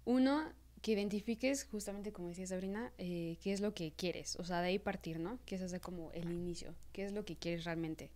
uno, 0.06 0.50
que 0.84 0.92
identifiques 0.92 1.64
justamente 1.64 2.12
como 2.12 2.28
decía 2.28 2.46
Sabrina, 2.46 2.92
eh, 2.98 3.38
qué 3.42 3.54
es 3.54 3.62
lo 3.62 3.72
que 3.72 3.94
quieres, 3.96 4.36
o 4.36 4.44
sea, 4.44 4.60
de 4.60 4.68
ahí 4.68 4.78
partir, 4.78 5.18
¿no? 5.18 5.38
Que 5.46 5.54
es 5.54 5.80
como 5.80 6.12
el 6.12 6.30
inicio, 6.30 6.74
qué 6.92 7.06
es 7.06 7.12
lo 7.12 7.24
que 7.24 7.36
quieres 7.36 7.64
realmente. 7.64 8.10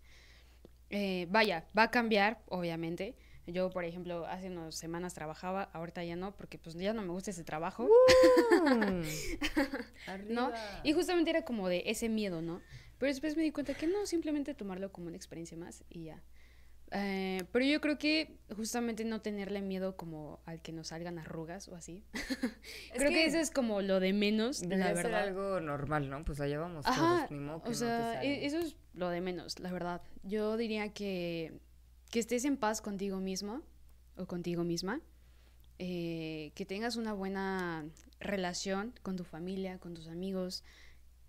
Eh, 0.90 1.26
vaya, 1.30 1.66
va 1.76 1.84
a 1.84 1.90
cambiar, 1.90 2.42
obviamente, 2.46 3.14
yo, 3.46 3.70
por 3.70 3.86
ejemplo, 3.86 4.26
hace 4.26 4.48
unas 4.48 4.74
semanas 4.74 5.14
trabajaba, 5.14 5.70
ahorita 5.72 6.04
ya 6.04 6.14
no, 6.14 6.36
porque 6.36 6.58
pues 6.58 6.76
ya 6.76 6.92
no 6.92 7.00
me 7.00 7.08
gusta 7.08 7.30
ese 7.30 7.42
trabajo. 7.42 7.84
Uh, 7.86 9.02
¿No? 10.28 10.52
Y 10.82 10.92
justamente 10.92 11.30
era 11.30 11.46
como 11.46 11.70
de 11.70 11.84
ese 11.86 12.10
miedo, 12.10 12.42
¿no? 12.42 12.60
Pero 12.98 13.08
después 13.08 13.34
me 13.34 13.44
di 13.44 13.50
cuenta 13.50 13.72
que 13.72 13.86
no, 13.86 14.04
simplemente 14.04 14.52
tomarlo 14.52 14.92
como 14.92 15.06
una 15.06 15.16
experiencia 15.16 15.56
más 15.56 15.84
y 15.88 16.04
ya. 16.04 16.22
Eh, 16.92 17.44
pero 17.52 17.64
yo 17.64 17.80
creo 17.80 17.98
que 17.98 18.38
justamente 18.56 19.04
no 19.04 19.20
tenerle 19.20 19.60
miedo 19.60 19.96
como 19.96 20.40
al 20.46 20.62
que 20.62 20.72
nos 20.72 20.88
salgan 20.88 21.18
arrugas 21.18 21.68
o 21.68 21.74
así. 21.74 22.04
creo 22.94 23.10
que, 23.10 23.26
eso 23.26 23.38
es 23.38 23.50
como 23.50 23.82
lo 23.82 24.00
de 24.00 24.12
menos, 24.12 24.64
la 24.64 24.92
verdad. 24.92 25.02
Ser 25.02 25.14
algo 25.14 25.60
normal, 25.60 26.08
¿no? 26.08 26.24
Pues 26.24 26.40
allá 26.40 26.58
vamos 26.58 26.86
todos, 26.86 27.30
ni 27.30 27.38
modo 27.38 27.62
O 27.64 27.74
sea, 27.74 28.22
e-, 28.22 28.46
eso 28.46 28.58
es 28.58 28.76
lo 28.94 29.10
de 29.10 29.20
menos, 29.20 29.58
la 29.60 29.70
verdad. 29.72 30.02
Yo 30.22 30.56
diría 30.56 30.92
que 30.92 31.60
que 32.10 32.18
estés 32.18 32.44
en 32.44 32.56
paz 32.56 32.80
contigo 32.80 33.18
mismo 33.18 33.62
o 34.16 34.26
contigo 34.26 34.64
misma, 34.64 35.00
eh, 35.78 36.52
que 36.54 36.64
tengas 36.64 36.96
una 36.96 37.12
buena 37.12 37.84
relación 38.18 38.94
con 39.02 39.16
tu 39.16 39.24
familia, 39.24 39.78
con 39.78 39.94
tus 39.94 40.08
amigos, 40.08 40.64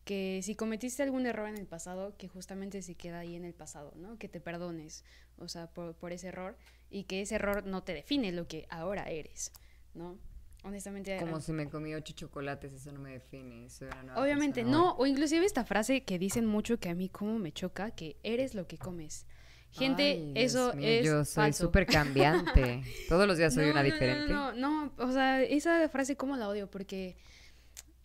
que 0.10 0.40
si 0.42 0.56
cometiste 0.56 1.04
algún 1.04 1.28
error 1.28 1.48
en 1.48 1.56
el 1.56 1.68
pasado, 1.68 2.18
que 2.18 2.28
justamente 2.28 2.82
se 2.82 2.96
queda 2.96 3.20
ahí 3.20 3.36
en 3.36 3.46
el 3.46 3.54
pasado, 3.54 3.94
¿no? 3.96 4.18
Que 4.18 4.28
te 4.28 4.40
perdones, 4.40 5.06
o 5.38 5.48
sea, 5.48 5.68
por, 5.68 6.12
ese 6.12 6.30
error 6.30 6.58
y 6.90 7.04
que 7.04 7.22
ese 7.22 7.36
error 7.36 7.64
no 7.68 7.84
te 7.84 7.94
define 7.94 8.32
lo 8.32 8.48
que 8.48 8.66
ahora 8.72 9.04
eres, 9.04 9.52
¿no? 9.94 10.18
Honestamente. 10.64 11.16
Como 11.20 11.40
si 11.42 11.54
me 11.54 11.70
comí 11.70 11.94
ocho 11.94 12.14
chocolates, 12.14 12.74
eso 12.74 12.92
no 12.92 13.00
me 13.00 13.12
define. 13.12 13.68
Obviamente, 14.16 14.64
no. 14.64 14.96
O 14.96 15.06
inclusive 15.06 15.46
esta 15.46 15.64
frase 15.64 16.04
que 16.04 16.18
dicen 16.18 16.48
mucho 16.48 16.80
que 16.80 16.90
a 16.90 16.96
mí 16.96 17.10
como 17.10 17.38
me 17.38 17.52
choca, 17.52 17.92
que 17.92 18.18
eres 18.24 18.56
lo 18.56 18.66
que 18.66 18.80
comes. 18.80 19.28
Gente, 19.70 20.32
eso 20.34 20.74
es. 20.74 21.06
Yo 21.06 21.24
soy 21.24 21.54
súper 21.54 21.86
cambiante. 21.86 22.82
Todos 23.10 23.28
los 23.28 23.38
días 23.38 23.54
soy 23.54 23.70
una 23.70 23.84
diferente. 23.84 24.34
No, 24.34 24.54
no, 24.54 24.92
o 24.98 25.12
sea, 25.12 25.44
esa 25.44 25.88
frase, 25.88 26.18
¿cómo 26.18 26.36
la 26.36 26.50
odio? 26.50 26.68
Porque. 26.68 27.16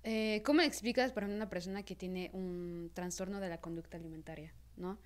Eh, 0.05 0.43
¿Cómo 0.45 0.61
explicas 0.61 1.13
para 1.13 1.27
una 1.27 1.49
persona 1.49 1.83
que 1.83 1.97
tiene 1.97 2.31
un 2.33 2.91
trastorno 2.95 3.41
de 3.41 3.49
la 3.49 3.61
conducta 3.61 3.97
alimentaria, 3.97 4.53
no? 4.77 4.99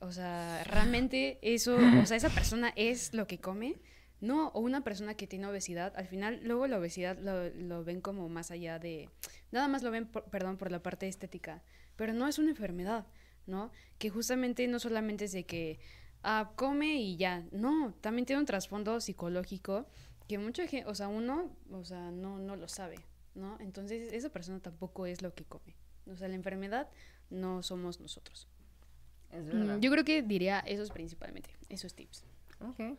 O 0.00 0.12
sea, 0.12 0.62
realmente 0.64 1.38
eso, 1.42 1.76
o 1.76 2.06
sea, 2.06 2.16
esa 2.16 2.28
persona 2.28 2.72
es 2.76 3.14
lo 3.14 3.26
que 3.26 3.40
come, 3.40 3.80
no, 4.20 4.48
o 4.48 4.60
una 4.60 4.84
persona 4.84 5.14
que 5.14 5.26
tiene 5.26 5.46
obesidad, 5.46 5.92
al 5.96 6.06
final, 6.06 6.40
luego 6.44 6.66
la 6.66 6.78
obesidad 6.78 7.18
lo, 7.18 7.48
lo 7.50 7.82
ven 7.84 8.00
como 8.00 8.28
más 8.28 8.50
allá 8.50 8.78
de, 8.78 9.08
nada 9.50 9.66
más 9.66 9.82
lo 9.82 9.90
ven, 9.90 10.06
perdón, 10.06 10.56
por 10.56 10.70
la 10.70 10.82
parte 10.82 11.08
estética, 11.08 11.64
pero 11.96 12.12
no 12.12 12.28
es 12.28 12.38
una 12.38 12.50
enfermedad. 12.50 13.06
¿no? 13.48 13.72
Que 13.98 14.10
justamente 14.10 14.68
no 14.68 14.78
solamente 14.78 15.24
es 15.24 15.32
de 15.32 15.44
que 15.44 15.80
ah, 16.22 16.52
come 16.54 17.00
y 17.00 17.16
ya, 17.16 17.44
no, 17.50 17.94
también 18.00 18.26
tiene 18.26 18.40
un 18.40 18.46
trasfondo 18.46 19.00
psicológico 19.00 19.86
que 20.28 20.38
mucha 20.38 20.66
gente, 20.66 20.88
o 20.88 20.94
sea, 20.94 21.08
uno, 21.08 21.56
o 21.72 21.84
sea, 21.84 22.10
no, 22.10 22.38
no 22.38 22.54
lo 22.54 22.68
sabe, 22.68 22.96
¿no? 23.34 23.56
Entonces 23.60 24.12
esa 24.12 24.30
persona 24.30 24.60
tampoco 24.60 25.06
es 25.06 25.22
lo 25.22 25.34
que 25.34 25.44
come. 25.44 25.76
O 26.06 26.16
sea, 26.16 26.28
la 26.28 26.34
enfermedad 26.34 26.88
no 27.30 27.62
somos 27.62 28.00
nosotros. 28.00 28.48
Mm, 29.32 29.80
yo 29.80 29.90
creo 29.90 30.04
que 30.04 30.22
diría 30.22 30.60
esos 30.60 30.90
principalmente, 30.90 31.50
esos 31.68 31.94
tips. 31.94 32.24
Ok. 32.60 32.98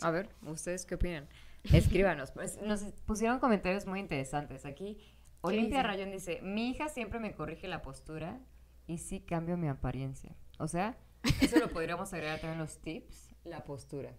A 0.00 0.10
ver, 0.10 0.28
¿ustedes 0.42 0.84
qué 0.84 0.96
opinan? 0.96 1.28
Escríbanos. 1.64 2.30
Pues, 2.32 2.60
nos 2.62 2.82
pusieron 3.06 3.38
comentarios 3.40 3.86
muy 3.86 4.00
interesantes. 4.00 4.64
Aquí 4.64 4.98
Olimpia 5.40 5.82
Rayón 5.82 6.10
dice, 6.10 6.40
mi 6.42 6.70
hija 6.70 6.88
siempre 6.88 7.20
me 7.20 7.34
corrige 7.34 7.68
la 7.68 7.82
postura 7.82 8.40
y 8.86 8.98
sí 8.98 9.20
cambio 9.20 9.56
mi 9.56 9.68
apariencia. 9.68 10.34
O 10.58 10.68
sea, 10.68 10.96
eso 11.40 11.58
lo 11.58 11.68
podríamos 11.68 12.12
agregar 12.12 12.40
también 12.40 12.58
los 12.58 12.78
tips, 12.78 13.27
la 13.48 13.64
postura. 13.64 14.12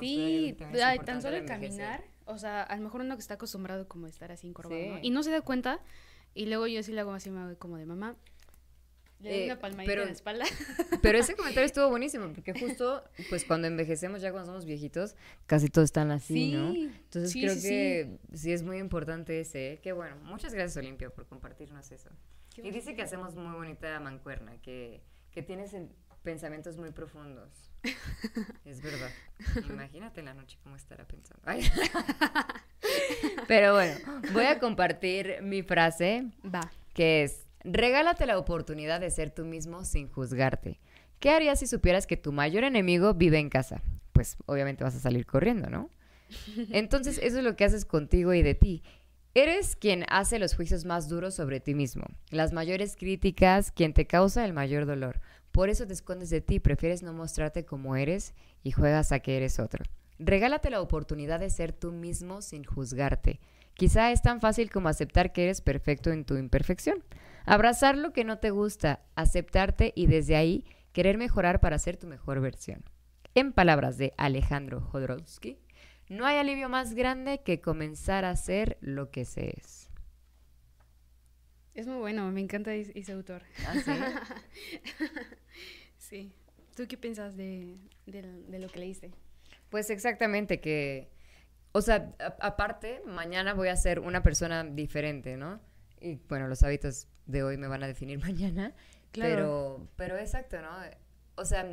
sí, 0.00 0.56
tan 1.04 1.22
solo 1.22 1.36
el 1.36 1.46
caminar, 1.46 2.04
o 2.24 2.38
sea, 2.38 2.62
a 2.62 2.76
lo 2.76 2.82
mejor 2.82 3.02
uno 3.02 3.16
que 3.16 3.20
está 3.20 3.34
acostumbrado 3.34 3.88
como 3.88 4.06
a 4.06 4.08
estar 4.08 4.32
así 4.32 4.46
encorvado, 4.46 4.98
y 5.02 5.10
no 5.10 5.22
se 5.22 5.30
da 5.30 5.40
cuenta, 5.40 5.80
y 6.34 6.46
luego 6.46 6.66
yo 6.66 6.82
sí 6.82 6.92
le 6.92 7.00
hago 7.00 7.12
así, 7.12 7.30
como 7.58 7.76
de 7.76 7.86
mamá, 7.86 8.16
le 9.20 9.30
doy 9.30 9.40
eh, 9.40 9.44
una 9.46 9.58
palmadita 9.58 9.90
pero, 9.90 10.02
en 10.02 10.08
la 10.08 10.12
espalda. 10.12 10.44
Pero 11.02 11.18
ese 11.18 11.34
comentario 11.36 11.64
estuvo 11.66 11.88
buenísimo, 11.88 12.32
porque 12.34 12.52
justo, 12.52 13.02
pues 13.30 13.44
cuando 13.44 13.66
envejecemos, 13.66 14.20
ya 14.20 14.30
cuando 14.30 14.46
somos 14.46 14.66
viejitos, 14.66 15.16
casi 15.46 15.68
todos 15.68 15.86
están 15.86 16.10
así, 16.10 16.52
¿no? 16.52 16.74
Entonces 16.74 17.32
creo 17.32 17.54
que 17.54 18.18
sí. 18.34 18.52
es 18.52 18.62
muy 18.62 18.78
importante 18.78 19.40
ese. 19.40 19.72
¿eh? 19.72 19.80
Qué 19.82 19.92
bueno. 19.92 20.16
Muchas 20.22 20.52
gracias, 20.52 20.76
Olimpia, 20.76 21.10
por 21.10 21.26
compartirnos 21.26 21.90
eso. 21.92 22.10
y 22.58 22.70
dice 22.70 22.94
que 22.94 23.02
hacemos 23.02 23.34
muy 23.34 23.54
bonita 23.54 23.98
mancuerna, 24.00 24.60
que, 24.60 25.02
que 25.30 25.42
tienes 25.42 25.74
pensamientos 26.22 26.76
muy 26.76 26.90
profundos. 26.90 27.70
es 28.64 28.82
verdad. 28.82 29.10
Imagínate 29.68 30.20
en 30.20 30.26
la 30.26 30.34
noche 30.34 30.58
cómo 30.62 30.76
estará 30.76 31.04
pensando. 31.06 31.42
Pero 33.48 33.74
bueno, 33.74 33.94
voy 34.32 34.44
a 34.44 34.58
compartir 34.58 35.38
mi 35.42 35.62
frase. 35.62 36.26
Va. 36.44 36.70
Que 36.94 37.24
es 37.24 37.46
Regálate 37.68 38.26
la 38.26 38.38
oportunidad 38.38 39.00
de 39.00 39.10
ser 39.10 39.32
tú 39.32 39.44
mismo 39.44 39.84
sin 39.84 40.08
juzgarte. 40.08 40.78
¿Qué 41.18 41.30
harías 41.30 41.58
si 41.58 41.66
supieras 41.66 42.06
que 42.06 42.16
tu 42.16 42.30
mayor 42.30 42.62
enemigo 42.62 43.12
vive 43.12 43.38
en 43.38 43.50
casa? 43.50 43.82
Pues 44.12 44.36
obviamente 44.46 44.84
vas 44.84 44.94
a 44.94 45.00
salir 45.00 45.26
corriendo, 45.26 45.68
¿no? 45.68 45.90
Entonces 46.70 47.18
eso 47.20 47.38
es 47.38 47.44
lo 47.44 47.56
que 47.56 47.64
haces 47.64 47.84
contigo 47.84 48.32
y 48.34 48.42
de 48.42 48.54
ti. 48.54 48.84
Eres 49.36 49.76
quien 49.76 50.06
hace 50.08 50.38
los 50.38 50.54
juicios 50.54 50.86
más 50.86 51.10
duros 51.10 51.34
sobre 51.34 51.60
ti 51.60 51.74
mismo, 51.74 52.06
las 52.30 52.54
mayores 52.54 52.96
críticas, 52.96 53.70
quien 53.70 53.92
te 53.92 54.06
causa 54.06 54.46
el 54.46 54.54
mayor 54.54 54.86
dolor. 54.86 55.20
Por 55.52 55.68
eso 55.68 55.86
te 55.86 55.92
escondes 55.92 56.30
de 56.30 56.40
ti, 56.40 56.58
prefieres 56.58 57.02
no 57.02 57.12
mostrarte 57.12 57.66
como 57.66 57.96
eres 57.96 58.32
y 58.62 58.70
juegas 58.70 59.12
a 59.12 59.18
que 59.18 59.36
eres 59.36 59.60
otro. 59.60 59.84
Regálate 60.18 60.70
la 60.70 60.80
oportunidad 60.80 61.38
de 61.38 61.50
ser 61.50 61.74
tú 61.74 61.92
mismo 61.92 62.40
sin 62.40 62.64
juzgarte. 62.64 63.38
Quizá 63.74 64.10
es 64.10 64.22
tan 64.22 64.40
fácil 64.40 64.70
como 64.70 64.88
aceptar 64.88 65.34
que 65.34 65.42
eres 65.42 65.60
perfecto 65.60 66.12
en 66.12 66.24
tu 66.24 66.38
imperfección. 66.38 67.04
Abrazar 67.44 67.98
lo 67.98 68.14
que 68.14 68.24
no 68.24 68.38
te 68.38 68.48
gusta, 68.48 69.00
aceptarte 69.16 69.92
y 69.94 70.06
desde 70.06 70.36
ahí 70.36 70.64
querer 70.94 71.18
mejorar 71.18 71.60
para 71.60 71.78
ser 71.78 71.98
tu 71.98 72.06
mejor 72.06 72.40
versión. 72.40 72.84
En 73.34 73.52
palabras 73.52 73.98
de 73.98 74.14
Alejandro 74.16 74.80
Jodorowsky, 74.80 75.58
no 76.08 76.26
hay 76.26 76.36
alivio 76.36 76.68
más 76.68 76.94
grande 76.94 77.42
que 77.42 77.60
comenzar 77.60 78.24
a 78.24 78.36
ser 78.36 78.78
lo 78.80 79.10
que 79.10 79.24
se 79.24 79.54
es. 79.56 79.90
Es 81.74 81.86
muy 81.86 81.98
bueno, 81.98 82.30
me 82.30 82.40
encanta 82.40 82.72
ese 82.72 83.12
autor. 83.12 83.42
¿Ah, 83.66 83.74
sí? 85.98 86.32
¿Tú 86.74 86.86
qué 86.88 86.96
piensas 86.96 87.36
de, 87.36 87.76
de, 88.06 88.58
lo 88.58 88.68
que 88.68 88.78
leíste? 88.78 89.12
Pues 89.68 89.90
exactamente 89.90 90.60
que, 90.60 91.10
o 91.72 91.82
sea, 91.82 92.14
aparte, 92.40 93.02
mañana 93.04 93.52
voy 93.52 93.68
a 93.68 93.76
ser 93.76 94.00
una 94.00 94.22
persona 94.22 94.64
diferente, 94.64 95.36
¿no? 95.36 95.60
Y 96.00 96.14
bueno, 96.28 96.48
los 96.48 96.62
hábitos 96.62 97.08
de 97.26 97.42
hoy 97.42 97.58
me 97.58 97.66
van 97.66 97.82
a 97.82 97.86
definir 97.86 98.18
mañana. 98.24 98.74
Claro. 99.12 99.34
Pero, 99.34 99.88
pero 99.96 100.18
exacto, 100.18 100.60
¿no? 100.62 100.70
O 101.34 101.44
sea, 101.44 101.66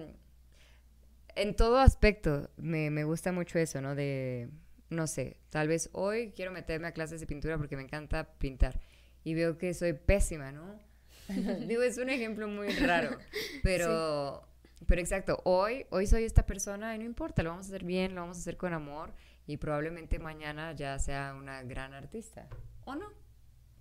en 1.36 1.56
todo 1.56 1.80
aspecto 1.80 2.50
me, 2.58 2.90
me 2.90 3.04
gusta 3.04 3.32
mucho 3.32 3.60
eso, 3.60 3.82
¿no? 3.82 3.96
De, 3.96 4.50
no 4.90 5.08
sé, 5.08 5.38
tal 5.50 5.68
vez 5.68 5.90
hoy 5.94 6.32
quiero 6.36 6.52
meterme 6.52 6.88
a 6.88 6.92
clases 6.92 7.20
de 7.20 7.28
pintura 7.28 7.58
porque 7.58 7.76
me 7.76 7.84
encanta 7.84 8.34
pintar. 8.38 8.80
Y 9.24 9.34
veo 9.34 9.58
que 9.58 9.74
soy 9.74 9.94
pésima, 9.94 10.52
¿no? 10.52 10.80
Digo, 11.68 11.82
es 11.82 11.98
un 11.98 12.10
ejemplo 12.10 12.48
muy 12.48 12.70
raro. 12.70 13.18
Pero, 13.64 14.46
pero 14.86 15.00
exacto, 15.00 15.40
hoy, 15.46 15.86
hoy 15.92 16.08
soy 16.08 16.26
esta 16.26 16.46
persona 16.46 16.94
y 16.94 17.00
no 17.00 17.06
importa, 17.06 17.42
lo 17.42 17.52
vamos 17.52 17.68
a 17.68 17.70
hacer 17.70 17.86
bien, 17.86 18.14
lo 18.16 18.22
vamos 18.22 18.36
a 18.38 18.42
hacer 18.42 18.58
con 18.58 18.74
amor 18.74 19.14
y 19.48 19.56
probablemente 19.56 20.20
mañana 20.20 20.74
ya 20.74 21.00
sea 21.00 21.34
una 21.34 21.64
gran 21.64 21.94
artista. 21.94 22.50
¿O 22.84 22.96
no? 22.96 23.08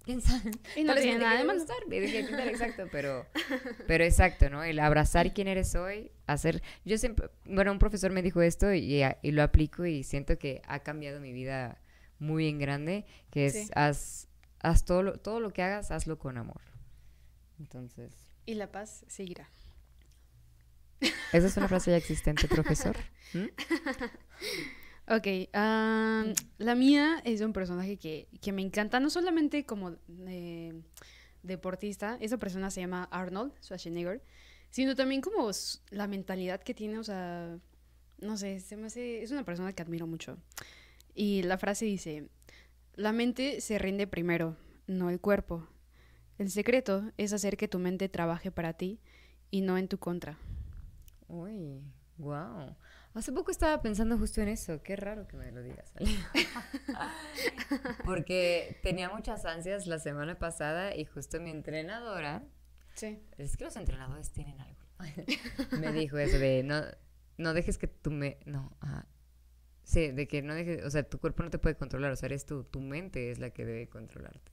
¿Quién 0.04 0.20
sabe? 0.20 0.50
Y 0.76 0.84
no 0.84 0.94
tiene 0.94 1.18
nada 1.18 1.38
de 1.38 1.44
malo. 1.44 1.62
exacto, 1.62 2.88
pero, 2.90 3.26
pero 3.86 4.04
exacto, 4.04 4.50
¿no? 4.50 4.64
El 4.64 4.80
abrazar 4.80 5.32
quién 5.32 5.48
eres 5.48 5.74
hoy, 5.74 6.10
hacer... 6.26 6.62
Yo 6.84 6.98
siempre... 6.98 7.30
Bueno, 7.44 7.72
un 7.72 7.78
profesor 7.78 8.10
me 8.10 8.22
dijo 8.22 8.42
esto 8.42 8.72
y, 8.72 9.02
y 9.22 9.30
lo 9.30 9.42
aplico 9.42 9.86
y 9.86 10.02
siento 10.02 10.38
que 10.38 10.60
ha 10.66 10.80
cambiado 10.80 11.20
mi 11.20 11.32
vida 11.32 11.80
muy 12.18 12.48
en 12.48 12.58
grande, 12.58 13.04
que 13.30 13.46
es 13.46 13.70
haz, 13.74 14.28
haz 14.60 14.84
todo, 14.84 15.02
lo, 15.02 15.18
todo 15.18 15.40
lo 15.40 15.52
que 15.52 15.62
hagas, 15.62 15.90
hazlo 15.90 16.18
con 16.18 16.36
amor. 16.36 16.62
Entonces... 17.58 18.12
Y 18.44 18.54
la 18.54 18.72
paz 18.72 19.04
seguirá. 19.06 19.48
¿Esa 21.32 21.46
es 21.46 21.56
una 21.56 21.68
frase 21.68 21.92
ya 21.92 21.96
existente, 21.96 22.48
profesor? 22.48 22.96
¿Mm? 23.34 23.46
Ok, 25.08 25.26
la 25.52 26.74
mía 26.76 27.20
es 27.24 27.40
un 27.40 27.52
personaje 27.52 27.96
que, 27.96 28.28
me 28.52 28.62
encanta, 28.62 29.00
no 29.00 29.10
solamente 29.10 29.66
como 29.66 29.96
eh, 30.26 30.80
deportista, 31.42 32.16
esa 32.20 32.38
persona 32.38 32.70
se 32.70 32.80
llama 32.80 33.08
Arnold 33.10 33.52
Schwarzenegger, 33.62 34.22
sino 34.70 34.94
también 34.94 35.20
como 35.20 35.50
la 35.90 36.06
mentalidad 36.06 36.62
que 36.62 36.72
tiene, 36.72 36.98
o 36.98 37.04
sea, 37.04 37.58
no 38.20 38.36
sé, 38.36 38.60
se 38.60 38.76
me 38.76 38.86
hace, 38.86 39.22
es 39.22 39.32
una 39.32 39.44
persona 39.44 39.72
que 39.72 39.82
admiro 39.82 40.06
mucho. 40.06 40.38
Y 41.14 41.42
la 41.42 41.58
frase 41.58 41.84
dice, 41.84 42.28
la 42.94 43.12
mente 43.12 43.60
se 43.60 43.78
rinde 43.78 44.06
primero, 44.06 44.56
no 44.86 45.10
el 45.10 45.20
cuerpo. 45.20 45.66
El 46.38 46.50
secreto 46.50 47.10
es 47.18 47.32
hacer 47.32 47.56
que 47.56 47.68
tu 47.68 47.78
mente 47.78 48.08
trabaje 48.08 48.50
para 48.50 48.72
ti 48.72 49.00
y 49.50 49.60
no 49.60 49.76
en 49.78 49.88
tu 49.88 49.98
contra. 49.98 50.38
Wow. 52.18 52.76
Hace 53.14 53.32
poco 53.32 53.50
estaba 53.50 53.82
pensando 53.82 54.16
justo 54.16 54.40
en 54.40 54.48
eso. 54.48 54.82
Qué 54.82 54.96
raro 54.96 55.28
que 55.28 55.36
me 55.36 55.52
lo 55.52 55.62
digas. 55.62 55.92
Porque 58.04 58.78
tenía 58.82 59.10
muchas 59.10 59.44
ansias 59.44 59.86
la 59.86 59.98
semana 59.98 60.38
pasada 60.38 60.96
y 60.96 61.04
justo 61.04 61.40
mi 61.40 61.50
entrenadora. 61.50 62.44
Sí. 62.94 63.18
Es 63.36 63.56
que 63.56 63.64
los 63.64 63.76
entrenadores 63.76 64.32
tienen 64.32 64.60
algo. 64.60 64.80
me 65.80 65.92
dijo 65.92 66.16
eso 66.16 66.38
de 66.38 66.62
no, 66.62 66.82
no 67.36 67.54
dejes 67.54 67.76
que 67.76 67.88
tu 67.88 68.10
me. 68.10 68.38
No. 68.46 68.74
sí, 69.82 70.10
de 70.10 70.26
que 70.26 70.40
no 70.40 70.54
dejes. 70.54 70.84
O 70.84 70.90
sea, 70.90 71.02
tu 71.02 71.18
cuerpo 71.18 71.42
no 71.42 71.50
te 71.50 71.58
puede 71.58 71.76
controlar. 71.76 72.12
O 72.12 72.16
sea, 72.16 72.28
eres 72.28 72.46
tú. 72.46 72.64
Tu 72.64 72.80
mente 72.80 73.30
es 73.30 73.38
la 73.38 73.50
que 73.50 73.66
debe 73.66 73.88
controlarte. 73.88 74.52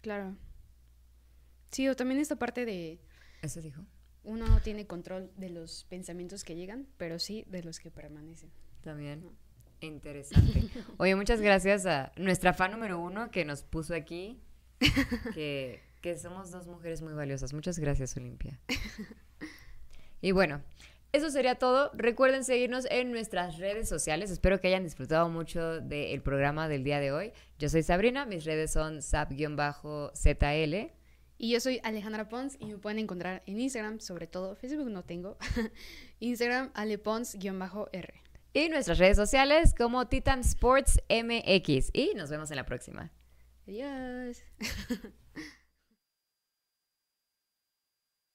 Claro. 0.00 0.36
Sí, 1.70 1.88
o 1.88 1.96
también 1.96 2.20
esta 2.20 2.36
parte 2.36 2.64
de. 2.64 3.00
¿Eso 3.42 3.60
dijo? 3.60 3.84
Uno 4.24 4.46
no 4.46 4.60
tiene 4.60 4.86
control 4.86 5.30
de 5.36 5.50
los 5.50 5.84
pensamientos 5.84 6.44
que 6.44 6.54
llegan, 6.54 6.86
pero 6.96 7.18
sí 7.18 7.44
de 7.48 7.62
los 7.62 7.80
que 7.80 7.90
permanecen. 7.90 8.50
También. 8.82 9.24
Interesante. 9.80 10.68
Oye, 10.98 11.16
muchas 11.16 11.40
gracias 11.40 11.86
a 11.86 12.12
nuestra 12.16 12.52
fan 12.54 12.70
número 12.70 13.00
uno 13.00 13.30
que 13.30 13.44
nos 13.44 13.62
puso 13.62 13.94
aquí, 13.94 14.40
que, 15.34 15.80
que 16.00 16.16
somos 16.16 16.50
dos 16.50 16.66
mujeres 16.66 17.02
muy 17.02 17.14
valiosas. 17.14 17.52
Muchas 17.52 17.78
gracias, 17.78 18.16
Olimpia. 18.16 18.60
Y 20.20 20.30
bueno, 20.30 20.62
eso 21.12 21.30
sería 21.30 21.56
todo. 21.56 21.90
Recuerden 21.94 22.44
seguirnos 22.44 22.86
en 22.90 23.10
nuestras 23.10 23.58
redes 23.58 23.88
sociales. 23.88 24.30
Espero 24.30 24.60
que 24.60 24.68
hayan 24.68 24.84
disfrutado 24.84 25.28
mucho 25.28 25.80
del 25.80 26.22
programa 26.22 26.68
del 26.68 26.84
día 26.84 27.00
de 27.00 27.12
hoy. 27.12 27.32
Yo 27.58 27.68
soy 27.68 27.82
Sabrina, 27.82 28.24
mis 28.24 28.44
redes 28.44 28.72
son 28.72 29.02
sap-zl. 29.02 30.92
Y 31.42 31.50
yo 31.50 31.58
soy 31.58 31.80
Alejandra 31.82 32.28
Pons 32.28 32.56
y 32.60 32.66
me 32.66 32.78
pueden 32.78 33.00
encontrar 33.00 33.42
en 33.46 33.58
Instagram, 33.58 33.98
sobre 33.98 34.28
todo 34.28 34.54
Facebook 34.54 34.88
no 34.88 35.02
tengo. 35.02 35.36
Instagram 36.20 36.70
alepons-r. 36.72 38.22
Y 38.52 38.68
nuestras 38.68 38.98
redes 38.98 39.16
sociales 39.16 39.74
como 39.76 40.06
Titan 40.06 40.42
Sports 40.42 41.00
MX. 41.10 41.90
Y 41.94 42.12
nos 42.14 42.30
vemos 42.30 42.52
en 42.52 42.58
la 42.58 42.64
próxima. 42.64 43.10
Adiós. 43.66 44.44